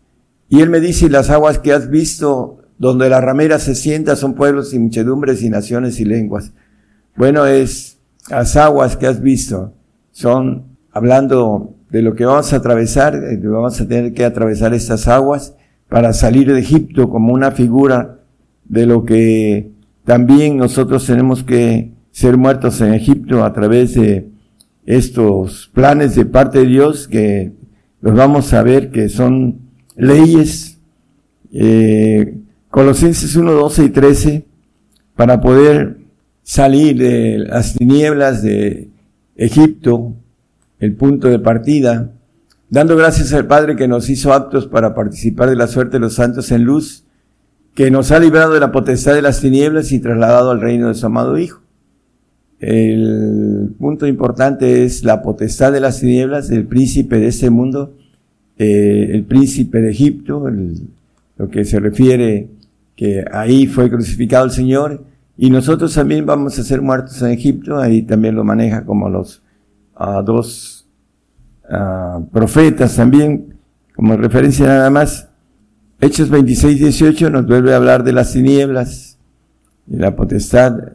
y 0.49 0.59
él 0.59 0.69
me 0.69 0.81
dice, 0.81 1.09
las 1.09 1.29
aguas 1.29 1.59
que 1.59 1.71
has 1.71 1.89
visto, 1.89 2.64
donde 2.77 3.09
la 3.09 3.21
ramera 3.21 3.59
se 3.59 3.75
sienta, 3.75 4.15
son 4.15 4.33
pueblos 4.33 4.73
y 4.73 4.79
muchedumbres 4.79 5.43
y 5.43 5.49
naciones 5.49 5.99
y 5.99 6.05
lenguas. 6.05 6.51
Bueno, 7.15 7.45
es 7.45 7.97
las 8.29 8.55
aguas 8.55 8.97
que 8.97 9.07
has 9.07 9.21
visto, 9.21 9.73
son 10.11 10.65
hablando 10.91 11.75
de 11.89 12.01
lo 12.01 12.15
que 12.15 12.25
vamos 12.25 12.51
a 12.51 12.57
atravesar, 12.57 13.15
eh, 13.15 13.39
vamos 13.43 13.79
a 13.79 13.87
tener 13.87 14.13
que 14.13 14.25
atravesar 14.25 14.73
estas 14.73 15.07
aguas 15.07 15.55
para 15.89 16.13
salir 16.13 16.51
de 16.51 16.59
Egipto 16.59 17.09
como 17.09 17.33
una 17.33 17.51
figura 17.51 18.19
de 18.65 18.85
lo 18.85 19.05
que 19.05 19.71
también 20.03 20.57
nosotros 20.57 21.05
tenemos 21.05 21.43
que 21.43 21.91
ser 22.11 22.37
muertos 22.37 22.81
en 22.81 22.93
Egipto 22.93 23.43
a 23.43 23.53
través 23.53 23.95
de 23.95 24.29
estos 24.85 25.69
planes 25.73 26.15
de 26.15 26.25
parte 26.25 26.59
de 26.59 26.65
Dios 26.65 27.07
que 27.07 27.53
los 28.01 28.15
vamos 28.15 28.53
a 28.53 28.63
ver 28.63 28.91
que 28.91 29.09
son 29.09 29.59
leyes. 29.95 30.79
Eh, 31.51 32.37
Colosenses 32.75 33.37
1, 33.37 33.53
12 33.53 33.85
y 33.85 33.89
13 33.89 34.45
para 35.15 35.39
poder 35.39 35.95
salir 36.43 36.97
de 36.97 37.37
las 37.37 37.73
tinieblas 37.75 38.43
de 38.43 38.89
Egipto, 39.37 40.13
el 40.79 40.93
punto 40.93 41.29
de 41.29 41.39
partida, 41.39 42.11
dando 42.69 42.97
gracias 42.97 43.31
al 43.31 43.47
Padre 43.47 43.77
que 43.77 43.87
nos 43.87 44.09
hizo 44.09 44.33
aptos 44.33 44.67
para 44.67 44.93
participar 44.93 45.49
de 45.49 45.55
la 45.55 45.67
suerte 45.67 45.93
de 45.93 46.01
los 46.01 46.15
santos 46.15 46.51
en 46.51 46.65
luz, 46.65 47.05
que 47.75 47.91
nos 47.91 48.11
ha 48.11 48.19
librado 48.19 48.53
de 48.53 48.59
la 48.59 48.73
potestad 48.73 49.13
de 49.13 49.21
las 49.21 49.39
tinieblas 49.39 49.93
y 49.93 49.99
trasladado 49.99 50.51
al 50.51 50.59
reino 50.59 50.89
de 50.89 50.95
su 50.95 51.05
amado 51.05 51.37
Hijo. 51.37 51.61
El 52.59 53.73
punto 53.79 54.05
importante 54.05 54.83
es 54.83 55.05
la 55.05 55.21
potestad 55.21 55.71
de 55.71 55.79
las 55.79 56.01
tinieblas, 56.01 56.51
el 56.51 56.65
príncipe 56.65 57.21
de 57.21 57.27
este 57.27 57.49
mundo, 57.49 57.95
eh, 58.57 59.11
el 59.13 59.23
príncipe 59.23 59.79
de 59.79 59.91
Egipto, 59.91 60.45
lo 61.37 61.49
que 61.49 61.63
se 61.63 61.79
refiere 61.79 62.49
que 62.95 63.25
ahí 63.31 63.67
fue 63.67 63.89
crucificado 63.89 64.45
el 64.45 64.51
Señor, 64.51 65.03
y 65.37 65.49
nosotros 65.49 65.93
también 65.93 66.25
vamos 66.25 66.57
a 66.57 66.63
ser 66.63 66.81
muertos 66.81 67.21
en 67.21 67.31
Egipto, 67.31 67.77
ahí 67.77 68.03
también 68.03 68.35
lo 68.35 68.43
maneja 68.43 68.85
como 68.85 69.09
los 69.09 69.43
uh, 69.99 70.23
dos 70.23 70.87
uh, 71.69 72.25
profetas 72.27 72.95
también, 72.95 73.57
como 73.95 74.15
referencia 74.15 74.67
nada 74.67 74.89
más. 74.89 75.29
Hechos 75.99 76.29
26, 76.29 76.79
18 76.79 77.29
nos 77.29 77.47
vuelve 77.47 77.73
a 77.73 77.77
hablar 77.77 78.03
de 78.03 78.13
las 78.13 78.33
tinieblas 78.33 79.17
y 79.87 79.97
la 79.97 80.15
potestad 80.15 80.93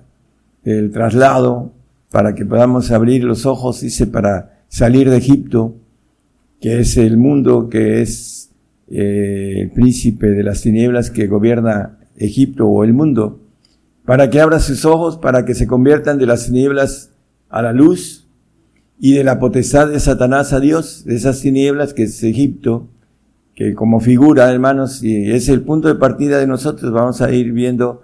el 0.64 0.90
traslado 0.90 1.72
para 2.10 2.34
que 2.34 2.44
podamos 2.44 2.90
abrir 2.90 3.24
los 3.24 3.46
ojos, 3.46 3.80
dice, 3.80 4.06
para 4.06 4.62
salir 4.68 5.08
de 5.10 5.16
Egipto, 5.16 5.76
que 6.60 6.80
es 6.80 6.96
el 6.96 7.16
mundo, 7.16 7.68
que 7.68 8.02
es 8.02 8.39
eh, 8.90 9.60
el 9.60 9.70
príncipe 9.70 10.26
de 10.30 10.42
las 10.42 10.62
tinieblas 10.62 11.10
que 11.10 11.28
gobierna 11.28 11.98
Egipto 12.16 12.66
o 12.66 12.82
el 12.84 12.92
mundo, 12.92 13.40
para 14.04 14.30
que 14.30 14.40
abra 14.40 14.58
sus 14.58 14.84
ojos, 14.84 15.16
para 15.16 15.44
que 15.44 15.54
se 15.54 15.66
conviertan 15.66 16.18
de 16.18 16.26
las 16.26 16.46
tinieblas 16.46 17.12
a 17.48 17.62
la 17.62 17.72
luz 17.72 18.26
y 18.98 19.14
de 19.14 19.24
la 19.24 19.38
potestad 19.38 19.88
de 19.88 20.00
Satanás 20.00 20.52
a 20.52 20.60
Dios, 20.60 21.04
de 21.04 21.14
esas 21.14 21.40
tinieblas 21.40 21.94
que 21.94 22.02
es 22.04 22.22
Egipto, 22.22 22.88
que 23.54 23.74
como 23.74 24.00
figura, 24.00 24.50
hermanos, 24.50 25.02
y 25.02 25.30
es 25.30 25.48
el 25.48 25.62
punto 25.62 25.88
de 25.88 25.94
partida 25.94 26.38
de 26.38 26.46
nosotros, 26.46 26.92
vamos 26.92 27.22
a 27.22 27.32
ir 27.32 27.52
viendo 27.52 28.02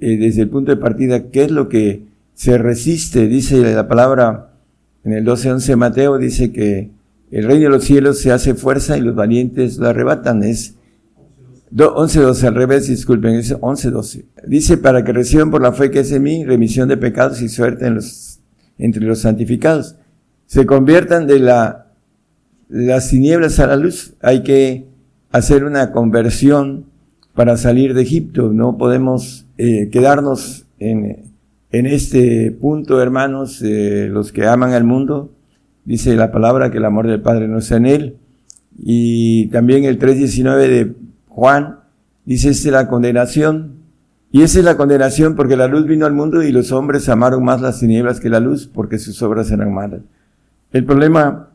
eh, 0.00 0.16
desde 0.16 0.42
el 0.42 0.50
punto 0.50 0.70
de 0.70 0.76
partida, 0.76 1.30
¿qué 1.30 1.44
es 1.44 1.50
lo 1.50 1.68
que 1.68 2.04
se 2.34 2.58
resiste? 2.58 3.26
Dice 3.26 3.74
la 3.74 3.88
palabra 3.88 4.52
en 5.04 5.12
el 5.12 5.24
12.11 5.24 5.66
de 5.66 5.76
Mateo, 5.76 6.18
dice 6.18 6.52
que 6.52 6.90
el 7.30 7.44
reino 7.44 7.64
de 7.64 7.70
los 7.70 7.84
cielos 7.84 8.18
se 8.18 8.32
hace 8.32 8.54
fuerza 8.54 8.98
y 8.98 9.00
los 9.00 9.14
valientes 9.14 9.78
lo 9.78 9.88
arrebatan. 9.88 10.42
Es 10.42 10.74
11.12 11.72 12.44
al 12.44 12.54
revés, 12.54 12.88
disculpen, 12.88 13.34
es 13.34 13.54
11.12. 13.54 14.24
Dice, 14.46 14.76
para 14.76 15.04
que 15.04 15.12
reciban 15.12 15.50
por 15.50 15.62
la 15.62 15.72
fe 15.72 15.90
que 15.90 16.00
es 16.00 16.10
en 16.12 16.22
mí, 16.22 16.44
remisión 16.44 16.88
de 16.88 16.96
pecados 16.96 17.40
y 17.42 17.48
suerte 17.48 17.86
en 17.86 17.94
los, 17.96 18.40
entre 18.78 19.04
los 19.04 19.20
santificados. 19.20 19.96
Se 20.46 20.66
conviertan 20.66 21.28
de 21.28 21.38
la, 21.38 21.86
las 22.68 23.10
tinieblas 23.10 23.60
a 23.60 23.68
la 23.68 23.76
luz. 23.76 24.14
Hay 24.20 24.42
que 24.42 24.86
hacer 25.30 25.64
una 25.64 25.92
conversión 25.92 26.86
para 27.34 27.56
salir 27.56 27.94
de 27.94 28.02
Egipto. 28.02 28.52
No 28.52 28.76
podemos 28.76 29.46
eh, 29.58 29.88
quedarnos 29.92 30.66
en, 30.80 31.30
en, 31.70 31.86
este 31.86 32.50
punto, 32.50 33.00
hermanos, 33.00 33.62
eh, 33.62 34.08
los 34.10 34.32
que 34.32 34.46
aman 34.46 34.72
al 34.72 34.84
mundo. 34.84 35.30
Dice 35.90 36.14
la 36.14 36.30
palabra 36.30 36.70
que 36.70 36.78
el 36.78 36.84
amor 36.84 37.08
del 37.08 37.20
Padre 37.20 37.48
no 37.48 37.58
está 37.58 37.76
en 37.76 37.86
él. 37.86 38.16
Y 38.78 39.48
también 39.48 39.82
el 39.82 39.98
3.19 39.98 40.68
de 40.68 40.92
Juan 41.26 41.80
dice, 42.24 42.50
esta 42.50 42.68
es 42.68 42.72
la 42.72 42.86
condenación. 42.86 43.72
Y 44.30 44.42
esa 44.42 44.60
es 44.60 44.64
la 44.64 44.76
condenación 44.76 45.34
porque 45.34 45.56
la 45.56 45.66
luz 45.66 45.86
vino 45.86 46.06
al 46.06 46.12
mundo 46.12 46.44
y 46.44 46.52
los 46.52 46.70
hombres 46.70 47.08
amaron 47.08 47.42
más 47.42 47.60
las 47.60 47.80
tinieblas 47.80 48.20
que 48.20 48.28
la 48.28 48.38
luz 48.38 48.70
porque 48.72 49.00
sus 49.00 49.20
obras 49.20 49.50
eran 49.50 49.74
malas. 49.74 50.02
El 50.70 50.84
problema 50.84 51.48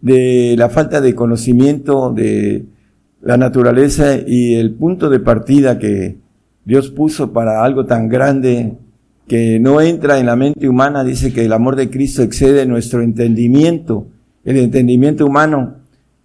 de 0.00 0.54
la 0.56 0.70
falta 0.70 1.02
de 1.02 1.14
conocimiento 1.14 2.10
de 2.10 2.64
la 3.20 3.36
naturaleza 3.36 4.16
y 4.26 4.54
el 4.54 4.72
punto 4.72 5.10
de 5.10 5.20
partida 5.20 5.78
que 5.78 6.16
Dios 6.64 6.90
puso 6.90 7.30
para 7.34 7.62
algo 7.62 7.84
tan 7.84 8.08
grande 8.08 8.78
que 9.28 9.60
no 9.60 9.80
entra 9.80 10.18
en 10.18 10.26
la 10.26 10.36
mente 10.36 10.68
humana, 10.68 11.04
dice 11.04 11.32
que 11.32 11.44
el 11.44 11.52
amor 11.52 11.76
de 11.76 11.90
Cristo 11.90 12.22
excede 12.22 12.66
nuestro 12.66 13.02
entendimiento, 13.02 14.08
el 14.44 14.56
entendimiento 14.56 15.26
humano, 15.26 15.76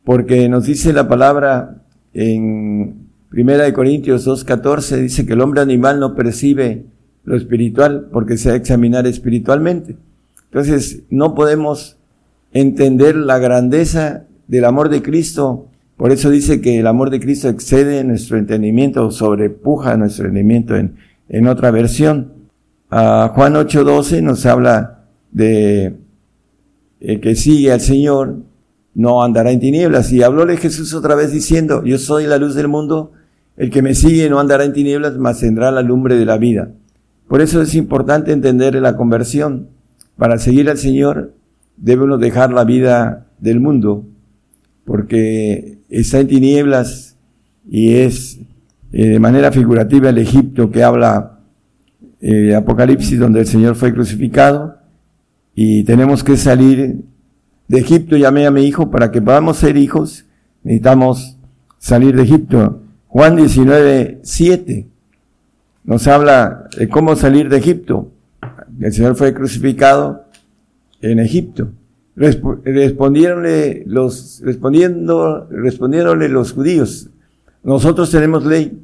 porque 0.03 0.49
nos 0.49 0.65
dice 0.65 0.93
la 0.93 1.07
palabra 1.07 1.83
en 2.13 3.03
Primera 3.33 3.63
de 3.63 3.73
Corintios 3.73 4.27
2.14 4.27 4.97
dice 4.97 5.25
que 5.25 5.33
el 5.33 5.41
hombre 5.41 5.59
animal 5.59 5.99
no 5.99 6.13
percibe 6.13 6.85
lo 7.23 7.35
espiritual 7.35 8.09
porque 8.11 8.37
se 8.37 8.49
va 8.49 8.53
a 8.53 8.57
examinar 8.57 9.07
espiritualmente. 9.07 9.95
Entonces, 10.51 11.01
no 11.09 11.33
podemos 11.33 11.97
entender 12.51 13.15
la 13.15 13.39
grandeza 13.39 14.25
del 14.47 14.65
amor 14.65 14.89
de 14.89 15.01
Cristo. 15.01 15.65
Por 15.97 16.11
eso 16.11 16.29
dice 16.29 16.61
que 16.61 16.79
el 16.79 16.85
amor 16.85 17.09
de 17.09 17.19
Cristo 17.19 17.49
excede 17.49 18.03
nuestro 18.03 18.37
entendimiento 18.37 19.03
o 19.03 19.09
sobrepuja 19.09 19.97
nuestro 19.97 20.25
entendimiento 20.25 20.75
en, 20.75 20.97
en 21.27 21.47
otra 21.47 21.71
versión. 21.71 22.32
A 22.95 23.31
Juan 23.33 23.55
8.12 23.55 24.21
nos 24.21 24.45
habla 24.45 25.05
de 25.31 25.95
el 26.99 27.19
que 27.21 27.35
sigue 27.35 27.71
al 27.71 27.81
Señor 27.81 28.35
no 28.93 29.23
andará 29.23 29.49
en 29.49 29.59
tinieblas. 29.59 30.11
Y 30.11 30.21
hablóle 30.21 30.57
Jesús 30.57 30.93
otra 30.93 31.15
vez 31.15 31.31
diciendo, 31.31 31.83
yo 31.83 31.97
soy 31.97 32.27
la 32.27 32.37
luz 32.37 32.53
del 32.53 32.67
mundo, 32.67 33.13
el 33.57 33.71
que 33.71 33.81
me 33.81 33.95
sigue 33.95 34.29
no 34.29 34.39
andará 34.39 34.63
en 34.63 34.73
tinieblas, 34.73 35.17
mas 35.17 35.39
tendrá 35.39 35.71
la 35.71 35.81
lumbre 35.81 36.17
de 36.17 36.25
la 36.25 36.37
vida. 36.37 36.69
Por 37.27 37.41
eso 37.41 37.63
es 37.63 37.73
importante 37.73 38.31
entender 38.31 38.75
la 38.75 38.95
conversión. 38.95 39.69
Para 40.15 40.37
seguir 40.37 40.69
al 40.69 40.77
Señor 40.77 41.33
debe 41.77 42.05
dejar 42.19 42.53
la 42.53 42.63
vida 42.63 43.25
del 43.39 43.59
mundo, 43.59 44.05
porque 44.85 45.79
está 45.89 46.19
en 46.19 46.27
tinieblas 46.27 47.17
y 47.67 47.95
es 47.95 48.39
eh, 48.91 49.07
de 49.07 49.19
manera 49.19 49.51
figurativa 49.51 50.09
el 50.09 50.19
Egipto 50.19 50.69
que 50.69 50.83
habla 50.83 51.32
eh, 52.23 52.55
Apocalipsis 52.55 53.19
donde 53.19 53.41
el 53.41 53.47
Señor 53.47 53.75
fue 53.75 53.93
crucificado 53.93 54.77
y 55.53 55.83
tenemos 55.83 56.23
que 56.23 56.37
salir 56.37 57.01
de 57.67 57.79
Egipto. 57.79 58.15
Llamé 58.15 58.47
a 58.47 58.51
mi 58.51 58.63
hijo 58.63 58.89
para 58.89 59.11
que 59.11 59.21
podamos 59.21 59.57
ser 59.57 59.75
hijos. 59.75 60.25
Necesitamos 60.63 61.37
salir 61.79 62.15
de 62.15 62.23
Egipto. 62.23 62.81
Juan 63.07 63.35
19, 63.35 64.21
7 64.23 64.87
nos 65.83 66.07
habla 66.07 66.69
de 66.77 66.87
cómo 66.87 67.17
salir 67.17 67.49
de 67.49 67.57
Egipto. 67.57 68.09
El 68.79 68.93
Señor 68.93 69.15
fue 69.17 69.33
crucificado 69.33 70.25
en 71.01 71.19
Egipto. 71.19 71.71
Respondieronle 72.15 73.83
los, 73.85 74.41
respondiendo, 74.45 75.45
respondiéronle 75.49 76.29
los 76.29 76.53
judíos, 76.53 77.09
nosotros 77.63 78.11
tenemos 78.11 78.45
ley 78.45 78.79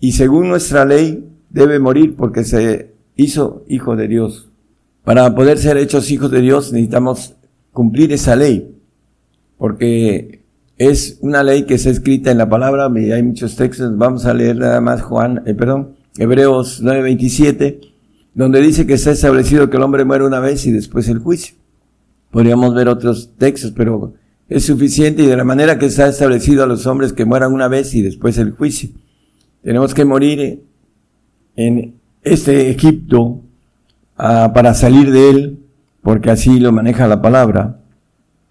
y 0.00 0.12
según 0.12 0.48
nuestra 0.48 0.84
ley 0.84 1.31
debe 1.52 1.78
morir 1.78 2.16
porque 2.16 2.44
se 2.44 2.94
hizo 3.16 3.64
hijo 3.68 3.94
de 3.96 4.08
Dios. 4.08 4.50
Para 5.04 5.34
poder 5.34 5.58
ser 5.58 5.76
hechos 5.76 6.10
hijos 6.10 6.30
de 6.30 6.40
Dios 6.40 6.72
necesitamos 6.72 7.34
cumplir 7.72 8.12
esa 8.12 8.36
ley, 8.36 8.76
porque 9.58 10.44
es 10.78 11.18
una 11.20 11.42
ley 11.42 11.64
que 11.64 11.74
está 11.74 11.90
escrita 11.90 12.30
en 12.30 12.38
la 12.38 12.48
palabra, 12.48 12.86
hay 12.86 13.22
muchos 13.22 13.56
textos, 13.56 13.96
vamos 13.96 14.26
a 14.26 14.34
leer 14.34 14.56
nada 14.56 14.80
más 14.80 15.02
Juan, 15.02 15.42
eh, 15.46 15.54
perdón, 15.54 15.96
Hebreos 16.16 16.82
9:27, 16.82 17.80
donde 18.34 18.60
dice 18.60 18.86
que 18.86 18.94
está 18.94 19.10
establecido 19.10 19.70
que 19.70 19.76
el 19.76 19.82
hombre 19.82 20.04
muere 20.04 20.24
una 20.24 20.40
vez 20.40 20.66
y 20.66 20.72
después 20.72 21.08
el 21.08 21.18
juicio. 21.18 21.56
Podríamos 22.30 22.74
ver 22.74 22.88
otros 22.88 23.36
textos, 23.36 23.72
pero 23.76 24.14
es 24.48 24.64
suficiente 24.64 25.22
y 25.22 25.26
de 25.26 25.36
la 25.36 25.44
manera 25.44 25.78
que 25.78 25.86
está 25.86 26.08
establecido 26.08 26.64
a 26.64 26.66
los 26.66 26.86
hombres 26.86 27.12
que 27.12 27.24
mueran 27.24 27.52
una 27.52 27.68
vez 27.68 27.94
y 27.94 28.02
después 28.02 28.38
el 28.38 28.52
juicio. 28.52 28.90
Tenemos 29.62 29.94
que 29.94 30.04
morir 30.04 30.62
en 31.56 31.94
este 32.22 32.70
Egipto 32.70 33.42
Ah, 34.24 34.52
para 34.54 34.72
salir 34.74 35.10
de 35.10 35.30
él, 35.30 35.58
porque 36.00 36.30
así 36.30 36.60
lo 36.60 36.70
maneja 36.70 37.08
la 37.08 37.20
palabra. 37.20 37.80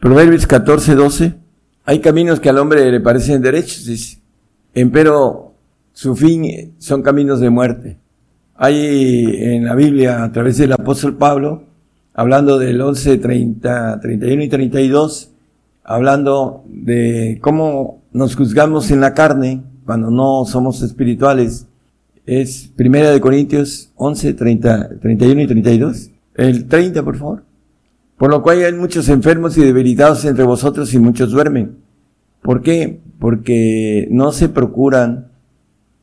Proverbios 0.02 0.46
14, 0.46 0.96
12. 0.96 1.36
Hay 1.86 2.00
caminos 2.00 2.42
que 2.42 2.50
al 2.50 2.58
hombre 2.58 2.92
le 2.92 3.00
parecen 3.00 3.42
derechos, 3.42 3.86
dice. 3.86 4.18
Empero 4.74 5.54
su 5.94 6.14
fin 6.14 6.74
son 6.78 7.02
caminos 7.02 7.40
de 7.40 7.50
muerte. 7.50 7.98
Hay 8.56 9.34
en 9.40 9.64
la 9.64 9.74
Biblia, 9.74 10.24
a 10.24 10.32
través 10.34 10.58
del 10.58 10.74
apóstol 10.74 11.16
Pablo, 11.16 11.64
hablando 12.14 12.60
del 12.60 12.82
11, 12.82 13.18
30, 13.20 14.02
31 14.02 14.44
y 14.44 14.50
32, 14.50 15.32
hablando 15.86 16.66
de 16.68 17.40
cómo 17.42 18.02
nos 18.12 18.36
juzgamos 18.36 18.92
en 18.92 19.00
la 19.00 19.14
carne 19.14 19.64
cuando 19.86 20.12
no 20.12 20.44
somos 20.44 20.82
espirituales 20.82 21.68
es 22.26 22.72
Primera 22.76 23.12
de 23.12 23.20
Corintios 23.20 23.92
11, 23.96 24.34
30, 24.34 25.00
31 25.00 25.42
y 25.42 25.48
32. 25.48 26.12
El 26.36 26.68
30, 26.68 27.04
por 27.04 27.18
favor. 27.18 27.44
Por 28.18 28.30
lo 28.30 28.44
cual 28.44 28.64
hay 28.64 28.74
muchos 28.74 29.10
enfermos 29.10 29.58
y 29.58 29.62
debilitados 29.62 30.26
entre 30.26 30.44
vosotros 30.44 30.94
y 30.94 31.00
muchos 31.00 31.32
duermen. 31.32 31.78
¿Por 32.42 32.62
qué? 32.62 33.00
Porque 33.20 34.08
no 34.12 34.32
se 34.32 34.50
procuran 34.50 35.32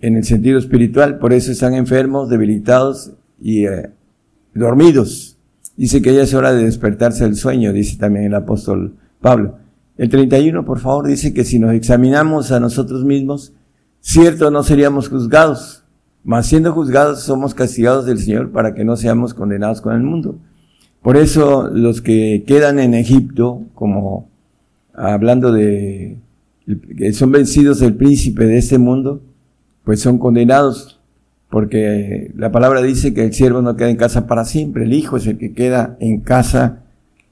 en 0.00 0.16
el 0.16 0.24
sentido 0.24 0.58
espiritual, 0.58 1.18
por 1.18 1.32
eso 1.32 1.50
están 1.50 1.74
enfermos, 1.74 2.28
debilitados 2.28 3.12
y 3.40 3.66
eh, 3.66 3.90
dormidos. 4.54 5.36
Dice 5.76 6.02
que 6.02 6.14
ya 6.14 6.22
es 6.22 6.34
hora 6.34 6.52
de 6.52 6.64
despertarse 6.64 7.24
del 7.24 7.36
sueño, 7.36 7.72
dice 7.72 7.96
también 7.98 8.26
el 8.26 8.34
apóstol 8.34 8.96
Pablo. 9.20 9.58
El 9.96 10.08
31, 10.08 10.64
por 10.64 10.78
favor, 10.78 11.06
dice 11.06 11.34
que 11.34 11.44
si 11.44 11.58
nos 11.58 11.72
examinamos 11.72 12.52
a 12.52 12.60
nosotros 12.60 13.04
mismos, 13.04 13.52
cierto 14.00 14.50
no 14.50 14.62
seríamos 14.62 15.08
juzgados, 15.08 15.84
mas 16.28 16.46
siendo 16.46 16.74
juzgados 16.74 17.22
somos 17.22 17.54
castigados 17.54 18.04
del 18.04 18.18
Señor 18.18 18.52
para 18.52 18.74
que 18.74 18.84
no 18.84 18.98
seamos 18.98 19.32
condenados 19.32 19.80
con 19.80 19.94
el 19.94 20.02
mundo. 20.02 20.38
Por 21.00 21.16
eso 21.16 21.70
los 21.72 22.02
que 22.02 22.44
quedan 22.46 22.78
en 22.78 22.92
Egipto, 22.92 23.62
como 23.72 24.28
hablando 24.92 25.52
de 25.52 26.18
que 26.98 27.14
son 27.14 27.32
vencidos 27.32 27.80
del 27.80 27.94
príncipe 27.94 28.44
de 28.44 28.58
este 28.58 28.76
mundo, 28.76 29.22
pues 29.84 30.00
son 30.00 30.18
condenados, 30.18 31.00
porque 31.48 32.30
la 32.36 32.52
palabra 32.52 32.82
dice 32.82 33.14
que 33.14 33.24
el 33.24 33.32
siervo 33.32 33.62
no 33.62 33.74
queda 33.74 33.88
en 33.88 33.96
casa 33.96 34.26
para 34.26 34.44
siempre, 34.44 34.84
el 34.84 34.92
hijo 34.92 35.16
es 35.16 35.26
el 35.26 35.38
que 35.38 35.54
queda 35.54 35.96
en 35.98 36.20
casa 36.20 36.82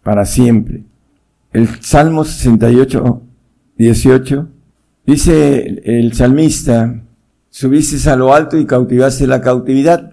para 0.02 0.24
siempre. 0.24 0.84
El 1.52 1.68
Salmo 1.82 2.24
68, 2.24 3.20
18, 3.76 4.48
dice 5.04 5.82
el 5.84 6.14
salmista, 6.14 7.02
subiste 7.56 8.10
a 8.10 8.16
lo 8.16 8.34
alto 8.34 8.58
y 8.58 8.66
cautivaste 8.66 9.26
la 9.26 9.40
cautividad. 9.40 10.12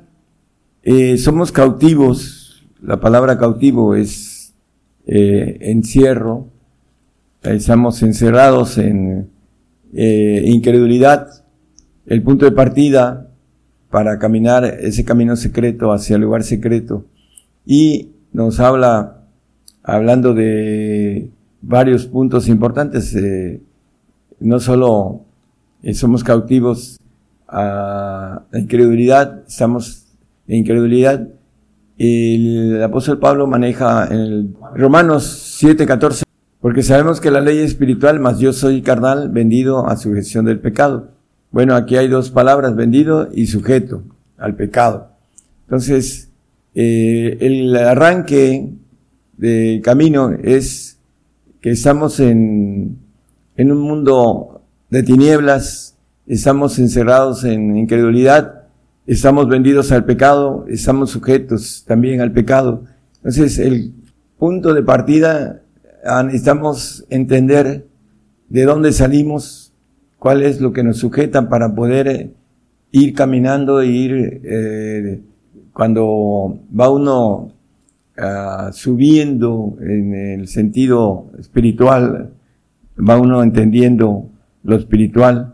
Eh, 0.81 1.17
somos 1.17 1.51
cautivos, 1.51 2.65
la 2.81 3.01
palabra 3.01 3.37
cautivo 3.37 3.95
es 3.95 4.53
eh, 5.05 5.57
encierro, 5.59 6.47
estamos 7.41 8.01
encerrados 8.01 8.77
en 8.77 9.29
eh, 9.93 10.43
incredulidad, 10.45 11.43
el 12.05 12.23
punto 12.23 12.45
de 12.45 12.53
partida 12.53 13.29
para 13.89 14.19
caminar 14.19 14.63
ese 14.63 15.03
camino 15.03 15.35
secreto 15.35 15.91
hacia 15.91 16.15
el 16.15 16.21
lugar 16.21 16.43
secreto. 16.43 17.03
Y 17.65 18.11
nos 18.31 18.61
habla, 18.61 19.21
hablando 19.83 20.33
de 20.33 21.29
varios 21.61 22.05
puntos 22.05 22.47
importantes, 22.47 23.13
no 24.39 24.61
solo 24.61 25.25
somos 25.93 26.23
cautivos 26.23 27.01
a 27.53 28.43
la 28.51 28.59
incredulidad, 28.59 29.43
estamos 29.47 30.07
en 30.47 30.57
incredulidad. 30.57 31.27
El 31.97 32.81
apóstol 32.83 33.19
Pablo 33.19 33.45
maneja 33.45 34.07
en 34.07 34.19
el 34.19 34.55
Romanos 34.75 35.57
7:14, 35.61 36.23
porque 36.59 36.81
sabemos 36.81 37.21
que 37.21 37.29
la 37.29 37.41
ley 37.41 37.59
es 37.59 37.71
espiritual, 37.71 38.19
mas 38.19 38.39
yo 38.39 38.51
soy 38.51 38.81
carnal, 38.81 39.29
vendido 39.29 39.87
a 39.87 39.95
sujeción 39.95 40.45
del 40.45 40.59
pecado. 40.59 41.11
Bueno, 41.51 41.75
aquí 41.75 41.95
hay 41.95 42.07
dos 42.07 42.31
palabras, 42.31 42.75
vendido 42.75 43.29
y 43.31 43.45
sujeto 43.45 44.03
al 44.37 44.55
pecado. 44.55 45.11
Entonces, 45.65 46.31
eh, 46.73 47.37
el 47.39 47.75
arranque 47.77 48.73
del 49.37 49.81
camino 49.81 50.31
es 50.31 50.99
que 51.61 51.71
estamos 51.71 52.19
en, 52.19 52.97
en 53.55 53.71
un 53.71 53.79
mundo 53.79 54.63
de 54.89 55.03
tinieblas, 55.03 55.92
estamos 56.27 56.79
encerrados 56.79 57.43
en 57.43 57.75
incredulidad, 57.75 58.63
estamos 59.05 59.47
vendidos 59.49 59.91
al 59.91 60.05
pecado, 60.05 60.65
estamos 60.69 61.11
sujetos 61.11 61.83
también 61.85 62.21
al 62.21 62.31
pecado. 62.31 62.85
Entonces, 63.17 63.59
el 63.59 63.93
punto 64.37 64.73
de 64.73 64.83
partida, 64.83 65.61
ah, 66.05 66.23
necesitamos 66.23 67.05
entender 67.09 67.87
de 68.49 68.63
dónde 68.63 68.91
salimos, 68.91 69.73
cuál 70.17 70.41
es 70.41 70.61
lo 70.61 70.71
que 70.71 70.83
nos 70.83 70.97
sujeta 70.97 71.49
para 71.49 71.75
poder 71.75 72.07
eh, 72.07 72.31
ir 72.91 73.13
caminando 73.13 73.81
e 73.81 73.87
ir, 73.87 74.41
eh, 74.43 75.21
cuando 75.73 76.59
va 76.79 76.89
uno 76.89 77.51
uh, 78.17 78.71
subiendo 78.71 79.75
en 79.81 80.13
el 80.13 80.47
sentido 80.47 81.31
espiritual, 81.39 82.29
va 82.97 83.17
uno 83.17 83.41
entendiendo 83.41 84.29
lo 84.63 84.75
espiritual 84.75 85.52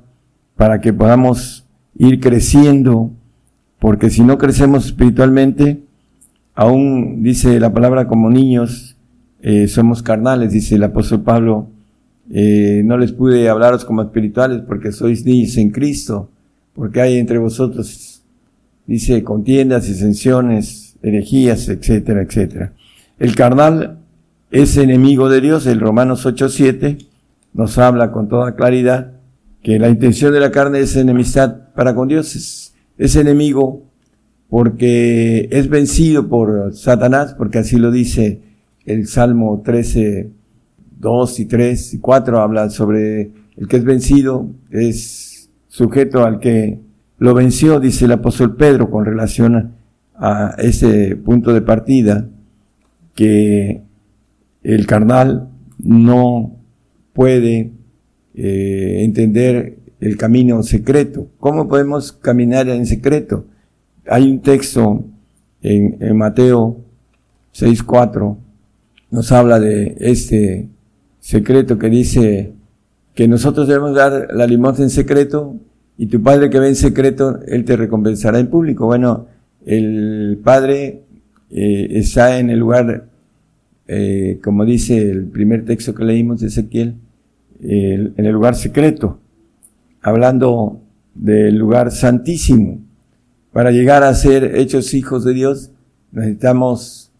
para 0.59 0.81
que 0.81 0.91
podamos 0.91 1.65
ir 1.97 2.19
creciendo, 2.19 3.11
porque 3.79 4.09
si 4.09 4.23
no 4.23 4.37
crecemos 4.37 4.87
espiritualmente, 4.87 5.79
aún 6.53 7.23
dice 7.23 7.61
la 7.61 7.71
palabra 7.71 8.09
como 8.09 8.29
niños, 8.29 8.97
eh, 9.41 9.69
somos 9.69 10.03
carnales, 10.03 10.51
dice 10.51 10.75
el 10.75 10.83
apóstol 10.83 11.21
Pablo 11.21 11.69
eh, 12.29 12.81
no 12.83 12.97
les 12.97 13.13
pude 13.13 13.47
hablaros 13.47 13.85
como 13.85 14.01
espirituales 14.01 14.61
porque 14.67 14.91
sois 14.91 15.23
niños 15.23 15.55
en 15.55 15.69
Cristo, 15.69 16.29
porque 16.73 16.99
hay 16.99 17.19
entre 17.19 17.37
vosotros, 17.37 18.21
dice, 18.85 19.23
contiendas, 19.23 19.87
disensiones, 19.87 20.97
herejías, 21.01 21.69
etcétera, 21.69 22.23
etcétera. 22.23 22.73
El 23.17 23.33
carnal 23.33 23.99
es 24.51 24.75
enemigo 24.75 25.29
de 25.29 25.39
Dios, 25.39 25.67
el 25.67 25.79
Romanos 25.79 26.25
8.7 26.25 26.97
nos 27.53 27.77
habla 27.77 28.11
con 28.11 28.27
toda 28.27 28.57
claridad 28.57 29.18
que 29.61 29.79
la 29.79 29.89
intención 29.89 30.33
de 30.33 30.39
la 30.39 30.51
carne 30.51 30.79
es 30.79 30.95
enemistad 30.95 31.73
para 31.73 31.95
con 31.95 32.07
Dios, 32.07 32.73
es, 32.97 33.15
enemigo 33.15 33.83
porque 34.49 35.47
es 35.51 35.69
vencido 35.69 36.27
por 36.27 36.73
Satanás, 36.73 37.35
porque 37.37 37.59
así 37.59 37.77
lo 37.77 37.91
dice 37.91 38.41
el 38.85 39.07
Salmo 39.07 39.61
13, 39.63 40.31
2 40.99 41.39
y 41.39 41.45
3 41.45 41.93
y 41.93 41.99
4 41.99 42.41
habla 42.41 42.69
sobre 42.69 43.31
el 43.57 43.67
que 43.67 43.77
es 43.77 43.83
vencido, 43.83 44.49
es 44.71 45.49
sujeto 45.67 46.25
al 46.25 46.39
que 46.39 46.79
lo 47.17 47.33
venció, 47.33 47.79
dice 47.79 48.05
el 48.05 48.13
apóstol 48.13 48.55
Pedro 48.55 48.89
con 48.89 49.05
relación 49.05 49.73
a 50.15 50.55
ese 50.57 51.15
punto 51.17 51.53
de 51.53 51.61
partida, 51.61 52.27
que 53.13 53.81
el 54.63 54.87
carnal 54.87 55.49
no 55.77 56.57
puede 57.13 57.71
eh, 58.41 59.03
entender 59.03 59.77
el 59.99 60.15
camino 60.15 60.63
secreto. 60.63 61.27
¿Cómo 61.39 61.67
podemos 61.67 62.11
caminar 62.13 62.69
en 62.69 62.85
secreto? 62.85 63.45
Hay 64.07 64.31
un 64.31 64.39
texto 64.39 65.03
en, 65.61 65.97
en 65.99 66.17
Mateo 66.17 66.77
6.4, 67.53 68.37
nos 69.11 69.31
habla 69.31 69.59
de 69.59 69.97
este 69.99 70.69
secreto 71.19 71.77
que 71.77 71.89
dice 71.89 72.53
que 73.13 73.27
nosotros 73.27 73.67
debemos 73.67 73.95
dar 73.95 74.29
la 74.33 74.47
limosna 74.47 74.85
en 74.85 74.89
secreto 74.89 75.55
y 75.97 76.05
tu 76.05 76.23
padre 76.23 76.49
que 76.49 76.59
ve 76.59 76.69
en 76.69 76.75
secreto, 76.75 77.39
él 77.45 77.65
te 77.65 77.75
recompensará 77.75 78.39
en 78.39 78.47
público. 78.47 78.85
Bueno, 78.85 79.27
el 79.65 80.39
padre 80.41 81.01
eh, 81.51 81.87
está 81.91 82.39
en 82.39 82.49
el 82.49 82.59
lugar, 82.59 83.09
eh, 83.87 84.39
como 84.41 84.63
dice 84.63 84.97
el 85.09 85.25
primer 85.25 85.65
texto 85.65 85.93
que 85.93 86.05
leímos 86.05 86.39
de 86.39 86.47
Ezequiel, 86.47 86.95
en 87.61 88.13
el 88.25 88.31
lugar 88.31 88.55
secreto, 88.55 89.19
hablando 90.01 90.81
del 91.13 91.57
lugar 91.57 91.91
santísimo. 91.91 92.79
Para 93.51 93.71
llegar 93.71 94.03
a 94.03 94.13
ser 94.13 94.55
hechos 94.55 94.93
hijos 94.93 95.25
de 95.25 95.33
Dios, 95.33 95.71
necesitamos 96.11 97.11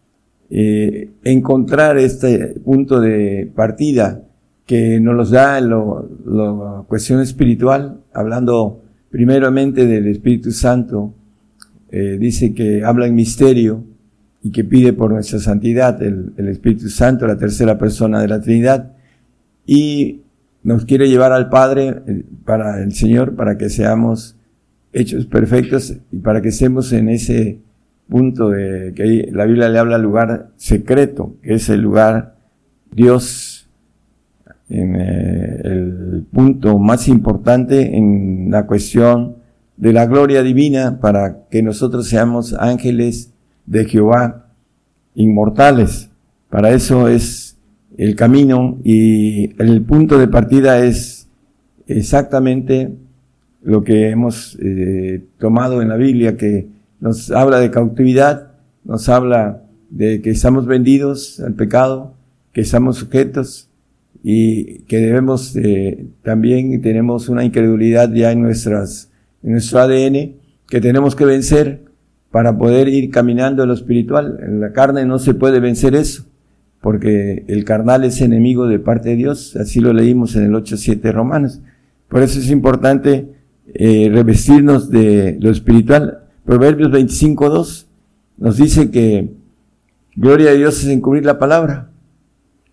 eh, 0.49 1.11
encontrar 1.23 1.97
este 1.97 2.59
punto 2.63 2.99
de 2.99 3.51
partida 3.55 4.23
que 4.65 4.99
nos 4.99 5.15
los 5.15 5.31
da 5.31 5.59
la 5.59 6.83
cuestión 6.87 7.21
espiritual, 7.21 8.01
hablando 8.13 8.81
primeramente 9.09 9.87
del 9.87 10.07
Espíritu 10.07 10.51
Santo, 10.51 11.13
eh, 11.91 12.17
dice 12.19 12.53
que 12.53 12.83
habla 12.83 13.07
en 13.07 13.15
misterio 13.15 13.83
y 14.43 14.51
que 14.51 14.63
pide 14.63 14.93
por 14.93 15.11
nuestra 15.11 15.39
santidad 15.39 16.01
el, 16.03 16.33
el 16.37 16.47
Espíritu 16.49 16.87
Santo, 16.89 17.25
la 17.25 17.37
tercera 17.37 17.79
persona 17.79 18.21
de 18.21 18.27
la 18.27 18.39
Trinidad, 18.39 18.93
y 19.65 20.21
nos 20.69 20.85
quiere 20.85 21.09
llevar 21.09 21.31
al 21.31 21.49
Padre 21.49 22.03
eh, 22.05 22.23
para 22.45 22.83
el 22.83 22.93
Señor, 22.93 23.35
para 23.35 23.57
que 23.57 23.71
seamos 23.71 24.35
hechos 24.93 25.25
perfectos 25.25 25.97
y 26.11 26.17
para 26.17 26.43
que 26.43 26.49
estemos 26.49 26.93
en 26.93 27.09
ese 27.09 27.57
punto 28.07 28.51
de 28.51 28.93
que 28.95 29.29
la 29.31 29.45
Biblia 29.45 29.67
le 29.67 29.79
habla 29.79 29.97
lugar 29.97 30.51
secreto, 30.57 31.33
que 31.41 31.55
es 31.55 31.69
el 31.69 31.81
lugar 31.81 32.35
Dios, 32.91 33.67
en 34.69 34.95
eh, 34.95 35.61
el 35.63 36.25
punto 36.31 36.77
más 36.77 37.07
importante 37.07 37.97
en 37.97 38.51
la 38.51 38.67
cuestión 38.67 39.37
de 39.75 39.91
la 39.91 40.05
gloria 40.05 40.43
divina 40.43 40.99
para 40.99 41.47
que 41.49 41.63
nosotros 41.63 42.07
seamos 42.07 42.53
ángeles 42.53 43.33
de 43.65 43.85
Jehová, 43.85 44.51
inmortales. 45.15 46.11
Para 46.47 46.69
eso 46.73 47.07
es 47.07 47.48
el 47.99 48.15
camino 48.15 48.79
y 48.85 49.61
el 49.61 49.81
punto 49.81 50.17
de 50.17 50.29
partida 50.29 50.85
es 50.85 51.27
exactamente 51.85 52.93
lo 53.61 53.83
que 53.83 54.07
hemos 54.09 54.57
eh, 54.61 55.25
tomado 55.37 55.81
en 55.81 55.89
la 55.89 55.97
Biblia, 55.97 56.37
que 56.37 56.69
nos 57.01 57.29
habla 57.29 57.59
de 57.59 57.71
cautividad, 57.71 58.53
nos 58.85 59.09
habla 59.09 59.63
de 59.89 60.21
que 60.21 60.29
estamos 60.29 60.65
vendidos 60.65 61.41
al 61.41 61.55
pecado, 61.55 62.13
que 62.53 62.61
estamos 62.61 62.95
sujetos 62.95 63.69
y 64.23 64.79
que 64.83 64.99
debemos 64.99 65.57
eh, 65.57 66.05
también 66.23 66.81
tenemos 66.81 67.27
una 67.27 67.43
incredulidad 67.43 68.13
ya 68.13 68.31
en 68.31 68.41
nuestras 68.41 69.11
en 69.43 69.51
nuestro 69.51 69.79
ADN 69.79 70.35
que 70.69 70.79
tenemos 70.79 71.17
que 71.17 71.25
vencer 71.25 71.83
para 72.31 72.57
poder 72.57 72.87
ir 72.87 73.09
caminando 73.09 73.63
en 73.63 73.67
lo 73.67 73.75
espiritual. 73.75 74.39
En 74.41 74.61
la 74.61 74.71
carne 74.71 75.05
no 75.05 75.19
se 75.19 75.33
puede 75.33 75.59
vencer 75.59 75.95
eso, 75.95 76.28
porque 76.81 77.45
el 77.47 77.65
carnal 77.65 78.03
es 78.03 78.21
enemigo 78.21 78.67
de 78.67 78.79
parte 78.79 79.09
de 79.09 79.15
Dios, 79.15 79.55
así 79.55 79.79
lo 79.79 79.93
leímos 79.93 80.35
en 80.35 80.45
el 80.45 80.51
8.7 80.51 81.11
Romanos. 81.11 81.61
Por 82.07 82.21
eso 82.21 82.39
es 82.39 82.49
importante 82.49 83.29
eh, 83.73 84.09
revestirnos 84.11 84.89
de 84.89 85.37
lo 85.39 85.51
espiritual. 85.51 86.23
Proverbios 86.45 86.89
25.2 86.91 87.85
nos 88.37 88.57
dice 88.57 88.89
que 88.91 89.33
gloria 90.15 90.51
a 90.51 90.53
Dios 90.53 90.83
es 90.83 90.89
encubrir 90.89 91.25
la 91.25 91.37
palabra, 91.37 91.89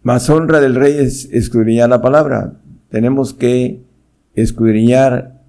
más 0.07 0.31
honra 0.31 0.61
del 0.61 0.77
rey 0.77 0.95
es 0.99 1.29
escudriñar 1.33 1.89
la 1.89 2.01
palabra. 2.01 2.53
Tenemos 2.91 3.35
que 3.35 3.83
escudriñar 4.37 5.43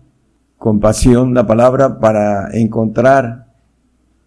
con 0.58 0.80
pasión 0.80 1.36
la 1.36 1.46
palabra 1.46 2.00
para 2.00 2.50
encontrar 2.58 3.46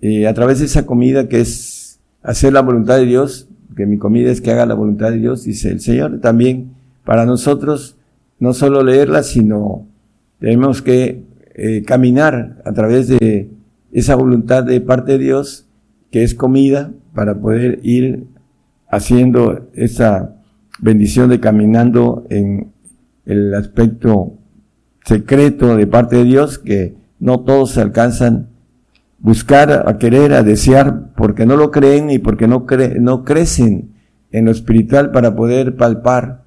eh, 0.00 0.28
a 0.28 0.34
través 0.34 0.60
de 0.60 0.66
esa 0.66 0.86
comida 0.86 1.28
que 1.28 1.40
es 1.40 1.98
hacer 2.22 2.52
la 2.52 2.60
voluntad 2.60 2.98
de 2.98 3.06
Dios, 3.06 3.48
que 3.80 3.86
mi 3.86 3.96
comida 3.96 4.30
es 4.30 4.42
que 4.42 4.50
haga 4.50 4.66
la 4.66 4.74
voluntad 4.74 5.10
de 5.10 5.16
Dios, 5.16 5.44
dice 5.44 5.70
el 5.70 5.80
Señor, 5.80 6.20
también 6.20 6.72
para 7.02 7.24
nosotros 7.24 7.96
no 8.38 8.52
solo 8.52 8.84
leerla, 8.84 9.22
sino 9.22 9.86
tenemos 10.38 10.82
que 10.82 11.22
eh, 11.54 11.82
caminar 11.86 12.60
a 12.66 12.74
través 12.74 13.08
de 13.08 13.48
esa 13.90 14.16
voluntad 14.16 14.64
de 14.64 14.82
parte 14.82 15.12
de 15.12 15.18
Dios, 15.18 15.66
que 16.10 16.24
es 16.24 16.34
comida, 16.34 16.92
para 17.14 17.40
poder 17.40 17.80
ir 17.82 18.26
haciendo 18.90 19.70
esa 19.72 20.36
bendición 20.78 21.30
de 21.30 21.40
caminando 21.40 22.26
en 22.28 22.72
el 23.24 23.54
aspecto 23.54 24.34
secreto 25.06 25.74
de 25.78 25.86
parte 25.86 26.16
de 26.16 26.24
Dios, 26.24 26.58
que 26.58 26.96
no 27.18 27.40
todos 27.40 27.78
alcanzan 27.78 28.49
buscar, 29.20 29.84
a 29.86 29.98
querer, 29.98 30.32
a 30.32 30.42
desear, 30.42 31.12
porque 31.14 31.46
no 31.46 31.56
lo 31.56 31.70
creen 31.70 32.10
y 32.10 32.18
porque 32.18 32.48
no, 32.48 32.66
no 33.00 33.24
crecen 33.24 33.90
en 34.32 34.44
lo 34.46 34.50
espiritual 34.50 35.10
para 35.10 35.34
poder 35.34 35.76
palpar, 35.76 36.42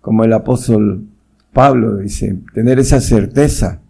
como 0.00 0.24
el 0.24 0.32
apóstol 0.32 1.04
Pablo 1.52 1.96
dice, 1.96 2.38
tener 2.54 2.78
esa 2.78 3.00
certeza. 3.00 3.80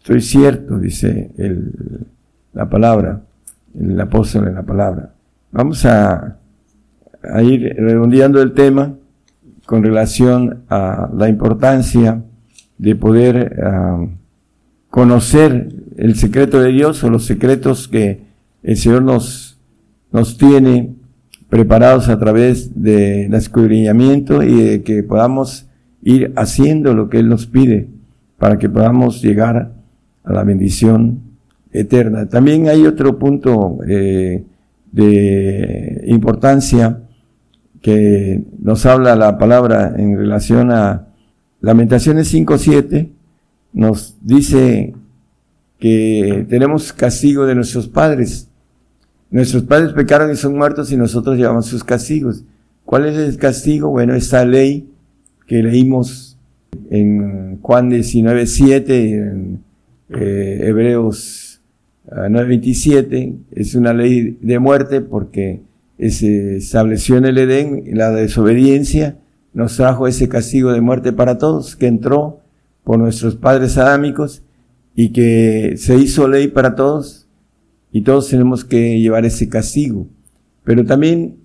Soy 0.00 0.20
cierto, 0.20 0.78
dice 0.78 1.30
el, 1.38 1.72
la 2.52 2.68
palabra, 2.68 3.22
el 3.78 4.00
apóstol 4.00 4.48
en 4.48 4.54
la 4.54 4.62
palabra. 4.62 5.12
Vamos 5.52 5.84
a, 5.86 6.36
a 7.22 7.42
ir 7.42 7.74
redondeando 7.76 8.40
el 8.42 8.52
tema 8.52 8.94
con 9.64 9.82
relación 9.82 10.64
a 10.68 11.10
la 11.16 11.28
importancia 11.28 12.22
de 12.78 12.94
poder 12.94 13.60
ah, 13.64 14.06
conocer 14.90 15.68
el 15.96 16.14
secreto 16.16 16.60
de 16.60 16.72
Dios 16.72 17.02
o 17.04 17.10
los 17.10 17.24
secretos 17.24 17.88
que 17.88 18.22
el 18.62 18.76
Señor 18.76 19.02
nos, 19.02 19.58
nos 20.12 20.36
tiene 20.36 20.94
preparados 21.48 22.08
a 22.08 22.18
través 22.18 22.82
del 22.82 23.32
escudriñamiento 23.34 24.42
y 24.42 24.62
de 24.62 24.82
que 24.82 25.02
podamos 25.02 25.66
ir 26.02 26.32
haciendo 26.36 26.94
lo 26.94 27.08
que 27.08 27.18
Él 27.18 27.28
nos 27.28 27.46
pide 27.46 27.88
para 28.38 28.58
que 28.58 28.68
podamos 28.68 29.22
llegar 29.22 29.72
a 30.24 30.32
la 30.32 30.42
bendición 30.42 31.20
eterna. 31.72 32.28
También 32.28 32.68
hay 32.68 32.86
otro 32.86 33.18
punto 33.18 33.78
eh, 33.88 34.44
de 34.92 36.04
importancia 36.06 37.00
que 37.80 38.44
nos 38.60 38.84
habla 38.86 39.14
la 39.14 39.38
palabra 39.38 39.94
en 39.96 40.18
relación 40.18 40.72
a 40.72 41.06
Lamentaciones 41.60 42.34
5.7, 42.34 43.08
nos 43.72 44.16
dice 44.22 44.94
que 45.78 46.46
tenemos 46.48 46.92
castigo 46.92 47.46
de 47.46 47.54
nuestros 47.54 47.88
padres. 47.88 48.48
Nuestros 49.30 49.64
padres 49.64 49.92
pecaron 49.92 50.30
y 50.30 50.36
son 50.36 50.56
muertos 50.56 50.92
y 50.92 50.96
nosotros 50.96 51.36
llevamos 51.36 51.66
sus 51.66 51.84
castigos. 51.84 52.44
¿Cuál 52.84 53.06
es 53.06 53.16
el 53.16 53.36
castigo? 53.36 53.90
Bueno, 53.90 54.14
esta 54.14 54.44
ley 54.44 54.88
que 55.46 55.62
leímos 55.62 56.38
en 56.90 57.60
Juan 57.60 57.90
19.7, 57.90 58.90
en 58.90 59.64
eh, 60.10 60.60
Hebreos 60.62 61.60
927 62.08 63.34
es 63.52 63.74
una 63.74 63.92
ley 63.92 64.38
de 64.40 64.58
muerte 64.60 65.00
porque 65.00 65.62
se 65.98 66.58
estableció 66.58 67.16
en 67.16 67.24
el 67.24 67.38
Edén 67.38 67.84
la 67.92 68.10
desobediencia, 68.10 69.18
nos 69.54 69.76
trajo 69.76 70.06
ese 70.06 70.28
castigo 70.28 70.72
de 70.72 70.80
muerte 70.80 71.12
para 71.12 71.38
todos, 71.38 71.74
que 71.74 71.86
entró 71.86 72.40
por 72.84 72.98
nuestros 72.98 73.34
padres 73.34 73.78
adámicos 73.78 74.42
y 74.96 75.12
que 75.12 75.74
se 75.76 75.94
hizo 75.96 76.26
ley 76.26 76.48
para 76.48 76.74
todos 76.74 77.28
y 77.92 78.00
todos 78.00 78.28
tenemos 78.28 78.64
que 78.64 78.98
llevar 78.98 79.26
ese 79.26 79.48
castigo. 79.48 80.08
Pero 80.64 80.84
también 80.84 81.36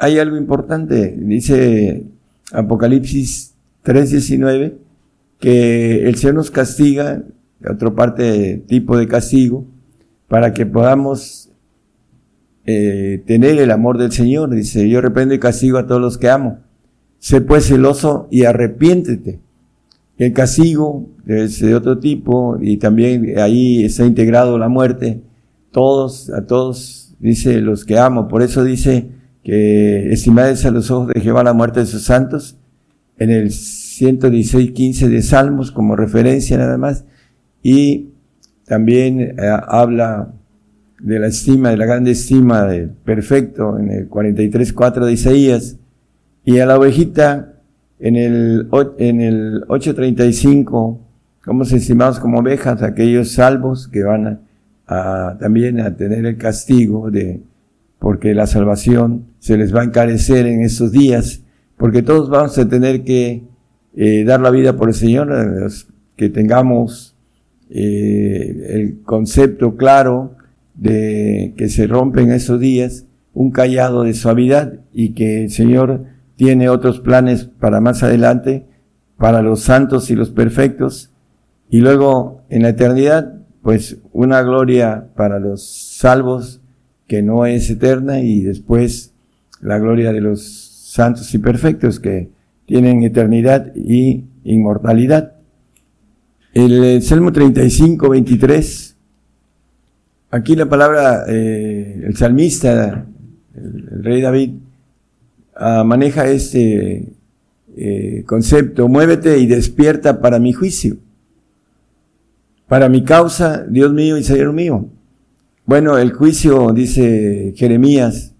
hay 0.00 0.18
algo 0.18 0.36
importante, 0.36 1.14
dice 1.16 2.06
Apocalipsis 2.50 3.54
3:19, 3.84 4.78
que 5.38 6.08
el 6.08 6.16
Señor 6.16 6.36
nos 6.36 6.50
castiga, 6.50 7.22
otro 7.70 7.94
parte 7.94 8.62
tipo 8.66 8.96
de 8.96 9.06
castigo, 9.06 9.66
para 10.26 10.54
que 10.54 10.64
podamos 10.64 11.50
eh, 12.64 13.22
tener 13.26 13.58
el 13.58 13.70
amor 13.70 13.98
del 13.98 14.12
Señor. 14.12 14.50
Dice, 14.54 14.88
yo 14.88 15.02
reprendo 15.02 15.34
y 15.34 15.38
castigo 15.38 15.76
a 15.76 15.86
todos 15.86 16.00
los 16.00 16.16
que 16.16 16.30
amo. 16.30 16.60
Sé 17.18 17.42
pues 17.42 17.66
celoso 17.66 18.28
y 18.30 18.44
arrepiéntete. 18.44 19.43
El 20.16 20.32
castigo 20.32 21.08
es 21.26 21.60
de 21.60 21.74
otro 21.74 21.98
tipo 21.98 22.58
y 22.60 22.76
también 22.76 23.38
ahí 23.38 23.84
está 23.84 24.04
integrado 24.04 24.58
la 24.58 24.68
muerte. 24.68 25.22
Todos, 25.72 26.30
a 26.30 26.46
todos, 26.46 27.16
dice 27.18 27.60
los 27.60 27.84
que 27.84 27.98
amo. 27.98 28.28
Por 28.28 28.42
eso 28.42 28.62
dice 28.62 29.08
que 29.42 30.12
estimadles 30.12 30.64
a 30.64 30.70
los 30.70 30.90
ojos 30.90 31.08
de 31.08 31.20
Jehová 31.20 31.42
la 31.42 31.52
muerte 31.52 31.80
de 31.80 31.86
sus 31.86 32.04
santos. 32.04 32.56
En 33.18 33.30
el 33.30 33.50
116, 33.50 34.70
15 34.72 35.08
de 35.08 35.22
Salmos 35.22 35.72
como 35.72 35.96
referencia 35.96 36.58
nada 36.58 36.78
más. 36.78 37.04
Y 37.62 38.10
también 38.66 39.20
eh, 39.20 39.34
habla 39.66 40.32
de 41.00 41.18
la 41.18 41.26
estima, 41.26 41.70
de 41.70 41.76
la 41.76 41.86
grande 41.86 42.12
estima 42.12 42.64
del 42.66 42.90
perfecto 42.90 43.78
en 43.78 43.90
el 43.90 44.08
43, 44.08 44.72
4 44.72 45.06
de 45.06 45.12
Isaías. 45.12 45.76
Y 46.44 46.60
a 46.60 46.66
la 46.66 46.78
ovejita 46.78 47.53
en 47.98 48.16
el, 48.16 48.68
en 48.98 49.20
el 49.20 49.64
835, 49.68 51.00
como 51.44 51.64
se 51.64 51.76
estimamos 51.76 52.18
como 52.20 52.40
ovejas, 52.40 52.82
aquellos 52.82 53.32
salvos 53.32 53.88
que 53.88 54.02
van 54.02 54.40
a, 54.86 55.36
también 55.38 55.80
a 55.80 55.96
tener 55.96 56.24
el 56.26 56.36
castigo 56.36 57.10
de, 57.10 57.40
porque 57.98 58.34
la 58.34 58.46
salvación 58.46 59.26
se 59.38 59.56
les 59.56 59.74
va 59.74 59.82
a 59.82 59.84
encarecer 59.84 60.46
en 60.46 60.62
estos 60.62 60.92
días, 60.92 61.42
porque 61.76 62.02
todos 62.02 62.28
vamos 62.30 62.56
a 62.58 62.68
tener 62.68 63.04
que 63.04 63.42
eh, 63.96 64.24
dar 64.24 64.40
la 64.40 64.50
vida 64.50 64.76
por 64.76 64.88
el 64.88 64.94
Señor, 64.94 65.32
que 66.16 66.28
tengamos 66.28 67.14
eh, 67.70 68.68
el 68.70 69.02
concepto 69.02 69.76
claro 69.76 70.36
de 70.74 71.54
que 71.56 71.68
se 71.68 71.86
rompen 71.86 72.30
esos 72.30 72.60
días, 72.60 73.06
un 73.32 73.50
callado 73.50 74.02
de 74.02 74.14
suavidad 74.14 74.74
y 74.92 75.10
que 75.10 75.44
el 75.44 75.50
Señor 75.50 76.04
tiene 76.36 76.68
otros 76.68 77.00
planes 77.00 77.44
para 77.44 77.80
más 77.80 78.02
adelante, 78.02 78.66
para 79.16 79.42
los 79.42 79.60
santos 79.60 80.10
y 80.10 80.14
los 80.14 80.30
perfectos, 80.30 81.10
y 81.70 81.80
luego 81.80 82.42
en 82.50 82.62
la 82.62 82.70
eternidad, 82.70 83.34
pues 83.62 83.98
una 84.12 84.42
gloria 84.42 85.08
para 85.16 85.38
los 85.38 85.66
salvos 85.96 86.60
que 87.06 87.22
no 87.22 87.46
es 87.46 87.70
eterna 87.70 88.20
y 88.20 88.42
después 88.42 89.12
la 89.60 89.78
gloria 89.78 90.12
de 90.12 90.20
los 90.20 90.42
santos 90.42 91.34
y 91.34 91.38
perfectos 91.38 92.00
que 92.00 92.30
tienen 92.66 93.02
eternidad 93.02 93.74
y 93.74 94.24
inmortalidad. 94.44 95.32
El 96.52 97.02
Salmo 97.02 97.32
35, 97.32 98.10
23, 98.10 98.96
aquí 100.30 100.54
la 100.54 100.68
palabra, 100.68 101.24
eh, 101.28 102.04
el 102.06 102.16
salmista, 102.16 103.06
el 103.54 104.04
rey 104.04 104.20
David, 104.20 104.50
Ah, 105.56 105.84
maneja 105.84 106.28
este 106.28 107.12
eh, 107.76 108.24
concepto, 108.26 108.88
muévete 108.88 109.38
y 109.38 109.46
despierta 109.46 110.20
para 110.20 110.40
mi 110.40 110.52
juicio, 110.52 110.96
para 112.66 112.88
mi 112.88 113.04
causa, 113.04 113.64
Dios 113.68 113.92
mío 113.92 114.18
y 114.18 114.24
Señor 114.24 114.52
mío. 114.52 114.88
Bueno, 115.64 115.96
el 115.96 116.12
juicio, 116.12 116.72
dice 116.72 117.54
Jeremías, 117.56 118.32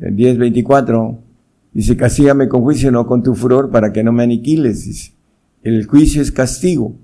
el 0.00 0.16
10.24, 0.16 1.18
dice, 1.72 1.96
castígame 1.96 2.48
con 2.48 2.62
juicio, 2.62 2.90
no 2.90 3.06
con 3.06 3.22
tu 3.22 3.34
furor, 3.34 3.70
para 3.70 3.92
que 3.92 4.02
no 4.02 4.12
me 4.12 4.22
aniquiles. 4.22 5.12
El 5.62 5.86
juicio 5.86 6.22
es 6.22 6.32
castigo. 6.32 6.96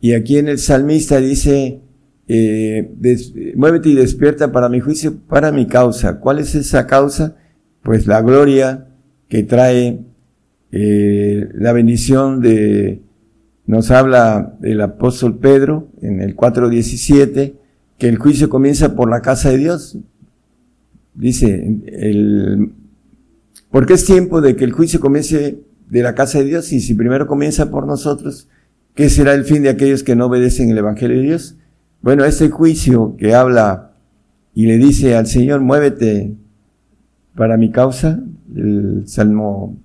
Y 0.00 0.12
aquí 0.12 0.36
en 0.36 0.48
el 0.48 0.58
salmista 0.58 1.18
dice, 1.20 1.80
eh, 2.28 3.54
muévete 3.56 3.88
y 3.88 3.94
despierta 3.94 4.52
para 4.52 4.68
mi 4.68 4.80
juicio, 4.80 5.16
para 5.26 5.52
mi 5.52 5.66
causa. 5.66 6.20
¿Cuál 6.20 6.38
es 6.38 6.54
esa 6.54 6.86
causa? 6.86 7.36
Pues 7.84 8.06
la 8.06 8.22
gloria 8.22 8.88
que 9.28 9.42
trae 9.42 10.00
eh, 10.72 11.48
la 11.54 11.72
bendición 11.72 12.40
de, 12.40 13.02
nos 13.66 13.90
habla 13.90 14.56
el 14.62 14.80
apóstol 14.80 15.38
Pedro 15.38 15.88
en 16.00 16.20
el 16.20 16.34
4.17, 16.34 17.54
que 17.98 18.08
el 18.08 18.16
juicio 18.16 18.48
comienza 18.48 18.96
por 18.96 19.08
la 19.08 19.20
casa 19.20 19.50
de 19.50 19.58
Dios. 19.58 19.98
Dice, 21.14 21.78
el, 21.86 22.72
porque 23.70 23.92
es 23.92 24.04
tiempo 24.04 24.40
de 24.40 24.56
que 24.56 24.64
el 24.64 24.72
juicio 24.72 24.98
comience 24.98 25.60
de 25.88 26.02
la 26.02 26.14
casa 26.14 26.38
de 26.38 26.46
Dios 26.46 26.72
y 26.72 26.80
si 26.80 26.94
primero 26.94 27.26
comienza 27.26 27.70
por 27.70 27.86
nosotros, 27.86 28.48
¿qué 28.94 29.10
será 29.10 29.34
el 29.34 29.44
fin 29.44 29.62
de 29.62 29.68
aquellos 29.68 30.02
que 30.02 30.16
no 30.16 30.26
obedecen 30.26 30.70
el 30.70 30.78
Evangelio 30.78 31.18
de 31.18 31.22
Dios? 31.22 31.56
Bueno, 32.00 32.24
este 32.24 32.48
juicio 32.48 33.14
que 33.18 33.34
habla 33.34 33.92
y 34.54 34.66
le 34.66 34.78
dice 34.78 35.16
al 35.16 35.26
Señor, 35.26 35.60
muévete, 35.60 36.34
para 37.34 37.56
mi 37.56 37.70
causa, 37.70 38.20
el 38.54 39.04
Salmo, 39.06 39.76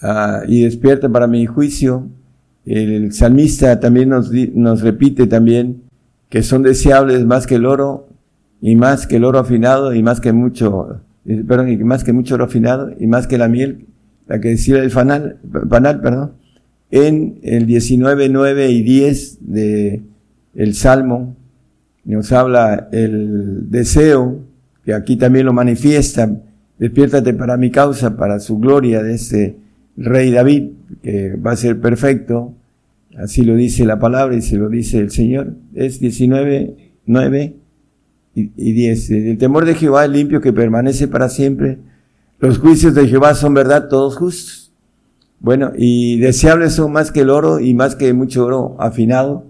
ah, 0.00 0.42
y 0.46 0.62
despierta 0.62 1.08
para 1.08 1.26
mi 1.26 1.46
juicio. 1.46 2.08
El 2.64 3.12
salmista 3.12 3.80
también 3.80 4.10
nos, 4.10 4.30
nos 4.54 4.82
repite 4.82 5.26
también 5.26 5.82
que 6.28 6.42
son 6.42 6.62
deseables 6.62 7.24
más 7.26 7.46
que 7.46 7.56
el 7.56 7.66
oro 7.66 8.08
y 8.60 8.76
más 8.76 9.06
que 9.06 9.16
el 9.16 9.24
oro 9.24 9.40
afinado 9.40 9.92
y 9.92 10.02
más 10.02 10.20
que 10.20 10.32
mucho, 10.32 11.00
eh, 11.26 11.44
perdón, 11.46 11.70
y 11.70 11.76
más 11.78 12.04
que 12.04 12.12
mucho 12.12 12.36
oro 12.36 12.44
afinado 12.44 12.90
y 12.98 13.06
más 13.06 13.26
que 13.26 13.36
la 13.36 13.48
miel, 13.48 13.86
la 14.28 14.40
que 14.40 14.50
decía 14.50 14.78
el 14.82 14.90
fanal, 14.90 15.38
panal, 15.68 16.00
perdón, 16.00 16.32
en 16.90 17.38
el 17.42 17.66
19, 17.66 18.28
9 18.28 18.70
y 18.70 18.82
10 18.82 19.38
de 19.40 20.02
el 20.54 20.74
Salmo 20.74 21.34
nos 22.04 22.32
habla 22.32 22.88
el 22.92 23.70
deseo 23.70 24.40
que 24.84 24.94
aquí 24.94 25.16
también 25.16 25.46
lo 25.46 25.52
manifiesta, 25.52 26.30
despiértate 26.78 27.34
para 27.34 27.56
mi 27.56 27.70
causa, 27.70 28.16
para 28.16 28.40
su 28.40 28.58
gloria 28.58 29.02
de 29.02 29.14
ese 29.14 29.56
rey 29.96 30.30
David, 30.30 30.70
que 31.02 31.36
va 31.36 31.52
a 31.52 31.56
ser 31.56 31.80
perfecto, 31.80 32.54
así 33.16 33.42
lo 33.42 33.54
dice 33.54 33.84
la 33.84 33.98
palabra 33.98 34.34
y 34.34 34.42
se 34.42 34.56
lo 34.56 34.68
dice 34.68 34.98
el 34.98 35.10
Señor, 35.10 35.54
es 35.74 36.00
19, 36.00 36.76
9 37.06 37.56
y, 38.34 38.72
10. 38.72 39.10
El 39.10 39.38
temor 39.38 39.64
de 39.64 39.74
Jehová 39.74 40.04
es 40.04 40.10
limpio 40.10 40.40
que 40.40 40.52
permanece 40.52 41.08
para 41.08 41.28
siempre, 41.28 41.78
los 42.40 42.58
juicios 42.58 42.94
de 42.94 43.06
Jehová 43.06 43.34
son 43.34 43.54
verdad, 43.54 43.88
todos 43.88 44.16
justos. 44.16 44.72
Bueno, 45.38 45.72
y 45.76 46.18
deseables 46.18 46.72
son 46.72 46.92
más 46.92 47.12
que 47.12 47.20
el 47.20 47.30
oro 47.30 47.60
y 47.60 47.74
más 47.74 47.94
que 47.94 48.12
mucho 48.12 48.44
oro 48.44 48.76
afinado, 48.80 49.46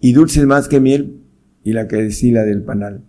y 0.00 0.12
dulces 0.12 0.44
más 0.46 0.68
que 0.68 0.80
miel 0.80 1.16
y 1.64 1.72
la 1.72 1.88
que 1.88 1.96
destila 1.96 2.44
del 2.44 2.62
panal. 2.62 3.02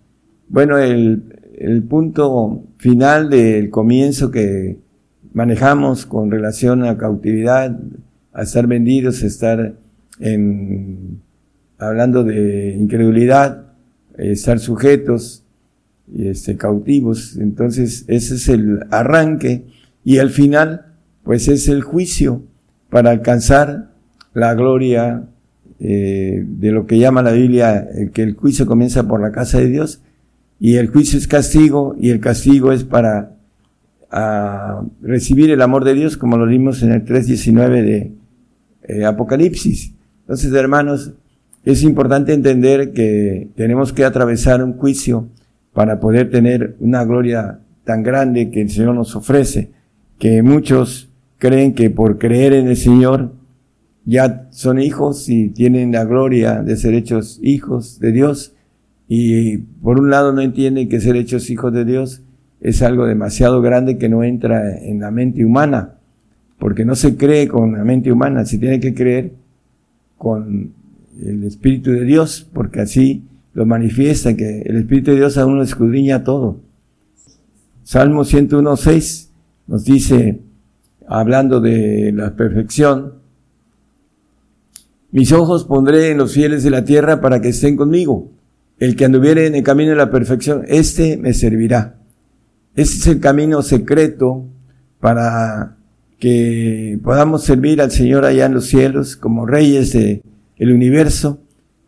Bueno, 0.49 0.77
el, 0.77 1.40
el 1.63 1.83
punto 1.83 2.63
final 2.77 3.29
del 3.29 3.69
comienzo 3.69 4.31
que 4.31 4.79
manejamos 5.33 6.07
con 6.07 6.31
relación 6.31 6.83
a 6.83 6.97
cautividad, 6.97 7.79
a 8.33 8.41
estar 8.41 8.65
vendidos, 8.65 9.21
a 9.21 9.27
estar 9.27 9.75
en, 10.19 11.21
hablando 11.77 12.23
de 12.23 12.75
incredulidad, 12.79 13.73
estar 14.17 14.59
sujetos, 14.59 15.43
este, 16.17 16.57
cautivos. 16.57 17.37
Entonces, 17.37 18.05
ese 18.07 18.35
es 18.35 18.49
el 18.49 18.79
arranque 18.89 19.65
y 20.03 20.17
al 20.17 20.31
final, 20.31 20.87
pues 21.23 21.47
es 21.47 21.67
el 21.67 21.83
juicio 21.83 22.41
para 22.89 23.11
alcanzar 23.11 23.91
la 24.33 24.55
gloria 24.55 25.27
eh, 25.79 26.43
de 26.43 26.71
lo 26.71 26.87
que 26.87 26.97
llama 26.97 27.21
la 27.21 27.33
Biblia, 27.33 27.87
que 28.13 28.23
el 28.23 28.33
juicio 28.33 28.65
comienza 28.65 29.07
por 29.07 29.21
la 29.21 29.31
casa 29.31 29.59
de 29.59 29.67
Dios 29.67 30.01
y 30.63 30.75
el 30.75 30.89
juicio 30.89 31.17
es 31.17 31.27
castigo 31.27 31.95
y 31.99 32.11
el 32.11 32.19
castigo 32.19 32.71
es 32.71 32.83
para 32.83 33.31
ah, 34.11 34.83
recibir 35.01 35.49
el 35.49 35.59
amor 35.63 35.83
de 35.83 35.95
Dios, 35.95 36.17
como 36.17 36.37
lo 36.37 36.45
vimos 36.45 36.83
en 36.83 36.91
el 36.91 37.03
3.19 37.03 37.81
de 37.83 38.11
eh, 38.83 39.03
Apocalipsis. 39.03 39.91
Entonces, 40.19 40.53
hermanos, 40.53 41.13
es 41.65 41.81
importante 41.81 42.33
entender 42.33 42.93
que 42.93 43.49
tenemos 43.55 43.91
que 43.91 44.05
atravesar 44.05 44.63
un 44.63 44.73
juicio 44.73 45.29
para 45.73 45.99
poder 45.99 46.29
tener 46.29 46.75
una 46.79 47.05
gloria 47.05 47.57
tan 47.83 48.03
grande 48.03 48.51
que 48.51 48.61
el 48.61 48.69
Señor 48.69 48.93
nos 48.93 49.15
ofrece, 49.15 49.71
que 50.19 50.43
muchos 50.43 51.09
creen 51.39 51.73
que 51.73 51.89
por 51.89 52.19
creer 52.19 52.53
en 52.53 52.67
el 52.67 52.77
Señor 52.77 53.31
ya 54.05 54.47
son 54.51 54.79
hijos 54.79 55.27
y 55.27 55.49
tienen 55.49 55.91
la 55.91 56.05
gloria 56.05 56.61
de 56.61 56.77
ser 56.77 56.93
hechos 56.93 57.39
hijos 57.41 57.99
de 57.99 58.11
Dios, 58.11 58.53
y 59.13 59.57
por 59.57 59.99
un 59.99 60.09
lado 60.09 60.31
no 60.31 60.39
entienden 60.39 60.87
que 60.87 61.01
ser 61.01 61.17
hechos 61.17 61.49
hijos 61.49 61.73
de 61.73 61.83
Dios 61.83 62.21
es 62.61 62.81
algo 62.81 63.05
demasiado 63.05 63.61
grande 63.61 63.97
que 63.97 64.07
no 64.07 64.23
entra 64.23 64.77
en 64.77 65.01
la 65.01 65.11
mente 65.11 65.43
humana. 65.43 65.95
porque 66.57 66.85
no 66.85 66.95
se 66.95 67.17
cree 67.17 67.49
con 67.49 67.73
la 67.73 67.83
mente 67.83 68.09
humana, 68.09 68.45
se 68.45 68.57
tiene 68.57 68.79
que 68.79 68.93
creer 68.93 69.33
con 70.17 70.71
el 71.21 71.43
Espíritu 71.43 71.91
de 71.91 72.05
Dios, 72.05 72.47
porque 72.53 72.79
así 72.79 73.23
lo 73.53 73.65
manifiesta, 73.65 74.37
que 74.37 74.61
el 74.61 74.77
Espíritu 74.77 75.11
de 75.11 75.17
Dios 75.17 75.37
a 75.37 75.45
uno 75.45 75.61
escudriña 75.61 76.23
todo. 76.23 76.61
Salmo 77.83 78.23
101.6 78.23 79.27
nos 79.67 79.83
dice, 79.83 80.39
hablando 81.05 81.59
de 81.59 82.13
la 82.13 82.37
perfección, 82.37 83.15
mis 85.11 85.33
ojos 85.33 85.65
pondré 85.65 86.11
en 86.11 86.17
los 86.19 86.33
fieles 86.33 86.63
de 86.63 86.69
la 86.69 86.85
tierra 86.85 87.19
para 87.19 87.41
que 87.41 87.49
estén 87.49 87.75
conmigo. 87.75 88.31
El 88.81 88.95
que 88.95 89.05
anduviere 89.05 89.45
en 89.45 89.53
el 89.53 89.61
camino 89.61 89.91
de 89.91 89.95
la 89.95 90.09
perfección, 90.09 90.63
este 90.67 91.15
me 91.15 91.35
servirá. 91.35 91.97
Este 92.75 92.97
es 92.97 93.07
el 93.07 93.19
camino 93.19 93.61
secreto 93.61 94.47
para 94.99 95.77
que 96.17 96.99
podamos 97.03 97.43
servir 97.43 97.79
al 97.79 97.91
Señor 97.91 98.25
allá 98.25 98.47
en 98.47 98.55
los 98.55 98.65
cielos 98.65 99.15
como 99.15 99.45
reyes 99.45 99.93
del 99.93 100.23
el 100.57 100.73
universo, 100.73 101.39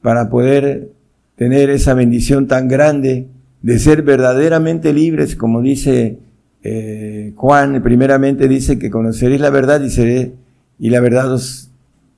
para 0.04 0.30
poder 0.30 0.92
tener 1.36 1.72
esa 1.72 1.96
bendición 1.96 2.46
tan 2.48 2.68
grande 2.68 3.26
de 3.64 3.80
ser 3.80 4.04
verdaderamente 4.04 4.94
libres, 4.94 5.36
como 5.36 5.64
dice 5.64 6.20
eh, 6.62 7.34
Juan, 7.36 7.82
primeramente 7.82 8.48
dice 8.48 8.78
que 8.78 8.92
conoceréis 8.92 9.42
la 9.42 9.50
verdad 9.50 9.82
y 9.82 9.90
seré, 9.90 10.34
y 10.78 10.92
la 10.92 11.00
verdad 11.00 11.34
os 11.34 11.72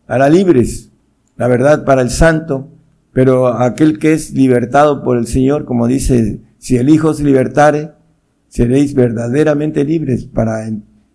hará 0.06 0.28
libres 0.28 0.90
la 1.38 1.48
verdad 1.48 1.86
para 1.86 2.02
el 2.02 2.10
santo, 2.10 2.68
pero 3.16 3.48
aquel 3.48 3.98
que 3.98 4.12
es 4.12 4.34
libertado 4.34 5.02
por 5.02 5.18
el 5.18 5.26
Señor, 5.26 5.64
como 5.64 5.88
dice, 5.88 6.42
si 6.58 6.76
el 6.76 6.90
Hijo 6.90 7.12
os 7.12 7.22
libertare, 7.22 7.92
seréis 8.50 8.94
verdaderamente 8.94 9.86
libres 9.86 10.26
para 10.26 10.70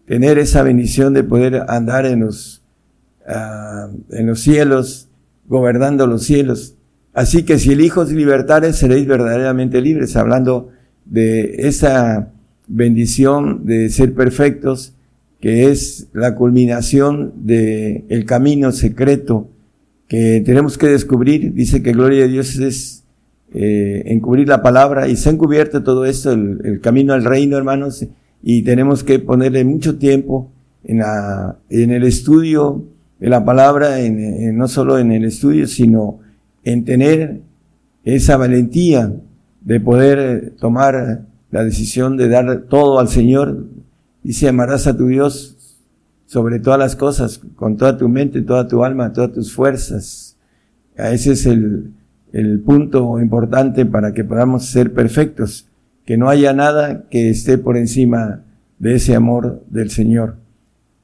tener 0.06 0.39
esa 0.39 0.62
bendición 0.62 1.12
de 1.12 1.24
poder 1.24 1.62
andar 1.68 2.06
en 2.06 2.20
los, 2.20 2.64
ah, 3.28 3.90
en 4.12 4.27
los 4.27 4.40
cielos, 4.40 5.10
gobernando 5.47 6.06
los 6.06 6.22
cielos. 6.22 6.74
Así 7.12 7.43
que 7.43 7.59
si 7.59 7.72
el 7.72 7.82
Hijo 7.82 8.01
os 8.01 8.10
libertare, 8.10 8.72
seréis 8.72 9.06
verdaderamente 9.06 9.82
libres, 9.82 10.16
hablando 10.16 10.70
de 11.05 11.68
esa 11.68 12.31
bendición 12.66 13.66
de 13.66 13.90
ser 13.90 14.14
perfectos, 14.14 14.94
que 15.39 15.70
es 15.70 16.09
la 16.14 16.35
culminación 16.35 17.35
del 17.44 18.06
el 18.09 18.24
camino 18.24 18.72
secreto 18.72 19.51
que 20.11 20.43
tenemos 20.45 20.77
que 20.77 20.89
descubrir. 20.89 21.55
Dice 21.55 21.85
que 21.85 21.93
gloria 21.93 22.23
de 22.23 22.28
Dios 22.28 22.57
es 22.57 23.05
eh, 23.55 24.03
encubrir 24.07 24.49
la 24.49 24.61
palabra 24.61 25.07
y 25.07 25.15
se 25.15 25.28
ha 25.28 25.32
encubierto 25.32 25.85
todo 25.85 26.05
esto, 26.05 26.32
el, 26.32 26.81
camino 26.82 27.15
al 27.15 27.24
reino, 27.24 27.57
hermanos, 27.57 28.05
y 28.43 28.62
tenemos 28.62 29.05
que 29.05 29.20
ponerle 29.20 29.65
mucho 29.65 29.99
tiempo 29.99 30.51
en, 30.82 30.99
la, 30.99 31.59
en 31.70 31.93
el 31.93 32.03
estudio 32.03 32.87
de 33.20 33.28
la 33.28 33.45
palabra, 33.45 34.01
en, 34.01 34.59
no 34.59 34.66
solo 34.66 34.99
en 34.99 35.12
el 35.12 35.27
estudio, 35.27 35.69
sino 35.69 36.19
en 36.65 36.85
tener 36.85 37.43
esa 38.03 38.37
valentía 38.37 39.12
de 39.61 39.78
poder 39.78 40.55
tomar 40.59 41.23
la 41.53 41.62
decisión 41.62 42.16
de 42.16 42.28
dar 42.28 42.62
todo 42.62 42.99
al 42.99 43.09
Señor. 43.09 43.65
Dice, 44.24 44.49
amarás 44.49 44.89
a 44.89 44.97
tu 44.97 45.07
Dios 45.07 45.57
sobre 46.31 46.61
todas 46.61 46.78
las 46.78 46.94
cosas, 46.94 47.40
con 47.57 47.77
toda 47.77 47.97
tu 47.97 48.09
mente, 48.09 48.43
toda 48.43 48.69
tu 48.69 48.85
alma, 48.85 49.12
todas 49.12 49.32
tus 49.32 49.52
fuerzas. 49.52 50.36
Ese 50.94 51.32
es 51.32 51.44
el, 51.44 51.90
el 52.32 52.61
punto 52.61 53.19
importante 53.19 53.85
para 53.85 54.12
que 54.12 54.23
podamos 54.23 54.66
ser 54.66 54.94
perfectos, 54.94 55.66
que 56.07 56.16
no 56.16 56.28
haya 56.28 56.52
nada 56.52 57.07
que 57.11 57.31
esté 57.31 57.59
por 57.59 57.77
encima 57.77 58.43
de 58.78 58.94
ese 58.94 59.16
amor 59.16 59.65
del 59.70 59.90
Señor. 59.90 60.36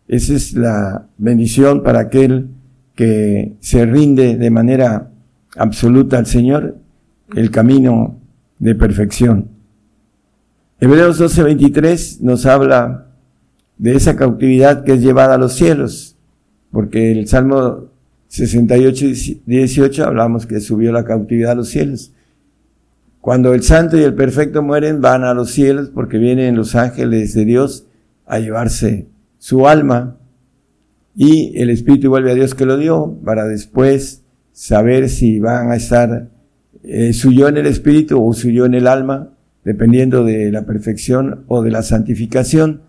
Esa 0.06 0.32
es 0.32 0.52
la 0.52 1.08
bendición 1.18 1.82
para 1.82 1.98
aquel 1.98 2.50
que 2.94 3.56
se 3.58 3.84
rinde 3.84 4.36
de 4.36 4.50
manera 4.50 5.10
absoluta 5.56 6.18
al 6.18 6.26
Señor, 6.26 6.76
el 7.34 7.50
camino 7.50 8.20
de 8.60 8.76
perfección. 8.76 9.48
Hebreos 10.78 11.18
12:23 11.18 12.20
nos 12.20 12.46
habla 12.46 13.05
de 13.78 13.94
esa 13.94 14.16
cautividad 14.16 14.84
que 14.84 14.94
es 14.94 15.02
llevada 15.02 15.34
a 15.34 15.38
los 15.38 15.54
cielos, 15.54 16.16
porque 16.70 17.12
el 17.12 17.28
Salmo 17.28 17.90
68 18.28 19.06
18 19.46 20.04
hablamos 20.04 20.46
que 20.46 20.60
subió 20.60 20.92
la 20.92 21.04
cautividad 21.04 21.52
a 21.52 21.56
los 21.56 21.68
cielos. 21.68 22.12
Cuando 23.20 23.54
el 23.54 23.62
santo 23.62 23.98
y 23.98 24.02
el 24.02 24.14
perfecto 24.14 24.62
mueren, 24.62 25.00
van 25.00 25.24
a 25.24 25.34
los 25.34 25.50
cielos 25.50 25.90
porque 25.92 26.18
vienen 26.18 26.56
los 26.56 26.74
ángeles 26.74 27.34
de 27.34 27.44
Dios 27.44 27.86
a 28.24 28.38
llevarse 28.38 29.08
su 29.38 29.66
alma 29.66 30.16
y 31.14 31.58
el 31.60 31.70
Espíritu 31.70 32.10
vuelve 32.10 32.32
a 32.32 32.34
Dios 32.34 32.54
que 32.54 32.66
lo 32.66 32.76
dio 32.76 33.18
para 33.24 33.46
después 33.46 34.22
saber 34.52 35.08
si 35.08 35.40
van 35.40 35.70
a 35.70 35.76
estar 35.76 36.28
eh, 36.84 37.12
suyo 37.12 37.48
en 37.48 37.56
el 37.56 37.66
Espíritu 37.66 38.22
o 38.22 38.32
suyo 38.32 38.66
en 38.66 38.74
el 38.74 38.86
alma, 38.86 39.30
dependiendo 39.64 40.24
de 40.24 40.52
la 40.52 40.66
perfección 40.66 41.44
o 41.48 41.62
de 41.62 41.70
la 41.70 41.82
santificación 41.82 42.82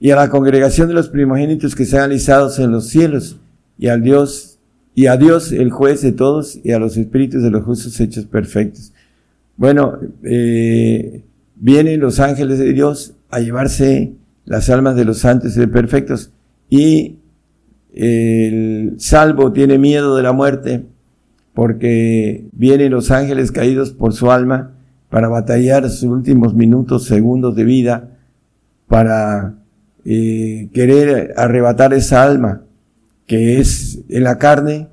y 0.00 0.10
a 0.10 0.16
la 0.16 0.30
congregación 0.30 0.88
de 0.88 0.94
los 0.94 1.10
primogénitos 1.10 1.74
que 1.74 1.84
sean 1.84 2.04
alistados 2.04 2.58
en 2.58 2.70
los 2.72 2.88
cielos, 2.88 3.38
y 3.78 3.88
al 3.88 4.02
Dios, 4.02 4.58
y 4.94 5.06
a 5.06 5.18
Dios 5.18 5.52
el 5.52 5.70
juez 5.70 6.00
de 6.00 6.12
todos, 6.12 6.58
y 6.64 6.72
a 6.72 6.78
los 6.78 6.96
espíritus 6.96 7.42
de 7.42 7.50
los 7.50 7.64
justos 7.64 8.00
hechos 8.00 8.24
perfectos. 8.24 8.94
Bueno, 9.58 9.98
eh, 10.22 11.22
vienen 11.54 12.00
los 12.00 12.18
ángeles 12.18 12.58
de 12.58 12.72
Dios 12.72 13.12
a 13.28 13.40
llevarse 13.40 14.14
las 14.46 14.70
almas 14.70 14.96
de 14.96 15.04
los 15.04 15.18
santos 15.18 15.54
y 15.54 15.60
de 15.60 15.68
perfectos, 15.68 16.32
y 16.70 17.16
el 17.92 18.94
salvo 18.98 19.52
tiene 19.52 19.76
miedo 19.76 20.16
de 20.16 20.22
la 20.22 20.32
muerte, 20.32 20.86
porque 21.52 22.46
vienen 22.52 22.92
los 22.92 23.10
ángeles 23.10 23.52
caídos 23.52 23.90
por 23.90 24.14
su 24.14 24.30
alma 24.30 24.72
para 25.10 25.28
batallar 25.28 25.90
sus 25.90 26.04
últimos 26.04 26.54
minutos, 26.54 27.04
segundos 27.04 27.54
de 27.54 27.64
vida, 27.64 28.16
para 28.86 29.59
querer 30.04 31.34
arrebatar 31.36 31.92
esa 31.94 32.22
alma 32.22 32.62
que 33.26 33.60
es 33.60 34.00
en 34.08 34.24
la 34.24 34.38
carne 34.38 34.88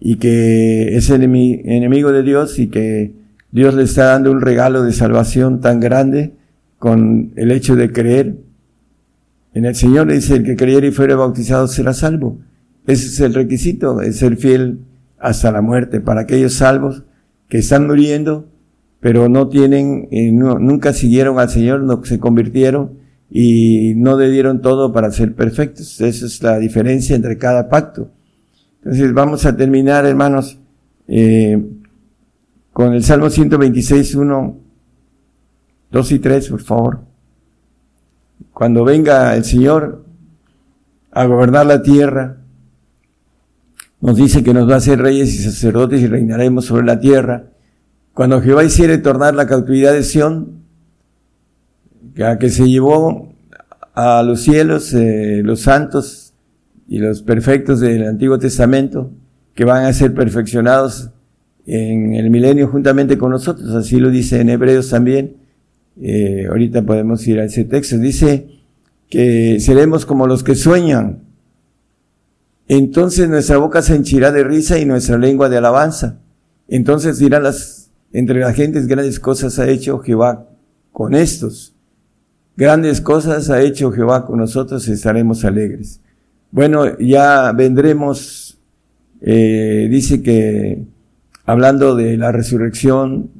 y 0.00 0.16
que 0.16 0.96
es 0.96 1.10
enemigo 1.10 2.12
de 2.12 2.22
Dios 2.22 2.58
y 2.58 2.68
que 2.68 3.12
Dios 3.50 3.74
le 3.74 3.84
está 3.84 4.06
dando 4.06 4.30
un 4.30 4.40
regalo 4.40 4.82
de 4.82 4.92
salvación 4.92 5.60
tan 5.60 5.80
grande 5.80 6.32
con 6.78 7.32
el 7.36 7.50
hecho 7.50 7.76
de 7.76 7.92
creer 7.92 8.36
en 9.54 9.64
el 9.64 9.74
Señor. 9.74 10.10
Dice, 10.12 10.36
el 10.36 10.44
que 10.44 10.56
creyere 10.56 10.88
y 10.88 10.92
fuere 10.92 11.14
bautizado 11.14 11.66
será 11.68 11.92
salvo. 11.94 12.38
Ese 12.86 13.06
es 13.06 13.20
el 13.20 13.34
requisito, 13.34 14.00
es 14.00 14.16
ser 14.16 14.36
fiel 14.36 14.80
hasta 15.18 15.52
la 15.52 15.60
muerte 15.60 16.00
para 16.00 16.22
aquellos 16.22 16.54
salvos 16.54 17.04
que 17.48 17.58
están 17.58 17.86
muriendo, 17.86 18.48
pero 19.00 19.28
no 19.28 19.48
tienen, 19.48 20.08
eh, 20.10 20.32
nunca 20.32 20.92
siguieron 20.92 21.38
al 21.38 21.48
Señor, 21.48 21.82
no 21.82 22.04
se 22.04 22.18
convirtieron 22.18 22.98
y 23.30 23.94
no 23.96 24.16
le 24.16 24.30
dieron 24.30 24.62
todo 24.62 24.92
para 24.92 25.10
ser 25.10 25.34
perfectos. 25.34 26.00
Esa 26.00 26.26
es 26.26 26.42
la 26.42 26.58
diferencia 26.58 27.14
entre 27.14 27.36
cada 27.36 27.68
pacto. 27.68 28.10
Entonces 28.78 29.12
vamos 29.12 29.44
a 29.44 29.56
terminar, 29.56 30.06
hermanos, 30.06 30.58
eh, 31.06 31.62
con 32.72 32.94
el 32.94 33.02
Salmo 33.02 33.28
126, 33.28 34.14
1, 34.14 34.58
2 35.90 36.12
y 36.12 36.18
3, 36.18 36.48
por 36.48 36.62
favor. 36.62 37.00
Cuando 38.52 38.84
venga 38.84 39.34
el 39.36 39.44
Señor 39.44 40.04
a 41.10 41.26
gobernar 41.26 41.66
la 41.66 41.82
tierra, 41.82 42.38
nos 44.00 44.16
dice 44.16 44.44
que 44.44 44.54
nos 44.54 44.68
va 44.68 44.74
a 44.74 44.78
hacer 44.78 45.00
reyes 45.00 45.34
y 45.34 45.38
sacerdotes 45.38 46.00
y 46.00 46.06
reinaremos 46.06 46.66
sobre 46.66 46.86
la 46.86 47.00
tierra. 47.00 47.50
Cuando 48.14 48.40
Jehová 48.40 48.64
hiciere 48.64 48.98
tornar 48.98 49.34
la 49.34 49.46
cautividad 49.46 49.92
de 49.92 50.04
Sión, 50.04 50.57
que 52.14 52.50
se 52.50 52.68
llevó 52.68 53.32
a 53.94 54.22
los 54.22 54.40
cielos 54.42 54.94
eh, 54.94 55.42
los 55.44 55.62
santos 55.62 56.32
y 56.86 56.98
los 56.98 57.22
perfectos 57.22 57.80
del 57.80 58.06
Antiguo 58.06 58.38
Testamento, 58.38 59.10
que 59.54 59.64
van 59.64 59.84
a 59.84 59.92
ser 59.92 60.14
perfeccionados 60.14 61.10
en 61.66 62.14
el 62.14 62.30
milenio 62.30 62.68
juntamente 62.68 63.18
con 63.18 63.30
nosotros, 63.30 63.70
así 63.74 63.98
lo 63.98 64.10
dice 64.10 64.40
en 64.40 64.50
Hebreos 64.50 64.88
también. 64.88 65.36
Eh, 66.00 66.46
ahorita 66.48 66.82
podemos 66.82 67.26
ir 67.26 67.40
a 67.40 67.44
ese 67.44 67.64
texto. 67.64 67.98
Dice 67.98 68.48
que 69.10 69.58
seremos 69.60 70.06
como 70.06 70.26
los 70.26 70.42
que 70.42 70.54
sueñan. 70.54 71.24
Entonces 72.68 73.28
nuestra 73.28 73.58
boca 73.58 73.82
se 73.82 73.96
henchirá 73.96 74.30
de 74.30 74.44
risa 74.44 74.78
y 74.78 74.84
nuestra 74.84 75.18
lengua 75.18 75.48
de 75.48 75.56
alabanza. 75.56 76.20
Entonces 76.68 77.18
dirán 77.18 77.42
las, 77.42 77.90
entre 78.12 78.40
las 78.40 78.54
gentes 78.54 78.86
grandes 78.86 79.18
cosas 79.18 79.58
ha 79.58 79.68
hecho 79.68 79.98
Jehová 79.98 80.48
con 80.92 81.14
estos. 81.14 81.74
Grandes 82.58 83.00
cosas 83.00 83.50
ha 83.50 83.62
hecho 83.62 83.92
Jehová 83.92 84.26
con 84.26 84.40
nosotros 84.40 84.88
estaremos 84.88 85.44
alegres. 85.44 86.00
Bueno, 86.50 86.98
ya 86.98 87.52
vendremos, 87.52 88.58
eh, 89.20 89.86
dice 89.88 90.24
que 90.24 90.82
hablando 91.44 91.94
de 91.94 92.16
la 92.16 92.32
resurrección, 92.32 93.30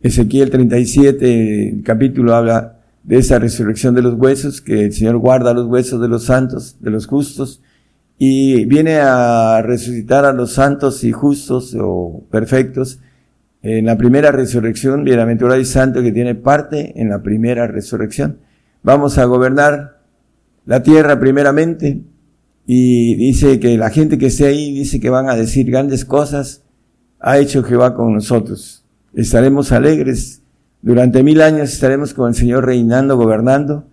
Ezequiel 0.00 0.50
37, 0.50 1.68
el 1.68 1.82
capítulo 1.84 2.34
habla 2.34 2.80
de 3.04 3.18
esa 3.18 3.38
resurrección 3.38 3.94
de 3.94 4.02
los 4.02 4.14
huesos, 4.14 4.60
que 4.60 4.86
el 4.86 4.92
Señor 4.92 5.18
guarda 5.18 5.54
los 5.54 5.66
huesos 5.66 6.00
de 6.00 6.08
los 6.08 6.24
santos, 6.24 6.78
de 6.80 6.90
los 6.90 7.06
justos, 7.06 7.62
y 8.18 8.64
viene 8.64 8.96
a 8.96 9.62
resucitar 9.62 10.24
a 10.24 10.32
los 10.32 10.54
santos 10.54 11.04
y 11.04 11.12
justos 11.12 11.76
o 11.78 12.24
perfectos 12.32 12.98
en 13.62 13.86
la 13.86 13.96
primera 13.96 14.32
resurrección, 14.32 15.04
bienaventurado 15.04 15.60
y 15.60 15.64
santo 15.64 16.02
que 16.02 16.10
tiene 16.10 16.34
parte 16.34 17.00
en 17.00 17.10
la 17.10 17.22
primera 17.22 17.68
resurrección. 17.68 18.38
Vamos 18.86 19.18
a 19.18 19.24
gobernar 19.24 19.98
la 20.64 20.80
tierra 20.84 21.18
primeramente 21.18 22.04
y 22.66 23.16
dice 23.16 23.58
que 23.58 23.76
la 23.76 23.90
gente 23.90 24.16
que 24.16 24.26
esté 24.26 24.46
ahí 24.46 24.72
dice 24.72 25.00
que 25.00 25.10
van 25.10 25.28
a 25.28 25.34
decir 25.34 25.68
grandes 25.68 26.04
cosas, 26.04 26.62
ha 27.18 27.38
hecho 27.38 27.64
Jehová 27.64 27.96
con 27.96 28.14
nosotros. 28.14 28.84
Estaremos 29.12 29.72
alegres, 29.72 30.42
durante 30.82 31.24
mil 31.24 31.42
años 31.42 31.72
estaremos 31.72 32.14
con 32.14 32.28
el 32.28 32.36
Señor 32.36 32.64
reinando, 32.64 33.16
gobernando, 33.16 33.88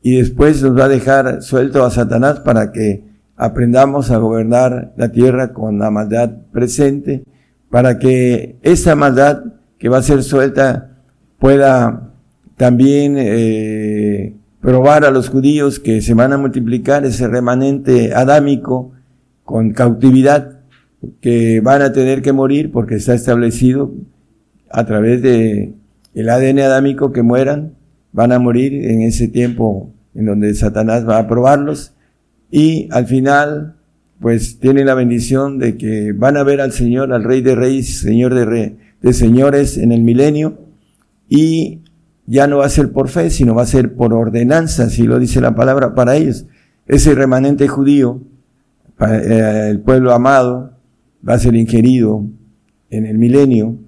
y 0.00 0.16
después 0.16 0.62
nos 0.62 0.78
va 0.78 0.86
a 0.86 0.88
dejar 0.88 1.42
suelto 1.42 1.84
a 1.84 1.90
Satanás 1.90 2.40
para 2.40 2.72
que 2.72 3.04
aprendamos 3.36 4.10
a 4.10 4.16
gobernar 4.16 4.94
la 4.96 5.12
tierra 5.12 5.52
con 5.52 5.78
la 5.78 5.90
maldad 5.90 6.30
presente, 6.52 7.22
para 7.68 7.98
que 7.98 8.56
esa 8.62 8.96
maldad 8.96 9.42
que 9.76 9.90
va 9.90 9.98
a 9.98 10.02
ser 10.02 10.22
suelta 10.22 10.96
pueda 11.38 12.14
también 12.56 13.14
eh, 13.18 14.37
probar 14.60 15.04
a 15.04 15.10
los 15.10 15.28
judíos 15.28 15.78
que 15.78 16.00
se 16.00 16.14
van 16.14 16.32
a 16.32 16.38
multiplicar 16.38 17.04
ese 17.04 17.28
remanente 17.28 18.14
adámico 18.14 18.92
con 19.44 19.72
cautividad, 19.72 20.60
que 21.20 21.60
van 21.60 21.82
a 21.82 21.92
tener 21.92 22.22
que 22.22 22.32
morir 22.32 22.72
porque 22.72 22.96
está 22.96 23.14
establecido 23.14 23.94
a 24.70 24.84
través 24.84 25.22
de 25.22 25.72
el 26.14 26.28
ADN 26.28 26.58
adámico 26.60 27.12
que 27.12 27.22
mueran, 27.22 27.74
van 28.12 28.32
a 28.32 28.38
morir 28.38 28.74
en 28.74 29.02
ese 29.02 29.28
tiempo 29.28 29.92
en 30.14 30.26
donde 30.26 30.54
Satanás 30.54 31.08
va 31.08 31.18
a 31.18 31.28
probarlos 31.28 31.92
y 32.50 32.88
al 32.90 33.06
final 33.06 33.76
pues 34.20 34.58
tienen 34.58 34.86
la 34.86 34.94
bendición 34.94 35.58
de 35.58 35.76
que 35.76 36.12
van 36.12 36.36
a 36.36 36.42
ver 36.42 36.60
al 36.60 36.72
Señor, 36.72 37.12
al 37.12 37.22
Rey 37.22 37.40
de 37.40 37.54
Reyes, 37.54 38.00
Señor 38.00 38.34
de, 38.34 38.76
de 39.00 39.12
señores 39.12 39.78
en 39.78 39.92
el 39.92 40.02
milenio 40.02 40.58
y 41.28 41.82
ya 42.28 42.46
no 42.46 42.58
va 42.58 42.66
a 42.66 42.70
ser 42.70 42.92
por 42.92 43.08
fe, 43.08 43.30
sino 43.30 43.54
va 43.54 43.62
a 43.62 43.66
ser 43.66 43.94
por 43.94 44.12
ordenanza, 44.12 44.90
si 44.90 45.04
lo 45.04 45.18
dice 45.18 45.40
la 45.40 45.54
palabra 45.54 45.94
para 45.94 46.14
ellos. 46.14 46.44
Ese 46.86 47.14
remanente 47.14 47.68
judío, 47.68 48.20
eh, 49.00 49.68
el 49.70 49.80
pueblo 49.80 50.12
amado, 50.12 50.74
va 51.26 51.34
a 51.34 51.38
ser 51.38 51.56
ingerido 51.56 52.26
en 52.90 53.06
el 53.06 53.16
milenio, 53.16 53.78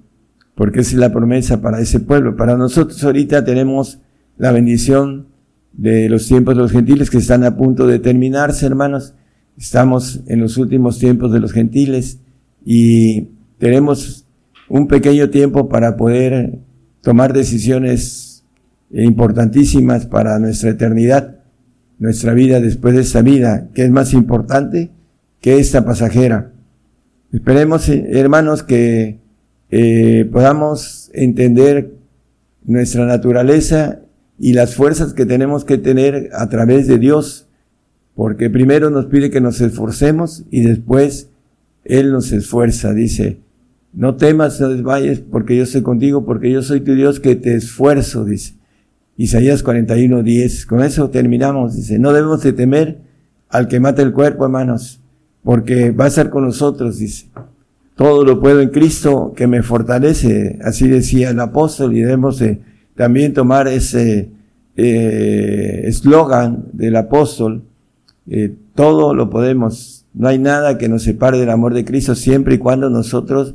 porque 0.54 0.80
esa 0.80 0.92
es 0.92 0.96
la 0.96 1.12
promesa 1.12 1.60
para 1.60 1.80
ese 1.80 2.00
pueblo. 2.00 2.34
Para 2.34 2.56
nosotros 2.56 3.04
ahorita 3.04 3.44
tenemos 3.44 4.00
la 4.38 4.52
bendición 4.52 5.26
de 5.74 6.08
los 6.08 6.26
tiempos 6.26 6.56
de 6.56 6.62
los 6.62 6.72
gentiles 6.72 7.10
que 7.10 7.18
están 7.18 7.44
a 7.44 7.58
punto 7.58 7.86
de 7.86 7.98
terminarse, 7.98 8.64
hermanos. 8.64 9.14
Estamos 9.58 10.22
en 10.26 10.40
los 10.40 10.56
últimos 10.56 10.98
tiempos 10.98 11.30
de 11.30 11.40
los 11.40 11.52
gentiles 11.52 12.20
y 12.64 13.28
tenemos 13.58 14.24
un 14.70 14.88
pequeño 14.88 15.28
tiempo 15.28 15.68
para 15.68 15.98
poder 15.98 16.58
tomar 17.02 17.34
decisiones 17.34 18.29
importantísimas 18.92 20.06
para 20.06 20.38
nuestra 20.38 20.70
eternidad, 20.70 21.36
nuestra 21.98 22.34
vida 22.34 22.60
después 22.60 22.94
de 22.94 23.02
esta 23.02 23.22
vida, 23.22 23.68
que 23.74 23.84
es 23.84 23.90
más 23.90 24.12
importante 24.12 24.90
que 25.40 25.58
esta 25.58 25.84
pasajera. 25.84 26.52
Esperemos, 27.32 27.88
eh, 27.88 28.04
hermanos, 28.12 28.62
que 28.62 29.18
eh, 29.70 30.28
podamos 30.32 31.10
entender 31.14 31.94
nuestra 32.64 33.06
naturaleza 33.06 34.00
y 34.38 34.54
las 34.54 34.74
fuerzas 34.74 35.12
que 35.12 35.26
tenemos 35.26 35.64
que 35.64 35.78
tener 35.78 36.30
a 36.32 36.48
través 36.48 36.88
de 36.88 36.98
Dios, 36.98 37.46
porque 38.14 38.50
primero 38.50 38.90
nos 38.90 39.06
pide 39.06 39.30
que 39.30 39.40
nos 39.40 39.60
esforcemos 39.60 40.44
y 40.50 40.62
después 40.62 41.28
Él 41.84 42.10
nos 42.10 42.32
esfuerza, 42.32 42.92
dice, 42.92 43.38
no 43.92 44.16
temas, 44.16 44.60
no 44.60 44.68
desmayes, 44.68 45.20
porque 45.20 45.56
yo 45.56 45.66
soy 45.66 45.82
contigo, 45.82 46.24
porque 46.24 46.50
yo 46.50 46.62
soy 46.62 46.80
tu 46.80 46.94
Dios 46.94 47.20
que 47.20 47.36
te 47.36 47.54
esfuerzo, 47.54 48.24
dice. 48.24 48.59
Isaías 49.16 49.62
41, 49.62 50.22
10. 50.22 50.66
Con 50.66 50.82
eso 50.82 51.10
terminamos. 51.10 51.76
Dice, 51.76 51.98
no 51.98 52.12
debemos 52.12 52.42
de 52.42 52.52
temer 52.52 52.98
al 53.48 53.68
que 53.68 53.80
mata 53.80 54.02
el 54.02 54.12
cuerpo, 54.12 54.44
hermanos, 54.44 55.00
porque 55.42 55.90
va 55.90 56.04
a 56.04 56.08
estar 56.08 56.30
con 56.30 56.44
nosotros, 56.44 56.98
dice. 56.98 57.26
Todo 57.96 58.24
lo 58.24 58.40
puedo 58.40 58.60
en 58.60 58.70
Cristo 58.70 59.34
que 59.36 59.46
me 59.46 59.62
fortalece. 59.62 60.58
Así 60.64 60.88
decía 60.88 61.30
el 61.30 61.40
apóstol 61.40 61.94
y 61.94 62.00
debemos 62.00 62.38
de 62.38 62.60
también 62.94 63.34
tomar 63.34 63.68
ese 63.68 64.30
eh, 64.76 65.82
eslogan 65.84 66.64
del 66.72 66.96
apóstol. 66.96 67.62
Eh, 68.26 68.54
todo 68.74 69.14
lo 69.14 69.28
podemos. 69.28 70.06
No 70.14 70.28
hay 70.28 70.38
nada 70.38 70.78
que 70.78 70.88
nos 70.88 71.02
separe 71.02 71.38
del 71.38 71.50
amor 71.50 71.74
de 71.74 71.84
Cristo 71.84 72.14
siempre 72.14 72.54
y 72.54 72.58
cuando 72.58 72.88
nosotros 72.88 73.54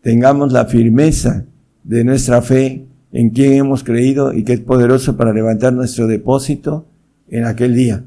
tengamos 0.00 0.52
la 0.52 0.66
firmeza 0.66 1.44
de 1.82 2.04
nuestra 2.04 2.42
fe 2.42 2.86
en 3.12 3.30
quien 3.30 3.52
hemos 3.52 3.84
creído 3.84 4.32
y 4.32 4.44
que 4.44 4.54
es 4.54 4.60
poderoso 4.60 5.16
para 5.16 5.32
levantar 5.32 5.72
nuestro 5.72 6.06
depósito 6.06 6.86
en 7.28 7.44
aquel 7.44 7.74
día. 7.74 8.04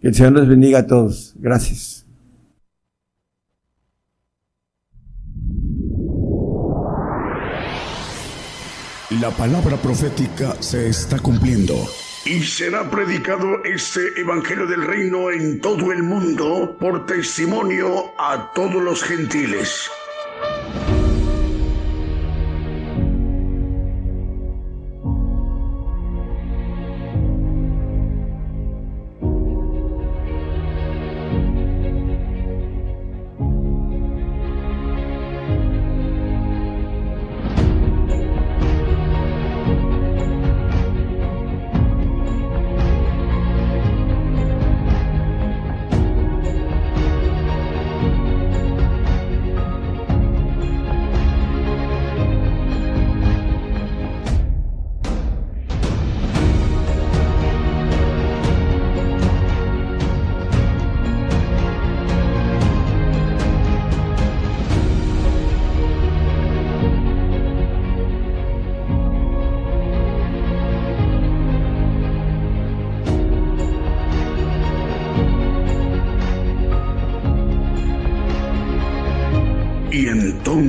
Que 0.00 0.08
el 0.08 0.14
Señor 0.14 0.32
los 0.32 0.48
bendiga 0.48 0.80
a 0.80 0.86
todos. 0.86 1.34
Gracias. 1.38 2.04
La 9.20 9.30
palabra 9.30 9.76
profética 9.76 10.56
se 10.60 10.88
está 10.88 11.18
cumpliendo. 11.18 11.74
Y 12.26 12.40
será 12.42 12.90
predicado 12.90 13.62
este 13.64 14.00
Evangelio 14.18 14.66
del 14.66 14.82
Reino 14.82 15.30
en 15.30 15.60
todo 15.60 15.92
el 15.92 16.02
mundo 16.02 16.76
por 16.80 17.06
testimonio 17.06 17.86
a 18.18 18.50
todos 18.54 18.82
los 18.82 19.02
gentiles. 19.02 19.90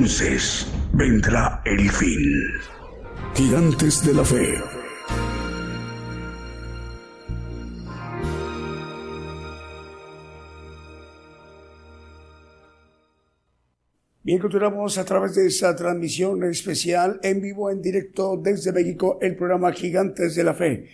Entonces 0.06 0.64
vendrá 0.92 1.60
el 1.64 1.90
fin. 1.90 2.20
Gigantes 3.34 4.06
de 4.06 4.14
la 4.14 4.24
fe. 4.24 4.54
Bien, 14.22 14.38
continuamos 14.38 14.96
a 14.96 15.04
través 15.04 15.34
de 15.34 15.48
esta 15.48 15.74
transmisión 15.74 16.44
especial 16.44 17.18
en 17.24 17.42
vivo, 17.42 17.68
en 17.68 17.82
directo 17.82 18.36
desde 18.40 18.72
México, 18.72 19.18
el 19.20 19.34
programa 19.34 19.72
Gigantes 19.72 20.36
de 20.36 20.44
la 20.44 20.54
Fe. 20.54 20.88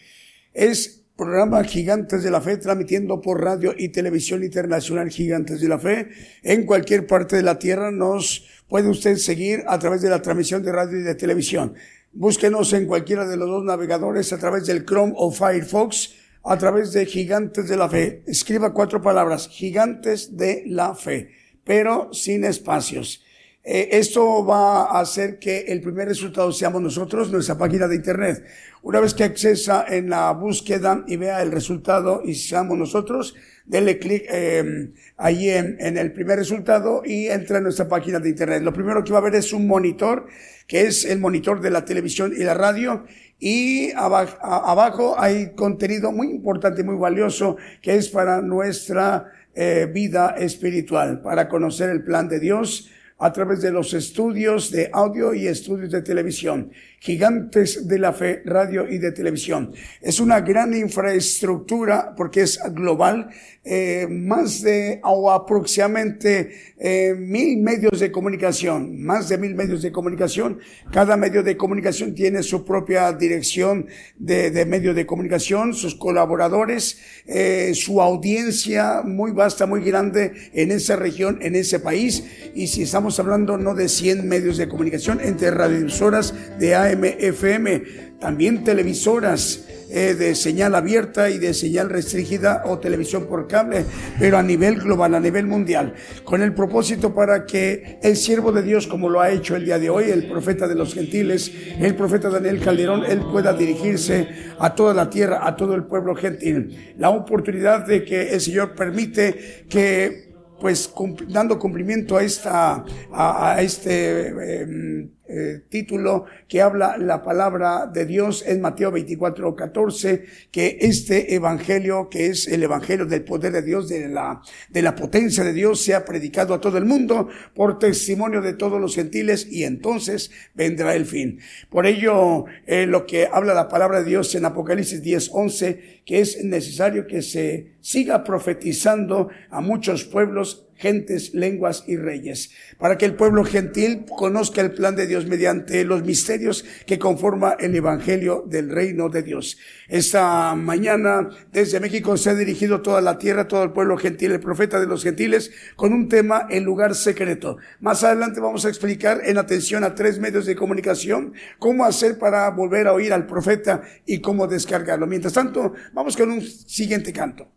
Es 0.55 1.02
programa 1.23 1.63
Gigantes 1.63 2.25
de 2.25 2.33
la 2.33 2.41
Fe, 2.41 2.57
transmitiendo 2.57 3.21
por 3.21 3.41
radio 3.41 3.73
y 3.79 3.91
televisión 3.91 4.43
internacional 4.43 5.09
Gigantes 5.09 5.61
de 5.61 5.69
la 5.69 5.79
Fe. 5.79 6.09
En 6.43 6.67
cualquier 6.67 7.07
parte 7.07 7.37
de 7.37 7.43
la 7.43 7.61
tierra 7.61 7.93
nos 7.93 8.45
puede 8.67 8.89
usted 8.89 9.15
seguir 9.19 9.63
a 9.69 9.79
través 9.79 10.03
de 10.03 10.11
la 10.11 10.21
transmisión 10.21 10.65
de 10.65 10.73
radio 10.73 10.99
y 10.99 11.03
de 11.03 11.15
televisión. 11.15 11.75
Búsquenos 12.13 12.73
en 12.73 12.87
cualquiera 12.87 13.25
de 13.25 13.37
los 13.37 13.49
dos 13.49 13.63
navegadores 13.63 14.33
a 14.33 14.39
través 14.39 14.67
del 14.67 14.85
Chrome 14.85 15.13
o 15.17 15.31
Firefox, 15.31 16.13
a 16.43 16.59
través 16.59 16.93
de 16.93 17.07
Gigantes 17.07 17.69
de 17.69 17.77
la 17.77 17.89
Fe. 17.89 18.25
Escriba 18.27 18.75
cuatro 18.75 19.01
palabras, 19.01 19.49
Gigantes 19.49 20.37
de 20.37 20.65
la 20.67 20.97
Fe, 20.97 21.31
pero 21.63 22.13
sin 22.13 22.43
espacios. 22.45 23.22
Eh, 23.65 23.91
esto 23.93 24.45
va 24.45 24.87
a 24.87 25.01
hacer 25.01 25.39
que 25.39 25.61
el 25.69 25.81
primer 25.81 26.09
resultado 26.09 26.51
seamos 26.51 26.83
nosotros, 26.83 27.31
nuestra 27.31 27.57
página 27.57 27.87
de 27.87 27.95
internet. 27.95 28.45
Una 28.83 28.99
vez 28.99 29.15
que 29.15 29.23
accesa 29.23 29.85
en 29.89 30.11
la 30.11 30.33
búsqueda 30.33 31.05
y 31.07 31.17
vea 31.17 31.41
el 31.43 31.53
resultado 31.53 32.23
y 32.25 32.35
seamos 32.35 32.77
nosotros, 32.77 33.37
dele 33.65 34.01
clic 34.01 34.25
eh, 34.29 34.91
ahí 35.17 35.49
en, 35.51 35.77
en, 35.79 35.97
el 35.97 36.13
primer 36.13 36.39
resultado 36.39 37.03
y 37.05 37.29
entra 37.29 37.59
en 37.59 37.63
nuestra 37.63 37.87
página 37.87 38.19
de 38.19 38.31
internet. 38.31 38.63
Lo 38.65 38.73
primero 38.73 39.05
que 39.05 39.13
va 39.13 39.19
a 39.19 39.23
ver 39.23 39.37
es 39.37 39.53
un 39.53 39.69
monitor, 39.69 40.27
que 40.67 40.83
es 40.83 41.05
el 41.05 41.21
monitor 41.21 41.61
de 41.61 41.71
la 41.71 41.85
televisión 41.85 42.33
y 42.37 42.43
la 42.43 42.55
radio. 42.55 43.05
Y 43.39 43.93
abajo, 43.93 44.39
abajo 44.43 45.15
hay 45.21 45.55
contenido 45.55 46.11
muy 46.11 46.31
importante, 46.31 46.83
muy 46.83 46.97
valioso, 46.97 47.57
que 47.81 47.95
es 47.95 48.09
para 48.09 48.43
nuestra 48.43 49.31
eh, 49.55 49.89
vida 49.93 50.35
espiritual, 50.37 51.21
para 51.23 51.49
conocer 51.49 51.91
el 51.91 52.03
plan 52.03 52.29
de 52.29 52.41
Dios 52.41 52.89
a 53.23 53.33
través 53.33 53.63
de 53.63 53.71
los 53.71 53.95
estudios 53.95 54.73
de 54.73 54.91
audio 54.93 55.33
y 55.33 55.47
estudios 55.47 55.91
de 55.91 56.03
televisión. 56.03 56.73
Gigantes 56.99 57.87
de 57.87 57.99
la 57.99 58.13
Fe, 58.13 58.43
radio 58.45 58.89
y 58.89 58.99
de 58.99 59.13
televisión. 59.13 59.73
Es 60.01 60.19
una 60.19 60.41
gran 60.41 60.75
infraestructura 60.75 62.15
porque 62.17 62.43
es 62.43 62.59
global, 62.73 63.29
eh, 63.65 64.09
más 64.11 64.61
de 64.63 65.01
o 65.05 65.31
aproximadamente 65.31 66.75
eh, 66.79 67.15
mil 67.17 67.59
medios 67.59 68.01
de 68.01 68.11
comunicación, 68.11 69.01
más 69.01 69.29
de 69.29 69.39
mil 69.39 69.55
medios 69.55 69.83
de 69.83 69.93
comunicación. 69.93 70.59
Cada 70.91 71.17
medio 71.17 71.45
de 71.45 71.57
comunicación 71.57 72.13
tiene 72.13 72.43
su 72.43 72.65
propia 72.65 73.13
dirección 73.13 73.87
de, 74.19 74.51
de 74.51 74.67
medio 74.67 74.95
de 74.95 75.07
comunicación, 75.07 75.75
sus 75.75 75.95
colaboradores, 75.95 76.99
eh, 77.27 77.73
su 77.75 78.03
audiencia 78.03 79.03
muy 79.05 79.31
vasta, 79.31 79.65
muy 79.65 79.83
grande 79.83 80.33
en 80.53 80.73
esa 80.73 80.97
región, 80.97 81.39
en 81.41 81.55
ese 81.55 81.79
país. 81.79 82.25
Y 82.57 82.67
si 82.67 82.83
estamos 82.83 83.21
hablando 83.21 83.59
no 83.59 83.77
de 83.77 83.89
100 83.89 84.27
medios 84.27 84.57
de 84.57 84.69
comunicación, 84.69 85.21
entre 85.21 85.53
radiodifusoras 85.53 86.35
de 86.59 86.75
AM, 86.75 87.05
FM, 87.05 87.83
también 88.19 88.65
televisoras 88.65 89.67
eh, 89.95 90.15
de 90.15 90.35
señal 90.35 90.75
abierta 90.75 91.29
y 91.29 91.39
de 91.39 91.53
señal 91.53 91.91
restringida 91.91 92.63
o 92.65 92.79
televisión 92.79 93.27
por 93.27 93.47
cable, 93.47 93.85
pero 94.19 94.39
a 94.39 94.43
nivel 94.43 94.77
global, 94.77 95.15
a 95.15 95.21
nivel 95.21 95.47
mundial, 95.47 95.95
con 96.25 96.43
el 96.43 96.55
propósito 96.55 97.15
para 97.15 97.45
que 97.45 97.99
el 98.03 98.17
siervo 98.17 98.53
de 98.53 98.63
Dios, 98.63 98.87
como 98.87 99.11
lo 99.11 99.21
ha 99.21 99.31
hecho 99.31 99.55
el 99.55 99.67
día 99.67 99.79
de 99.79 99.91
hoy, 99.91 100.11
el 100.11 100.29
profeta 100.29 100.67
de 100.67 100.75
los 100.75 100.95
gentiles, 100.95 101.53
el 101.79 101.95
profeta 101.95 102.31
Daniel 102.31 102.61
Calderón, 102.61 103.05
él 103.05 103.21
pueda 103.31 103.53
dirigirse 103.53 104.29
a 104.59 104.75
toda 104.75 104.95
la 104.95 105.11
tierra, 105.11 105.47
a 105.47 105.57
todo 105.57 105.75
el 105.75 105.85
pueblo 105.85 106.15
gentil. 106.15 106.95
La 106.97 107.11
oportunidad 107.11 107.87
de 107.87 108.03
que 108.03 108.31
el 108.31 108.41
Señor 108.41 108.75
permite 108.75 109.67
que 109.69 110.33
pues 110.63 110.95
dando 111.27 111.59
cumplimiento 111.59 112.17
a 112.17 112.23
esta 112.23 112.85
a, 113.13 113.61
este 113.61 114.29
em, 114.63 115.11
eh, 115.35 115.63
título 115.71 116.27
que 116.47 116.61
habla 116.61 116.99
la 116.99 117.23
palabra 117.23 117.87
de 117.87 118.05
Dios 118.05 118.45
en 118.47 118.61
Mateo 118.61 118.91
24, 118.91 119.57
14, 119.57 120.25
que 120.51 120.77
este 120.83 121.35
evangelio, 121.35 122.11
que 122.11 122.27
es 122.27 122.47
el 122.49 122.63
evangelio 122.63 123.07
del 123.07 123.25
poder 123.25 123.51
de 123.53 123.63
Dios, 123.63 123.89
de 123.89 124.09
la, 124.09 124.43
de 124.69 124.83
la 124.83 124.95
potencia 124.95 125.43
de 125.43 125.55
Dios, 125.55 125.81
sea 125.81 126.05
predicado 126.05 126.53
a 126.53 126.61
todo 126.61 126.77
el 126.77 126.85
mundo 126.85 127.31
por 127.55 127.79
testimonio 127.79 128.43
de 128.43 128.53
todos 128.53 128.79
los 128.79 128.95
gentiles 128.95 129.47
y 129.51 129.65
entonces 129.65 130.31
vendrá 130.53 130.95
el 130.95 131.07
fin. 131.07 131.41
Por 131.71 131.87
ello, 131.87 132.45
eh, 132.67 132.85
lo 132.85 133.07
que 133.07 133.27
habla 133.33 133.55
la 133.55 133.69
palabra 133.69 134.01
de 134.01 134.11
Dios 134.11 134.35
en 134.35 134.45
Apocalipsis 134.45 135.03
10, 135.03 135.31
11, 135.33 136.03
que 136.05 136.21
es 136.21 136.45
necesario 136.45 137.07
que 137.07 137.23
se 137.23 137.73
siga 137.81 138.23
profetizando 138.23 139.31
a 139.49 139.63
muchos 139.63 140.05
pueblos 140.05 140.67
gentes, 140.83 141.33
lenguas 141.33 141.85
y 141.87 141.97
reyes, 141.97 142.51
para 142.77 142.99
que 142.99 143.05
el 143.05 143.15
pueblo 143.15 143.45
gentil 143.45 144.05
conozca 144.05 144.61
el 144.61 144.73
plan 144.73 144.97
de 144.97 145.07
Dios 145.07 145.27
mediante 145.27 145.85
los 145.85 146.03
misterios 146.03 146.65
que 146.87 146.99
conforma 146.99 147.57
el 147.61 147.77
Evangelio 147.77 148.45
del 148.49 148.69
reino 148.69 149.09
de 149.09 149.23
Dios. 149.23 149.59
Esta 149.89 150.57
mañana 150.57 151.29
desde 151.53 151.79
México 151.79 152.17
se 152.17 152.31
ha 152.31 152.35
dirigido 152.35 152.83
toda 152.83 153.01
la 153.01 153.17
tierra, 153.17 153.47
todo 153.47 153.63
el 153.63 153.71
pueblo 153.71 153.97
gentil, 153.97 154.33
el 154.33 154.41
profeta 154.41 154.81
de 154.81 154.87
los 154.87 155.05
gentiles, 155.05 155.53
con 155.77 155.93
un 155.93 156.09
tema, 156.09 156.49
el 156.51 156.65
lugar 156.65 156.97
secreto. 156.97 157.59
Más 157.79 158.03
adelante 158.03 158.41
vamos 158.41 158.65
a 158.65 158.69
explicar 158.69 159.21
en 159.25 159.39
atención 159.39 159.85
a 159.85 159.95
tres 159.95 160.19
medios 160.19 160.47
de 160.47 160.57
comunicación 160.57 161.33
cómo 161.61 161.85
hacer 161.85 162.19
para 162.19 162.51
volver 162.51 162.89
a 162.89 162.93
oír 162.93 163.13
al 163.13 163.29
profeta 163.29 163.83
y 164.05 164.21
cómo 164.21 164.49
descargarlo. 164.49 165.07
Mientras 165.07 165.35
tanto, 165.35 165.75
vamos 165.93 166.17
con 166.17 166.33
un 166.33 166.43
siguiente 166.43 167.13
canto. 167.13 167.49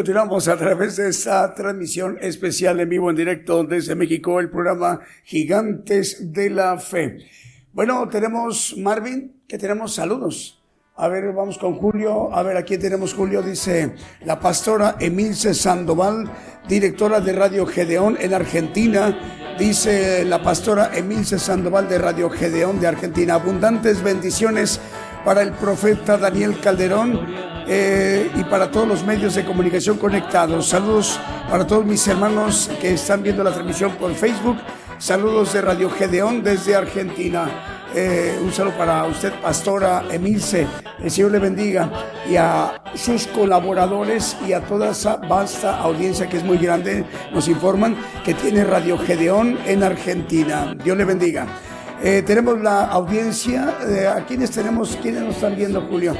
Continuamos 0.00 0.48
a 0.48 0.56
través 0.56 0.96
de 0.96 1.10
esta 1.10 1.54
transmisión 1.54 2.16
especial 2.22 2.80
en 2.80 2.88
vivo, 2.88 3.10
en 3.10 3.16
directo 3.16 3.64
desde 3.64 3.94
México, 3.94 4.40
el 4.40 4.48
programa 4.48 5.00
Gigantes 5.24 6.32
de 6.32 6.48
la 6.48 6.78
Fe. 6.78 7.18
Bueno, 7.74 8.08
tenemos 8.08 8.74
Marvin, 8.78 9.42
que 9.46 9.58
tenemos 9.58 9.94
saludos. 9.94 10.58
A 10.96 11.06
ver, 11.08 11.34
vamos 11.34 11.58
con 11.58 11.74
Julio. 11.74 12.34
A 12.34 12.42
ver, 12.42 12.56
aquí 12.56 12.78
tenemos 12.78 13.12
Julio. 13.12 13.42
Dice 13.42 13.92
la 14.24 14.40
pastora 14.40 14.96
Emilce 14.98 15.52
Sandoval, 15.52 16.32
directora 16.66 17.20
de 17.20 17.34
Radio 17.34 17.66
Gedeón 17.66 18.16
en 18.18 18.32
Argentina. 18.32 19.54
Dice 19.58 20.24
la 20.24 20.42
pastora 20.42 20.92
Emilce 20.94 21.38
Sandoval 21.38 21.90
de 21.90 21.98
Radio 21.98 22.30
Gedeón 22.30 22.80
de 22.80 22.86
Argentina. 22.86 23.34
Abundantes 23.34 24.02
bendiciones 24.02 24.80
para 25.26 25.42
el 25.42 25.52
profeta 25.52 26.16
Daniel 26.16 26.58
Calderón 26.58 27.49
eh, 27.72 28.28
y 28.34 28.42
para 28.42 28.68
todos 28.68 28.88
los 28.88 29.04
medios 29.04 29.36
de 29.36 29.44
comunicación 29.44 29.96
conectados. 29.96 30.66
Saludos 30.66 31.20
para 31.48 31.64
todos 31.64 31.84
mis 31.84 32.04
hermanos 32.08 32.68
que 32.80 32.94
están 32.94 33.22
viendo 33.22 33.44
la 33.44 33.52
transmisión 33.52 33.92
por 33.92 34.12
Facebook. 34.12 34.56
Saludos 34.98 35.52
de 35.52 35.60
Radio 35.60 35.88
Gedeón 35.88 36.42
desde 36.42 36.74
Argentina. 36.74 37.48
Eh, 37.94 38.40
un 38.42 38.52
saludo 38.52 38.76
para 38.76 39.04
usted, 39.04 39.32
Pastora 39.40 40.02
Emilce. 40.10 40.66
El 41.00 41.12
Señor 41.12 41.30
le 41.30 41.38
bendiga. 41.38 41.88
Y 42.28 42.34
a 42.34 42.82
sus 42.96 43.28
colaboradores 43.28 44.36
y 44.44 44.52
a 44.52 44.62
toda 44.62 44.90
esa 44.90 45.18
vasta 45.18 45.78
audiencia 45.78 46.28
que 46.28 46.38
es 46.38 46.44
muy 46.44 46.58
grande, 46.58 47.04
nos 47.32 47.46
informan 47.46 47.96
que 48.24 48.34
tiene 48.34 48.64
Radio 48.64 48.98
Gedeón 48.98 49.56
en 49.64 49.84
Argentina. 49.84 50.74
Dios 50.82 50.98
le 50.98 51.04
bendiga. 51.04 51.46
Eh, 52.02 52.24
tenemos 52.26 52.60
la 52.60 52.86
audiencia. 52.86 53.76
¿A 54.16 54.26
quiénes 54.26 54.50
tenemos? 54.50 54.98
¿Quiénes 55.00 55.22
nos 55.22 55.36
están 55.36 55.54
viendo, 55.54 55.82
Julio? 55.82 56.16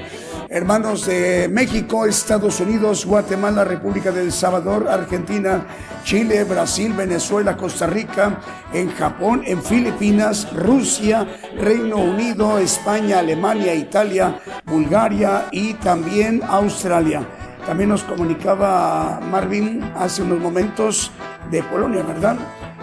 Hermanos 0.51 1.07
de 1.07 1.49
México, 1.49 2.05
Estados 2.07 2.59
Unidos, 2.59 3.07
Guatemala, 3.07 3.63
República 3.63 4.11
del 4.11 4.33
Salvador, 4.33 4.89
Argentina, 4.89 5.65
Chile, 6.03 6.43
Brasil, 6.43 6.93
Venezuela, 6.93 7.57
Costa 7.57 7.87
Rica, 7.87 8.41
en 8.73 8.91
Japón, 8.91 9.43
en 9.47 9.63
Filipinas, 9.63 10.53
Rusia, 10.53 11.25
Reino 11.57 11.99
Unido, 11.99 12.59
España, 12.59 13.21
Alemania, 13.21 13.73
Italia, 13.77 14.41
Bulgaria 14.67 15.47
y 15.53 15.75
también 15.75 16.43
Australia. 16.43 17.25
También 17.65 17.91
nos 17.91 18.03
comunicaba 18.03 19.21
Marvin 19.21 19.85
hace 19.95 20.23
unos 20.23 20.41
momentos 20.41 21.13
de 21.53 21.63
Polonia, 21.63 22.03
¿verdad? 22.03 22.37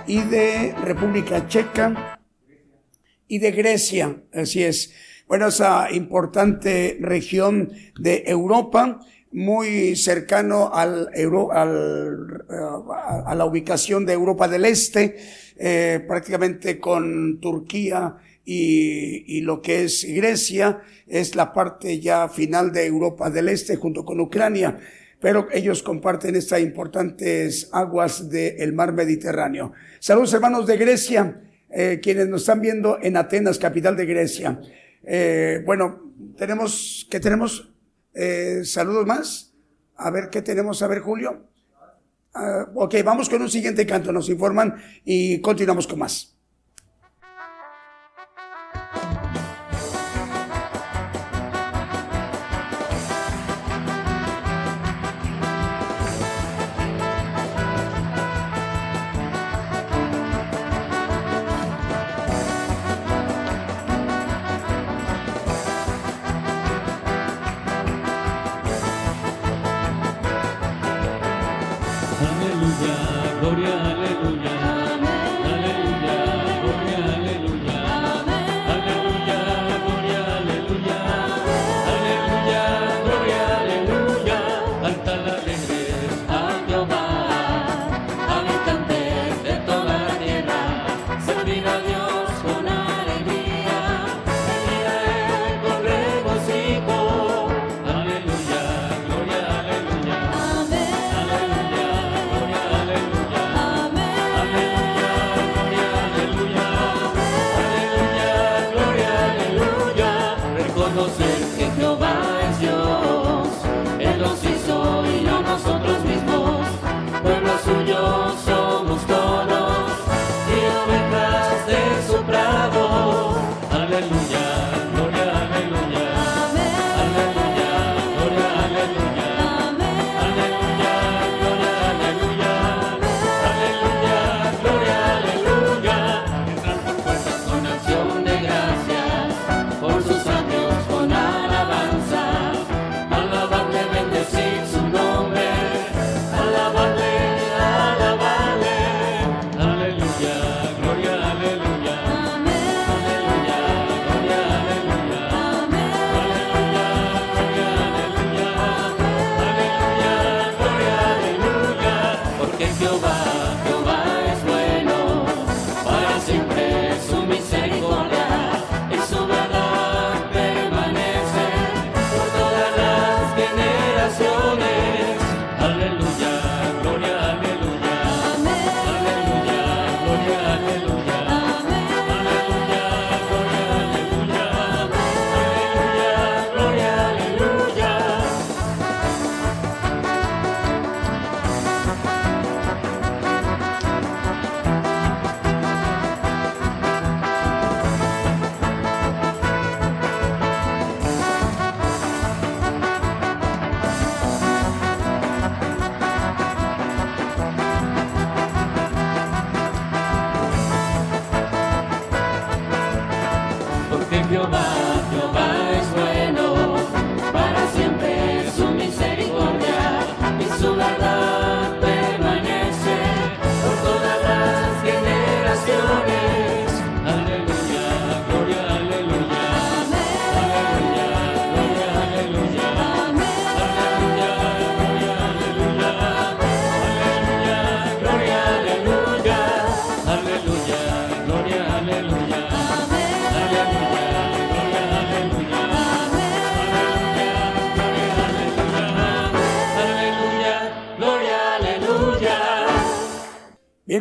Y 0.08 0.22
de 0.22 0.74
República 0.86 1.46
Checa 1.50 2.18
y 3.28 3.40
de 3.40 3.52
Grecia, 3.52 4.24
así 4.32 4.64
es 4.64 4.94
bueno, 5.28 5.48
esa 5.48 5.92
importante 5.92 6.98
región 7.02 7.72
de 8.00 8.24
Europa, 8.28 9.02
muy 9.32 9.96
cercano 9.96 10.72
al, 10.74 11.10
al, 11.52 12.46
a 13.26 13.36
la 13.36 13.46
ubicación 13.46 14.06
de 14.06 14.14
Europa 14.14 14.48
del 14.48 14.66
Este, 14.66 15.18
eh, 15.58 16.04
prácticamente 16.08 16.80
con 16.80 17.40
Turquía 17.42 18.16
y, 18.46 19.38
y, 19.38 19.42
lo 19.42 19.62
que 19.62 19.84
es 19.84 20.06
Grecia, 20.08 20.82
es 21.06 21.36
la 21.36 21.52
parte 21.52 22.00
ya 22.00 22.30
final 22.30 22.72
de 22.72 22.86
Europa 22.86 23.30
del 23.30 23.50
Este 23.50 23.76
junto 23.76 24.06
con 24.06 24.22
Ucrania, 24.22 24.80
pero 25.20 25.48
ellos 25.52 25.84
comparten 25.84 26.36
estas 26.36 26.62
importantes 26.62 27.70
aguas 27.74 28.30
del 28.30 28.72
mar 28.72 28.94
Mediterráneo. 28.94 29.74
Saludos 30.00 30.34
hermanos 30.34 30.66
de 30.66 30.78
Grecia, 30.78 31.42
eh, 31.70 32.00
quienes 32.02 32.30
nos 32.30 32.42
están 32.42 32.62
viendo 32.62 32.98
en 33.02 33.18
Atenas, 33.18 33.60
capital 33.60 33.98
de 33.98 34.06
Grecia. 34.06 34.62
Eh, 35.10 35.64
bueno, 35.66 36.14
tenemos, 36.38 37.08
¿qué 37.10 37.22
tenemos? 37.22 37.72
Eh, 38.14 38.62
saludos 38.66 39.06
más. 39.06 39.54
A 39.96 40.12
ver, 40.12 40.30
¿qué 40.30 40.42
tenemos? 40.42 40.82
A 40.82 40.88
ver, 40.88 41.00
Julio. 41.00 41.48
Uh, 42.36 42.84
ok, 42.84 42.96
vamos 43.04 43.30
con 43.30 43.42
un 43.42 43.50
siguiente 43.50 43.86
canto, 43.88 44.12
nos 44.12 44.30
informan 44.30 44.76
y 45.04 45.42
continuamos 45.42 45.88
con 45.88 46.00
más. 46.00 46.37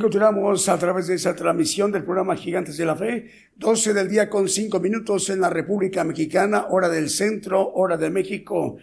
Continuamos 0.07 0.69
a 0.69 0.79
través 0.79 1.09
de 1.09 1.17
esa 1.17 1.35
transmisión 1.35 1.91
del 1.91 2.05
programa 2.05 2.37
Gigantes 2.37 2.77
de 2.77 2.87
la 2.87 2.95
Fe. 2.95 3.29
12 3.57 3.93
del 3.93 4.09
día 4.09 4.31
con 4.31 4.49
5 4.49 4.79
minutos 4.79 5.31
en 5.31 5.41
la 5.41 5.51
República 5.51 6.05
Mexicana, 6.05 6.67
hora 6.71 6.89
del 6.89 7.11
centro, 7.11 7.73
hora 7.73 7.97
de 7.97 8.09
México. 8.09 8.77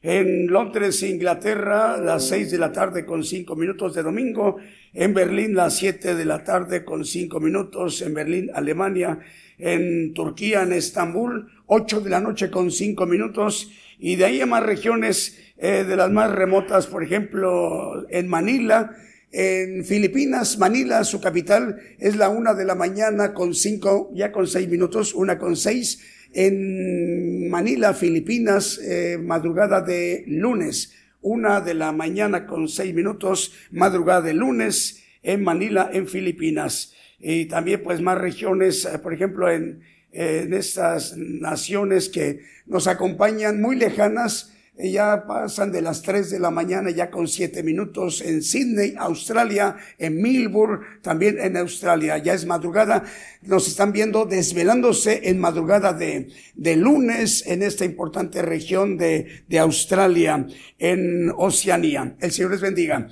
En 0.00 0.46
Londres, 0.46 1.02
Inglaterra, 1.02 1.96
las 1.96 2.28
6 2.28 2.52
de 2.52 2.58
la 2.58 2.70
tarde 2.70 3.04
con 3.04 3.24
5 3.24 3.56
minutos 3.56 3.92
de 3.92 4.04
domingo. 4.04 4.58
En 4.92 5.14
Berlín, 5.14 5.56
las 5.56 5.76
7 5.78 6.14
de 6.14 6.24
la 6.24 6.44
tarde 6.44 6.84
con 6.84 7.04
5 7.04 7.40
minutos. 7.40 8.00
En 8.02 8.14
Berlín, 8.14 8.48
Alemania. 8.54 9.18
En 9.58 10.14
Turquía, 10.14 10.62
en 10.62 10.74
Estambul, 10.74 11.50
8 11.66 12.02
de 12.02 12.10
la 12.10 12.20
noche 12.20 12.52
con 12.52 12.70
5 12.70 13.04
minutos. 13.04 13.68
Y 13.98 14.14
de 14.14 14.26
ahí 14.26 14.40
a 14.40 14.46
más 14.46 14.62
regiones 14.62 15.36
eh, 15.56 15.82
de 15.82 15.96
las 15.96 16.12
más 16.12 16.30
remotas, 16.30 16.86
por 16.86 17.02
ejemplo, 17.02 18.06
en 18.10 18.28
Manila, 18.28 18.94
en 19.30 19.84
Filipinas, 19.84 20.58
Manila, 20.58 21.04
su 21.04 21.20
capital, 21.20 21.78
es 21.98 22.16
la 22.16 22.28
una 22.30 22.54
de 22.54 22.64
la 22.64 22.74
mañana 22.74 23.34
con 23.34 23.54
cinco, 23.54 24.10
ya 24.14 24.32
con 24.32 24.46
seis 24.46 24.68
minutos, 24.68 25.14
una 25.14 25.38
con 25.38 25.56
seis. 25.56 26.00
En 26.32 27.48
Manila, 27.50 27.94
Filipinas, 27.94 28.78
eh, 28.78 29.18
madrugada 29.18 29.80
de 29.80 30.24
lunes, 30.26 30.94
una 31.20 31.60
de 31.60 31.74
la 31.74 31.92
mañana 31.92 32.46
con 32.46 32.68
seis 32.68 32.94
minutos, 32.94 33.52
madrugada 33.70 34.22
de 34.22 34.34
lunes 34.34 35.02
en 35.22 35.42
Manila, 35.42 35.90
en 35.92 36.06
Filipinas. 36.06 36.94
Y 37.18 37.46
también 37.46 37.82
pues 37.82 38.00
más 38.00 38.18
regiones, 38.18 38.84
eh, 38.84 38.98
por 38.98 39.12
ejemplo, 39.12 39.50
en, 39.50 39.82
en 40.12 40.54
estas 40.54 41.16
naciones 41.16 42.08
que 42.08 42.40
nos 42.66 42.86
acompañan 42.86 43.60
muy 43.60 43.76
lejanas, 43.76 44.54
ya 44.78 45.24
pasan 45.26 45.72
de 45.72 45.82
las 45.82 46.02
3 46.02 46.30
de 46.30 46.38
la 46.38 46.50
mañana 46.50 46.90
ya 46.90 47.10
con 47.10 47.26
7 47.26 47.62
minutos 47.62 48.20
en 48.20 48.42
Sydney, 48.42 48.94
Australia, 48.98 49.76
en 49.98 50.22
Melbourne, 50.22 50.84
también 51.02 51.38
en 51.40 51.56
Australia. 51.56 52.18
Ya 52.18 52.34
es 52.34 52.46
madrugada. 52.46 53.04
Nos 53.42 53.66
están 53.66 53.92
viendo 53.92 54.24
desvelándose 54.24 55.28
en 55.28 55.38
madrugada 55.38 55.92
de, 55.92 56.28
de 56.54 56.76
lunes 56.76 57.44
en 57.46 57.62
esta 57.62 57.84
importante 57.84 58.42
región 58.42 58.96
de, 58.96 59.42
de 59.48 59.58
Australia, 59.58 60.46
en 60.78 61.32
Oceanía. 61.36 62.16
El 62.20 62.32
Señor 62.32 62.52
les 62.52 62.60
bendiga. 62.60 63.08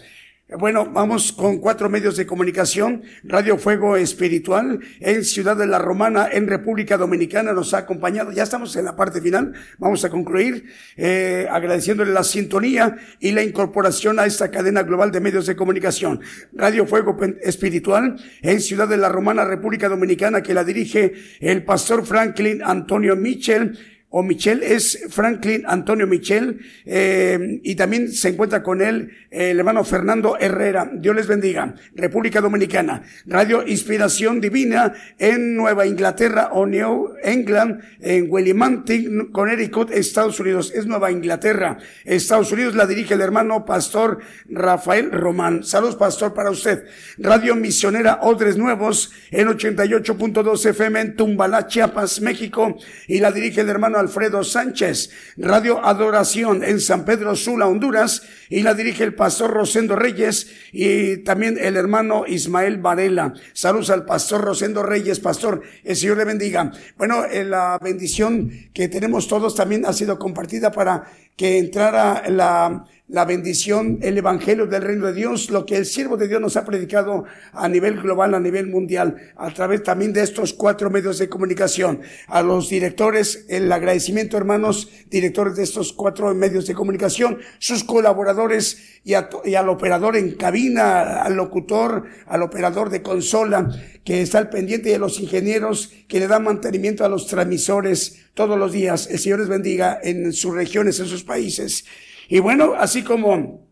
Bueno, 0.49 0.89
vamos 0.89 1.33
con 1.33 1.59
cuatro 1.59 1.89
medios 1.89 2.17
de 2.17 2.25
comunicación. 2.25 3.03
Radio 3.25 3.59
Fuego 3.59 3.97
Espiritual 3.97 4.79
en 5.01 5.25
Ciudad 5.25 5.57
de 5.57 5.67
la 5.67 5.81
Romana, 5.81 6.29
en 6.31 6.47
República 6.47 6.97
Dominicana, 6.97 7.53
nos 7.53 7.75
ha 7.75 7.79
acompañado. 7.79 8.31
Ya 8.31 8.45
estamos 8.45 8.77
en 8.77 8.85
la 8.85 8.95
parte 8.95 9.21
final. 9.21 9.55
Vamos 9.79 10.05
a 10.05 10.09
concluir 10.09 10.67
eh, 10.97 11.49
agradeciéndole 11.51 12.13
la 12.13 12.23
sintonía 12.23 12.97
y 13.19 13.33
la 13.33 13.43
incorporación 13.43 14.21
a 14.21 14.27
esta 14.27 14.53
cadena 14.53 14.85
global 14.85 15.11
de 15.11 15.19
medios 15.19 15.47
de 15.47 15.57
comunicación. 15.57 16.21
Radio 16.53 16.87
Fuego 16.87 17.19
Espiritual 17.43 18.15
en 18.41 18.61
Ciudad 18.61 18.87
de 18.87 18.99
la 18.99 19.09
Romana, 19.09 19.45
República 19.45 19.89
Dominicana, 19.89 20.45
que 20.45 20.55
la 20.55 20.63
dirige 20.63 21.13
el 21.41 21.65
pastor 21.65 22.07
Franklin 22.07 22.63
Antonio 22.63 23.17
Mitchell 23.17 23.77
o 24.09 24.23
Michel, 24.23 24.63
es 24.63 25.07
Franklin 25.11 25.65
Antonio 25.67 26.07
Michel, 26.07 26.61
eh, 26.85 27.61
y 27.63 27.75
también 27.75 28.13
se 28.13 28.29
encuentra 28.29 28.63
con 28.63 28.81
él 28.81 29.11
eh, 29.31 29.51
el 29.51 29.59
hermano 29.59 29.85
Fernando 29.85 30.39
Herrera. 30.39 30.91
Dios 30.95 31.17
les 31.17 31.27
bendiga. 31.27 31.75
República 31.95 32.41
Dominicana, 32.41 33.03
Radio 33.27 33.67
Inspiración 33.67 34.41
Divina 34.41 34.95
en 35.19 35.57
Nueva 35.57 35.87
Inglaterra 35.87 36.51
o 36.53 36.67
New 36.67 37.15
England, 37.23 37.83
en 38.01 38.27
Willimantic, 38.31 39.33
Connecticut, 39.33 39.91
Estados 39.91 40.39
Unidos. 40.39 40.73
Es 40.75 40.87
Nueva 40.87 41.11
Inglaterra, 41.11 41.79
Estados 42.05 42.53
Unidos. 42.53 42.77
La 42.77 42.87
dirige 42.87 43.15
el 43.15 43.21
hermano 43.21 43.65
Pastor 43.65 44.21
Rafael 44.49 45.11
Román. 45.11 45.65
Saludos, 45.65 45.97
Pastor, 45.97 46.33
para 46.33 46.51
usted. 46.51 46.85
Radio 47.19 47.57
Misionera 47.57 48.21
Odres 48.23 48.57
Nuevos 48.57 49.13
en 49.31 49.49
88.2 49.49 50.65
FM 50.71 51.01
en 51.01 51.17
Tumbalá, 51.17 51.67
Chiapas, 51.67 52.21
México. 52.21 52.77
Y 53.09 53.19
la 53.19 53.33
dirige 53.33 53.63
el 53.63 53.69
hermano 53.69 53.96
Alfredo 53.99 54.45
Sánchez, 54.45 55.11
Radio 55.37 55.85
Adoración 55.85 56.63
en 56.65 56.81
San 56.81 57.05
Pedro 57.05 57.37
Sula, 57.37 57.67
Honduras, 57.67 58.23
y 58.49 58.63
la 58.63 58.75
dirige 58.75 59.05
el 59.05 59.15
pastor 59.15 59.51
Rosendo 59.51 59.97
Reyes 59.97 60.51
y 60.73 61.19
también 61.19 61.59
el 61.61 61.77
hermano 61.77 62.25
Ismael 62.27 62.79
Varela. 62.79 63.35
Saludos 63.53 63.91
al 63.91 64.05
pastor 64.05 64.43
Rosendo 64.43 64.83
Reyes, 64.83 65.21
pastor, 65.21 65.63
el 65.85 65.97
Señor 65.97 66.19
le 66.19 66.25
bendiga. 66.25 66.73
Bueno, 66.97 67.25
eh, 67.25 67.45
la 67.45 67.79
bendición 67.83 68.51
que 68.73 68.89
tenemos 68.89 69.29
todos 69.29 69.55
también 69.55 69.87
ha 69.87 69.93
sido 69.93 70.19
compartida 70.19 70.71
para 70.71 71.05
que 71.37 71.59
entrara 71.59 72.23
la 72.29 72.87
la 73.09 73.25
bendición, 73.25 73.99
el 74.03 74.19
evangelio 74.19 74.67
del 74.67 74.83
reino 74.83 75.07
de 75.07 75.13
Dios, 75.13 75.51
lo 75.51 75.65
que 75.65 75.77
el 75.77 75.87
siervo 75.87 76.17
de 76.17 76.27
Dios 76.27 76.41
nos 76.41 76.57
ha 76.57 76.65
predicado 76.65 77.25
a 77.53 77.69
nivel 77.69 78.01
global, 78.03 78.35
a 78.35 78.41
nivel 78.41 78.67
mundial, 78.67 79.17
a 79.37 79.53
través 79.53 79.85
también 79.85 80.13
de 80.13 80.23
estos 80.23 80.53
cuatro 80.53 80.91
medios 80.91 81.19
de 81.19 81.29
comunicación. 81.29 82.01
A 82.27 82.43
los 82.43 82.69
directores, 82.69 83.47
el 83.49 83.71
agradecimiento, 83.87 84.37
hermanos, 84.37 84.91
directores 85.09 85.55
de 85.55 85.63
estos 85.63 85.93
cuatro 85.93 86.35
medios 86.35 86.67
de 86.67 86.75
comunicación, 86.75 87.39
sus 87.61 87.85
colaboradores 87.85 89.01
y, 89.05 89.13
y 89.45 89.55
al 89.55 89.69
operador 89.69 90.17
en 90.17 90.33
cabina, 90.33 91.23
al 91.23 91.37
locutor, 91.37 92.05
al 92.27 92.43
operador 92.43 92.91
de 92.91 93.03
consola, 93.03 93.71
que 94.05 94.23
está 94.23 94.39
al 94.39 94.51
pendiente 94.51 94.91
de 94.91 94.99
los 94.99 95.21
ingenieros 95.21 95.93
que 96.09 96.19
le 96.19 96.27
dan 96.27 96.43
mantenimiento 96.43 97.05
a 97.05 97.09
los 97.09 97.29
transmisores 97.29 98.27
todos 98.35 98.59
los 98.59 98.73
días. 98.73 99.09
El 99.09 99.21
Señor 99.21 99.39
les 99.39 99.49
bendiga 99.49 100.01
en 100.03 100.33
sus 100.33 100.53
regiones, 100.53 100.99
en 100.99 101.07
sus 101.07 101.23
países. 101.23 101.85
Y 102.29 102.41
bueno, 102.41 102.75
así 102.77 103.05
como 103.05 103.69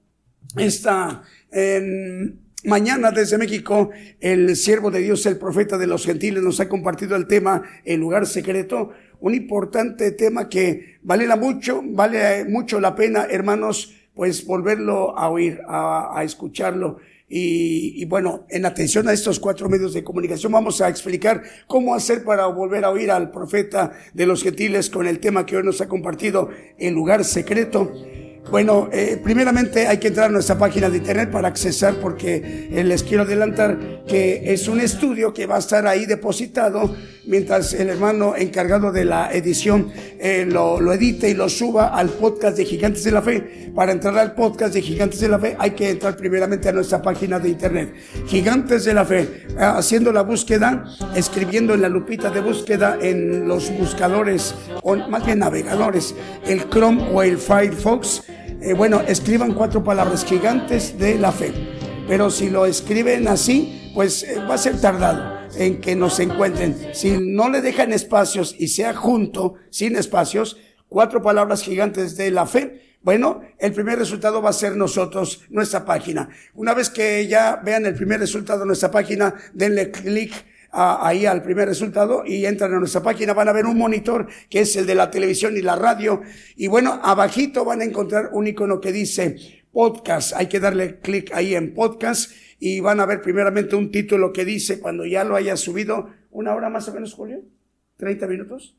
esta 0.56 1.22
mañana 2.64 3.10
desde 3.10 3.38
México, 3.38 3.90
el 4.20 4.56
siervo 4.56 4.90
de 4.90 5.00
Dios, 5.00 5.26
el 5.26 5.38
profeta 5.38 5.76
de 5.78 5.86
los 5.86 6.04
gentiles, 6.04 6.42
nos 6.42 6.60
ha 6.60 6.68
compartido 6.68 7.16
el 7.16 7.26
tema 7.26 7.62
El 7.84 8.00
lugar 8.00 8.26
secreto, 8.26 8.92
un 9.20 9.34
importante 9.34 10.12
tema 10.12 10.48
que 10.48 10.98
vale 11.02 11.26
mucho, 11.36 11.82
vale 11.84 12.44
mucho 12.44 12.80
la 12.80 12.94
pena, 12.94 13.26
hermanos, 13.30 13.94
pues 14.14 14.46
volverlo 14.46 15.16
a 15.18 15.28
oír, 15.28 15.60
a, 15.68 16.22
escucharlo. 16.24 16.98
Y, 17.28 18.00
y, 18.00 18.04
bueno, 18.04 18.46
en 18.50 18.66
atención 18.66 19.08
a 19.08 19.12
estos 19.12 19.40
cuatro 19.40 19.68
medios 19.68 19.94
de 19.94 20.04
comunicación, 20.04 20.52
vamos 20.52 20.80
a 20.80 20.88
explicar 20.88 21.42
cómo 21.66 21.94
hacer 21.94 22.22
para 22.22 22.46
volver 22.46 22.84
a 22.84 22.90
oír 22.90 23.10
al 23.10 23.30
profeta 23.30 23.92
de 24.12 24.26
los 24.26 24.42
gentiles 24.42 24.90
con 24.90 25.06
el 25.06 25.18
tema 25.18 25.46
que 25.46 25.56
hoy 25.56 25.64
nos 25.64 25.80
ha 25.80 25.88
compartido, 25.88 26.50
el 26.78 26.94
lugar 26.94 27.24
secreto. 27.24 27.90
Bueno, 28.50 28.90
eh, 28.92 29.18
primeramente 29.22 29.86
hay 29.86 29.98
que 29.98 30.08
entrar 30.08 30.26
a 30.26 30.32
nuestra 30.32 30.58
página 30.58 30.90
de 30.90 30.98
internet 30.98 31.30
para 31.30 31.48
accesar 31.48 31.94
porque 32.00 32.68
eh, 32.70 32.84
les 32.84 33.02
quiero 33.02 33.22
adelantar 33.22 34.04
que 34.06 34.52
es 34.52 34.68
un 34.68 34.80
estudio 34.80 35.32
que 35.32 35.46
va 35.46 35.56
a 35.56 35.60
estar 35.60 35.86
ahí 35.86 36.04
depositado 36.04 36.94
mientras 37.26 37.72
el 37.74 37.88
hermano 37.88 38.34
encargado 38.36 38.92
de 38.92 39.04
la 39.04 39.32
edición 39.32 39.92
eh, 40.18 40.46
lo, 40.48 40.80
lo, 40.80 40.92
edite 40.92 41.28
y 41.28 41.34
lo 41.34 41.48
suba 41.48 41.88
al 41.88 42.10
podcast 42.10 42.56
de 42.56 42.64
Gigantes 42.64 43.04
de 43.04 43.10
la 43.10 43.22
Fe. 43.22 43.70
Para 43.74 43.92
entrar 43.92 44.16
al 44.18 44.34
podcast 44.34 44.74
de 44.74 44.82
Gigantes 44.82 45.20
de 45.20 45.28
la 45.28 45.38
Fe 45.38 45.56
hay 45.58 45.72
que 45.72 45.90
entrar 45.90 46.16
primeramente 46.16 46.68
a 46.68 46.72
nuestra 46.72 47.02
página 47.02 47.38
de 47.38 47.48
internet. 47.48 47.94
Gigantes 48.26 48.84
de 48.84 48.94
la 48.94 49.04
Fe, 49.04 49.46
haciendo 49.58 50.12
la 50.12 50.22
búsqueda, 50.22 50.84
escribiendo 51.14 51.74
en 51.74 51.82
la 51.82 51.88
lupita 51.88 52.30
de 52.30 52.40
búsqueda 52.40 52.98
en 53.00 53.48
los 53.48 53.70
buscadores, 53.78 54.54
o 54.82 54.96
más 54.96 55.24
bien 55.26 55.40
navegadores, 55.40 56.14
el 56.46 56.68
Chrome 56.68 57.10
o 57.12 57.22
el 57.22 57.38
Firefox 57.38 58.22
eh, 58.64 58.72
bueno, 58.72 59.02
escriban 59.06 59.52
cuatro 59.52 59.84
palabras 59.84 60.24
gigantes 60.24 60.98
de 60.98 61.18
la 61.18 61.32
fe. 61.32 61.52
Pero 62.08 62.30
si 62.30 62.48
lo 62.48 62.64
escriben 62.64 63.28
así, 63.28 63.90
pues 63.94 64.22
eh, 64.22 64.38
va 64.48 64.54
a 64.54 64.58
ser 64.58 64.80
tardado 64.80 65.33
en 65.58 65.80
que 65.80 65.96
nos 65.96 66.20
encuentren. 66.20 66.76
Si 66.92 67.18
no 67.18 67.48
le 67.48 67.60
dejan 67.60 67.92
espacios 67.92 68.54
y 68.58 68.68
sea 68.68 68.94
junto, 68.94 69.54
sin 69.70 69.96
espacios, 69.96 70.58
cuatro 70.88 71.22
palabras 71.22 71.62
gigantes 71.62 72.16
de 72.16 72.30
la 72.30 72.46
fe, 72.46 72.96
bueno, 73.02 73.42
el 73.58 73.72
primer 73.72 73.98
resultado 73.98 74.40
va 74.40 74.50
a 74.50 74.54
ser 74.54 74.76
nosotros, 74.76 75.42
nuestra 75.50 75.84
página. 75.84 76.30
Una 76.54 76.72
vez 76.72 76.88
que 76.88 77.26
ya 77.26 77.60
vean 77.62 77.84
el 77.84 77.94
primer 77.94 78.18
resultado 78.20 78.60
de 78.60 78.66
nuestra 78.66 78.90
página, 78.90 79.34
denle 79.52 79.90
clic 79.90 80.32
ahí 80.72 81.26
al 81.26 81.42
primer 81.42 81.68
resultado 81.68 82.24
y 82.26 82.46
entran 82.46 82.74
a 82.74 82.78
nuestra 82.78 83.02
página, 83.02 83.32
van 83.32 83.48
a 83.48 83.52
ver 83.52 83.66
un 83.66 83.78
monitor 83.78 84.26
que 84.48 84.60
es 84.60 84.74
el 84.76 84.86
de 84.86 84.94
la 84.94 85.10
televisión 85.10 85.56
y 85.56 85.60
la 85.60 85.76
radio. 85.76 86.22
Y 86.56 86.66
bueno, 86.66 86.98
abajito 87.02 87.64
van 87.64 87.82
a 87.82 87.84
encontrar 87.84 88.30
un 88.32 88.46
icono 88.46 88.80
que 88.80 88.90
dice 88.90 89.36
podcast. 89.70 90.32
Hay 90.34 90.46
que 90.46 90.60
darle 90.60 90.98
clic 91.00 91.30
ahí 91.34 91.54
en 91.54 91.74
podcast 91.74 92.32
y 92.58 92.80
van 92.80 93.00
a 93.00 93.06
ver 93.06 93.20
primeramente 93.22 93.76
un 93.76 93.90
título 93.90 94.32
que 94.32 94.44
dice 94.44 94.80
cuando 94.80 95.04
ya 95.04 95.24
lo 95.24 95.36
haya 95.36 95.56
subido, 95.56 96.10
una 96.30 96.54
hora 96.54 96.70
más 96.70 96.88
o 96.88 96.94
menos, 96.94 97.14
Julio, 97.14 97.42
30 97.96 98.26
minutos. 98.26 98.76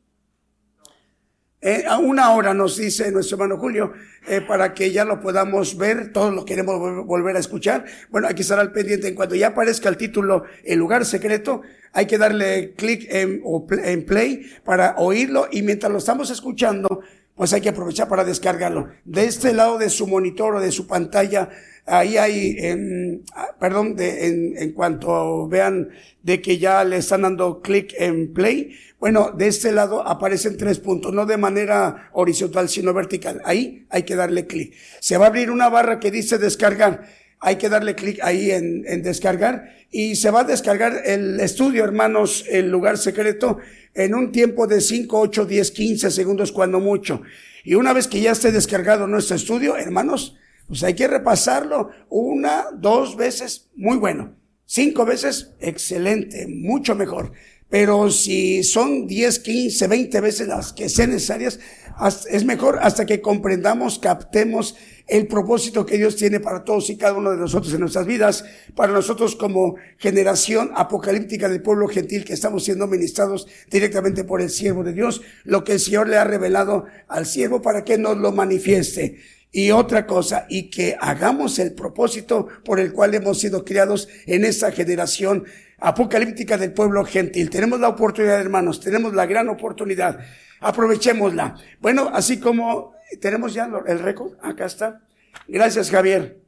Eh, 1.62 1.84
a 1.88 1.98
una 1.98 2.30
hora 2.32 2.52
nos 2.52 2.76
dice 2.76 3.10
nuestro 3.10 3.36
hermano 3.36 3.58
Julio, 3.58 3.92
eh, 4.28 4.40
para 4.40 4.74
que 4.74 4.92
ya 4.92 5.04
lo 5.04 5.20
podamos 5.20 5.76
ver, 5.76 6.12
todos 6.12 6.32
lo 6.34 6.44
queremos 6.44 7.06
volver 7.06 7.34
a 7.34 7.40
escuchar. 7.40 7.86
Bueno, 8.10 8.28
hay 8.28 8.34
que 8.34 8.42
estar 8.42 8.58
al 8.58 8.72
pendiente. 8.72 9.08
En 9.08 9.14
cuanto 9.14 9.34
ya 9.34 9.48
aparezca 9.48 9.88
el 9.88 9.96
título, 9.96 10.44
el 10.64 10.78
lugar 10.78 11.04
secreto, 11.04 11.62
hay 11.92 12.06
que 12.06 12.18
darle 12.18 12.74
clic 12.74 13.06
en, 13.10 13.42
en 13.82 14.04
play 14.04 14.46
para 14.64 14.96
oírlo 14.98 15.48
y 15.50 15.62
mientras 15.62 15.90
lo 15.90 15.98
estamos 15.98 16.30
escuchando, 16.30 17.00
pues 17.36 17.52
hay 17.52 17.60
que 17.60 17.68
aprovechar 17.68 18.08
para 18.08 18.24
descargarlo. 18.24 18.88
De 19.04 19.26
este 19.26 19.52
lado 19.52 19.78
de 19.78 19.90
su 19.90 20.06
monitor 20.06 20.56
o 20.56 20.60
de 20.60 20.72
su 20.72 20.86
pantalla, 20.86 21.50
ahí 21.84 22.16
hay, 22.16 22.56
ah, 23.34 23.48
perdón, 23.60 23.94
en, 23.98 24.56
en 24.56 24.72
cuanto 24.72 25.46
vean 25.46 25.90
de 26.22 26.40
que 26.40 26.58
ya 26.58 26.82
le 26.82 26.96
están 26.96 27.22
dando 27.22 27.60
clic 27.60 27.94
en 27.98 28.32
play, 28.32 28.74
bueno, 28.98 29.30
de 29.36 29.48
este 29.48 29.70
lado 29.72 30.06
aparecen 30.06 30.56
tres 30.56 30.78
puntos, 30.78 31.12
no 31.12 31.26
de 31.26 31.36
manera 31.36 32.08
horizontal, 32.12 32.70
sino 32.70 32.94
vertical. 32.94 33.42
Ahí 33.44 33.86
hay 33.90 34.04
que 34.04 34.16
darle 34.16 34.46
clic. 34.46 34.74
Se 35.00 35.18
va 35.18 35.26
a 35.26 35.28
abrir 35.28 35.50
una 35.50 35.68
barra 35.68 36.00
que 36.00 36.10
dice 36.10 36.38
descargar 36.38 37.06
hay 37.46 37.56
que 37.56 37.68
darle 37.68 37.94
clic 37.94 38.18
ahí 38.24 38.50
en, 38.50 38.82
en, 38.88 39.02
descargar 39.02 39.72
y 39.92 40.16
se 40.16 40.32
va 40.32 40.40
a 40.40 40.44
descargar 40.44 41.02
el 41.04 41.38
estudio, 41.38 41.84
hermanos, 41.84 42.44
el 42.50 42.68
lugar 42.68 42.98
secreto 42.98 43.58
en 43.94 44.16
un 44.16 44.32
tiempo 44.32 44.66
de 44.66 44.80
5, 44.80 45.16
8, 45.16 45.44
10, 45.44 45.70
15 45.70 46.10
segundos 46.10 46.50
cuando 46.50 46.80
mucho. 46.80 47.22
Y 47.62 47.76
una 47.76 47.92
vez 47.92 48.08
que 48.08 48.20
ya 48.20 48.32
esté 48.32 48.50
descargado 48.50 49.06
nuestro 49.06 49.36
estudio, 49.36 49.76
hermanos, 49.76 50.36
pues 50.66 50.82
hay 50.82 50.94
que 50.94 51.06
repasarlo 51.06 51.90
una, 52.08 52.64
dos 52.74 53.16
veces, 53.16 53.70
muy 53.76 53.96
bueno. 53.96 54.34
Cinco 54.64 55.04
veces, 55.04 55.52
excelente, 55.60 56.48
mucho 56.48 56.96
mejor. 56.96 57.30
Pero 57.70 58.10
si 58.10 58.64
son 58.64 59.06
10, 59.06 59.38
15, 59.38 59.86
20 59.86 60.20
veces 60.20 60.48
las 60.48 60.72
que 60.72 60.88
sean 60.88 61.10
necesarias, 61.10 61.60
es 62.28 62.44
mejor 62.44 62.80
hasta 62.82 63.06
que 63.06 63.20
comprendamos, 63.20 64.00
captemos 64.00 64.74
el 65.06 65.28
propósito 65.28 65.86
que 65.86 65.98
Dios 65.98 66.16
tiene 66.16 66.40
para 66.40 66.64
todos 66.64 66.90
y 66.90 66.96
cada 66.96 67.14
uno 67.14 67.30
de 67.30 67.36
nosotros 67.36 67.72
en 67.72 67.80
nuestras 67.80 68.06
vidas, 68.06 68.44
para 68.74 68.92
nosotros 68.92 69.36
como 69.36 69.76
generación 69.98 70.72
apocalíptica 70.74 71.48
del 71.48 71.62
pueblo 71.62 71.86
gentil 71.86 72.24
que 72.24 72.32
estamos 72.32 72.64
siendo 72.64 72.86
ministrados 72.86 73.46
directamente 73.70 74.24
por 74.24 74.40
el 74.40 74.50
siervo 74.50 74.82
de 74.82 74.92
Dios, 74.92 75.22
lo 75.44 75.62
que 75.62 75.72
el 75.72 75.80
Señor 75.80 76.08
le 76.08 76.16
ha 76.16 76.24
revelado 76.24 76.86
al 77.06 77.26
siervo 77.26 77.62
para 77.62 77.84
que 77.84 77.98
nos 77.98 78.16
lo 78.16 78.32
manifieste. 78.32 79.18
Y 79.52 79.70
otra 79.70 80.06
cosa, 80.06 80.44
y 80.50 80.70
que 80.70 80.96
hagamos 81.00 81.58
el 81.60 81.72
propósito 81.72 82.48
por 82.64 82.80
el 82.80 82.92
cual 82.92 83.14
hemos 83.14 83.38
sido 83.38 83.64
criados 83.64 84.08
en 84.26 84.44
esta 84.44 84.72
generación 84.72 85.44
apocalíptica 85.78 86.58
del 86.58 86.72
pueblo 86.72 87.04
gentil. 87.04 87.48
Tenemos 87.48 87.80
la 87.80 87.88
oportunidad, 87.88 88.40
hermanos, 88.40 88.80
tenemos 88.80 89.14
la 89.14 89.24
gran 89.24 89.48
oportunidad. 89.48 90.18
Aprovechémosla. 90.60 91.54
Bueno, 91.80 92.10
así 92.12 92.38
como 92.38 92.95
tenemos 93.20 93.54
ya 93.54 93.68
el 93.86 93.98
récord. 93.98 94.32
Acá 94.42 94.66
está. 94.66 95.02
Gracias, 95.48 95.90
Javier. 95.90 96.40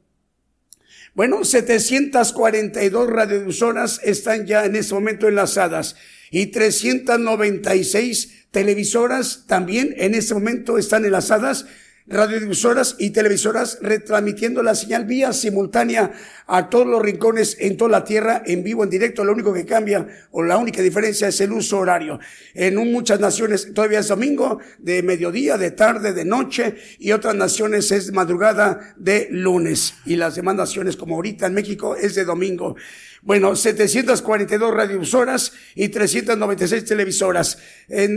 Bueno, 1.13 1.43
742 1.43 3.09
radiodifusoras 3.09 3.99
están 4.03 4.45
ya 4.45 4.65
en 4.65 4.75
este 4.75 4.93
momento 4.93 5.27
enlazadas 5.27 5.95
y 6.31 6.47
396 6.47 8.49
televisoras 8.51 9.45
también 9.47 9.93
en 9.97 10.15
este 10.15 10.33
momento 10.33 10.77
están 10.77 11.05
enlazadas 11.05 11.65
radiodifusoras 12.09 12.95
y 12.97 13.11
televisoras 13.11 13.77
retransmitiendo 13.81 14.63
la 14.63 14.75
señal 14.75 15.05
vía 15.05 15.31
simultánea 15.31 16.11
a 16.47 16.69
todos 16.69 16.87
los 16.87 17.01
rincones 17.01 17.55
en 17.59 17.77
toda 17.77 17.91
la 17.91 18.03
tierra 18.03 18.41
en 18.45 18.63
vivo, 18.63 18.83
en 18.83 18.89
directo. 18.89 19.23
Lo 19.23 19.33
único 19.33 19.53
que 19.53 19.65
cambia 19.65 20.07
o 20.31 20.43
la 20.43 20.57
única 20.57 20.81
diferencia 20.81 21.27
es 21.27 21.39
el 21.41 21.51
uso 21.51 21.77
horario. 21.77 22.19
En 22.53 22.75
muchas 22.91 23.19
naciones 23.19 23.71
todavía 23.73 23.99
es 23.99 24.07
domingo, 24.07 24.59
de 24.79 25.03
mediodía, 25.03 25.57
de 25.57 25.71
tarde, 25.71 26.13
de 26.13 26.25
noche 26.25 26.75
y 26.97 27.11
otras 27.11 27.35
naciones 27.35 27.91
es 27.91 28.11
madrugada 28.11 28.95
de 28.97 29.27
lunes. 29.29 29.93
Y 30.05 30.15
las 30.15 30.35
demás 30.35 30.55
naciones 30.55 30.97
como 30.97 31.15
ahorita 31.15 31.45
en 31.45 31.53
México 31.53 31.95
es 31.95 32.15
de 32.15 32.25
domingo. 32.25 32.75
Bueno, 33.21 33.55
742 33.55 34.73
radiovisoras 34.73 35.51
y 35.75 35.89
396 35.89 36.85
televisoras, 36.85 37.57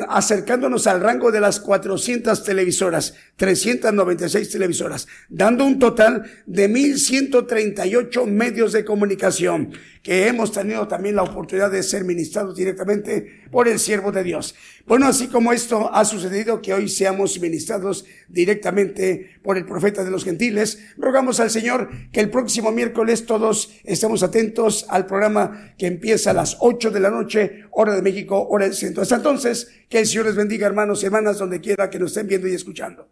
acercándonos 0.09 0.87
al 0.87 1.01
rango 1.01 1.33
de 1.33 1.41
las 1.41 1.59
400 1.59 2.45
televisoras, 2.45 3.15
396 3.37 4.49
televisoras, 4.51 5.09
dando 5.29 5.65
un 5.65 5.81
total 5.81 6.31
de 6.47 6.69
1138 6.69 8.27
medios 8.27 8.73
de 8.73 8.85
comunicación 8.85 9.73
que 10.03 10.27
hemos 10.27 10.51
tenido 10.51 10.89
también 10.89 11.15
la 11.15 11.23
oportunidad 11.23 11.71
de 11.71 11.83
ser 11.83 12.05
ministrados 12.05 12.57
directamente 12.57 13.43
por 13.51 13.69
el 13.69 13.79
siervo 13.79 14.11
de 14.11 14.25
Dios. 14.25 14.55
Bueno, 14.87 15.07
así 15.07 15.29
como 15.29 15.53
esto 15.53 15.95
ha 15.95 16.05
sucedido, 16.05 16.61
que 16.61 16.75
hoy 16.75 16.89
seamos 16.89 17.39
ministrados 17.39 18.05
directamente 18.29 19.39
por 19.43 19.57
el 19.57 19.65
profeta 19.65 20.03
de 20.03 20.11
los 20.11 20.25
gentiles, 20.25 20.81
rogamos 20.97 21.39
al 21.39 21.51
Señor 21.51 21.89
que 22.13 22.21
el 22.21 22.31
próximo 22.31 22.73
miércoles 22.73 23.27
todos 23.27 23.73
estemos 23.85 24.25
atentos 24.25 24.87
al 24.89 25.07
programa 25.07 25.75
que 25.79 25.87
empieza 25.87 26.31
a 26.31 26.35
las 26.35 26.57
8 26.59 26.91
de 26.91 27.01
la 27.01 27.11
noche, 27.11 27.67
hora 27.71 27.95
de 27.95 28.03
México, 28.03 28.49
hora 28.49 28.65
del 28.65 28.75
centro. 28.75 29.03
Hasta 29.03 29.17
entonces, 29.17 29.71
que 29.89 30.01
el 30.01 30.07
Señor 30.07 30.27
les 30.27 30.35
bendiga, 30.35 30.67
hermanos 30.67 31.03
y 31.03 31.07
hermanas, 31.07 31.39
donde 31.39 31.61
quiera 31.61 31.91
que 31.91 32.01
nos 32.01 32.11
estén 32.11 32.27
viendo 32.27 32.49
y 32.49 32.55
escuchando. 32.55 33.12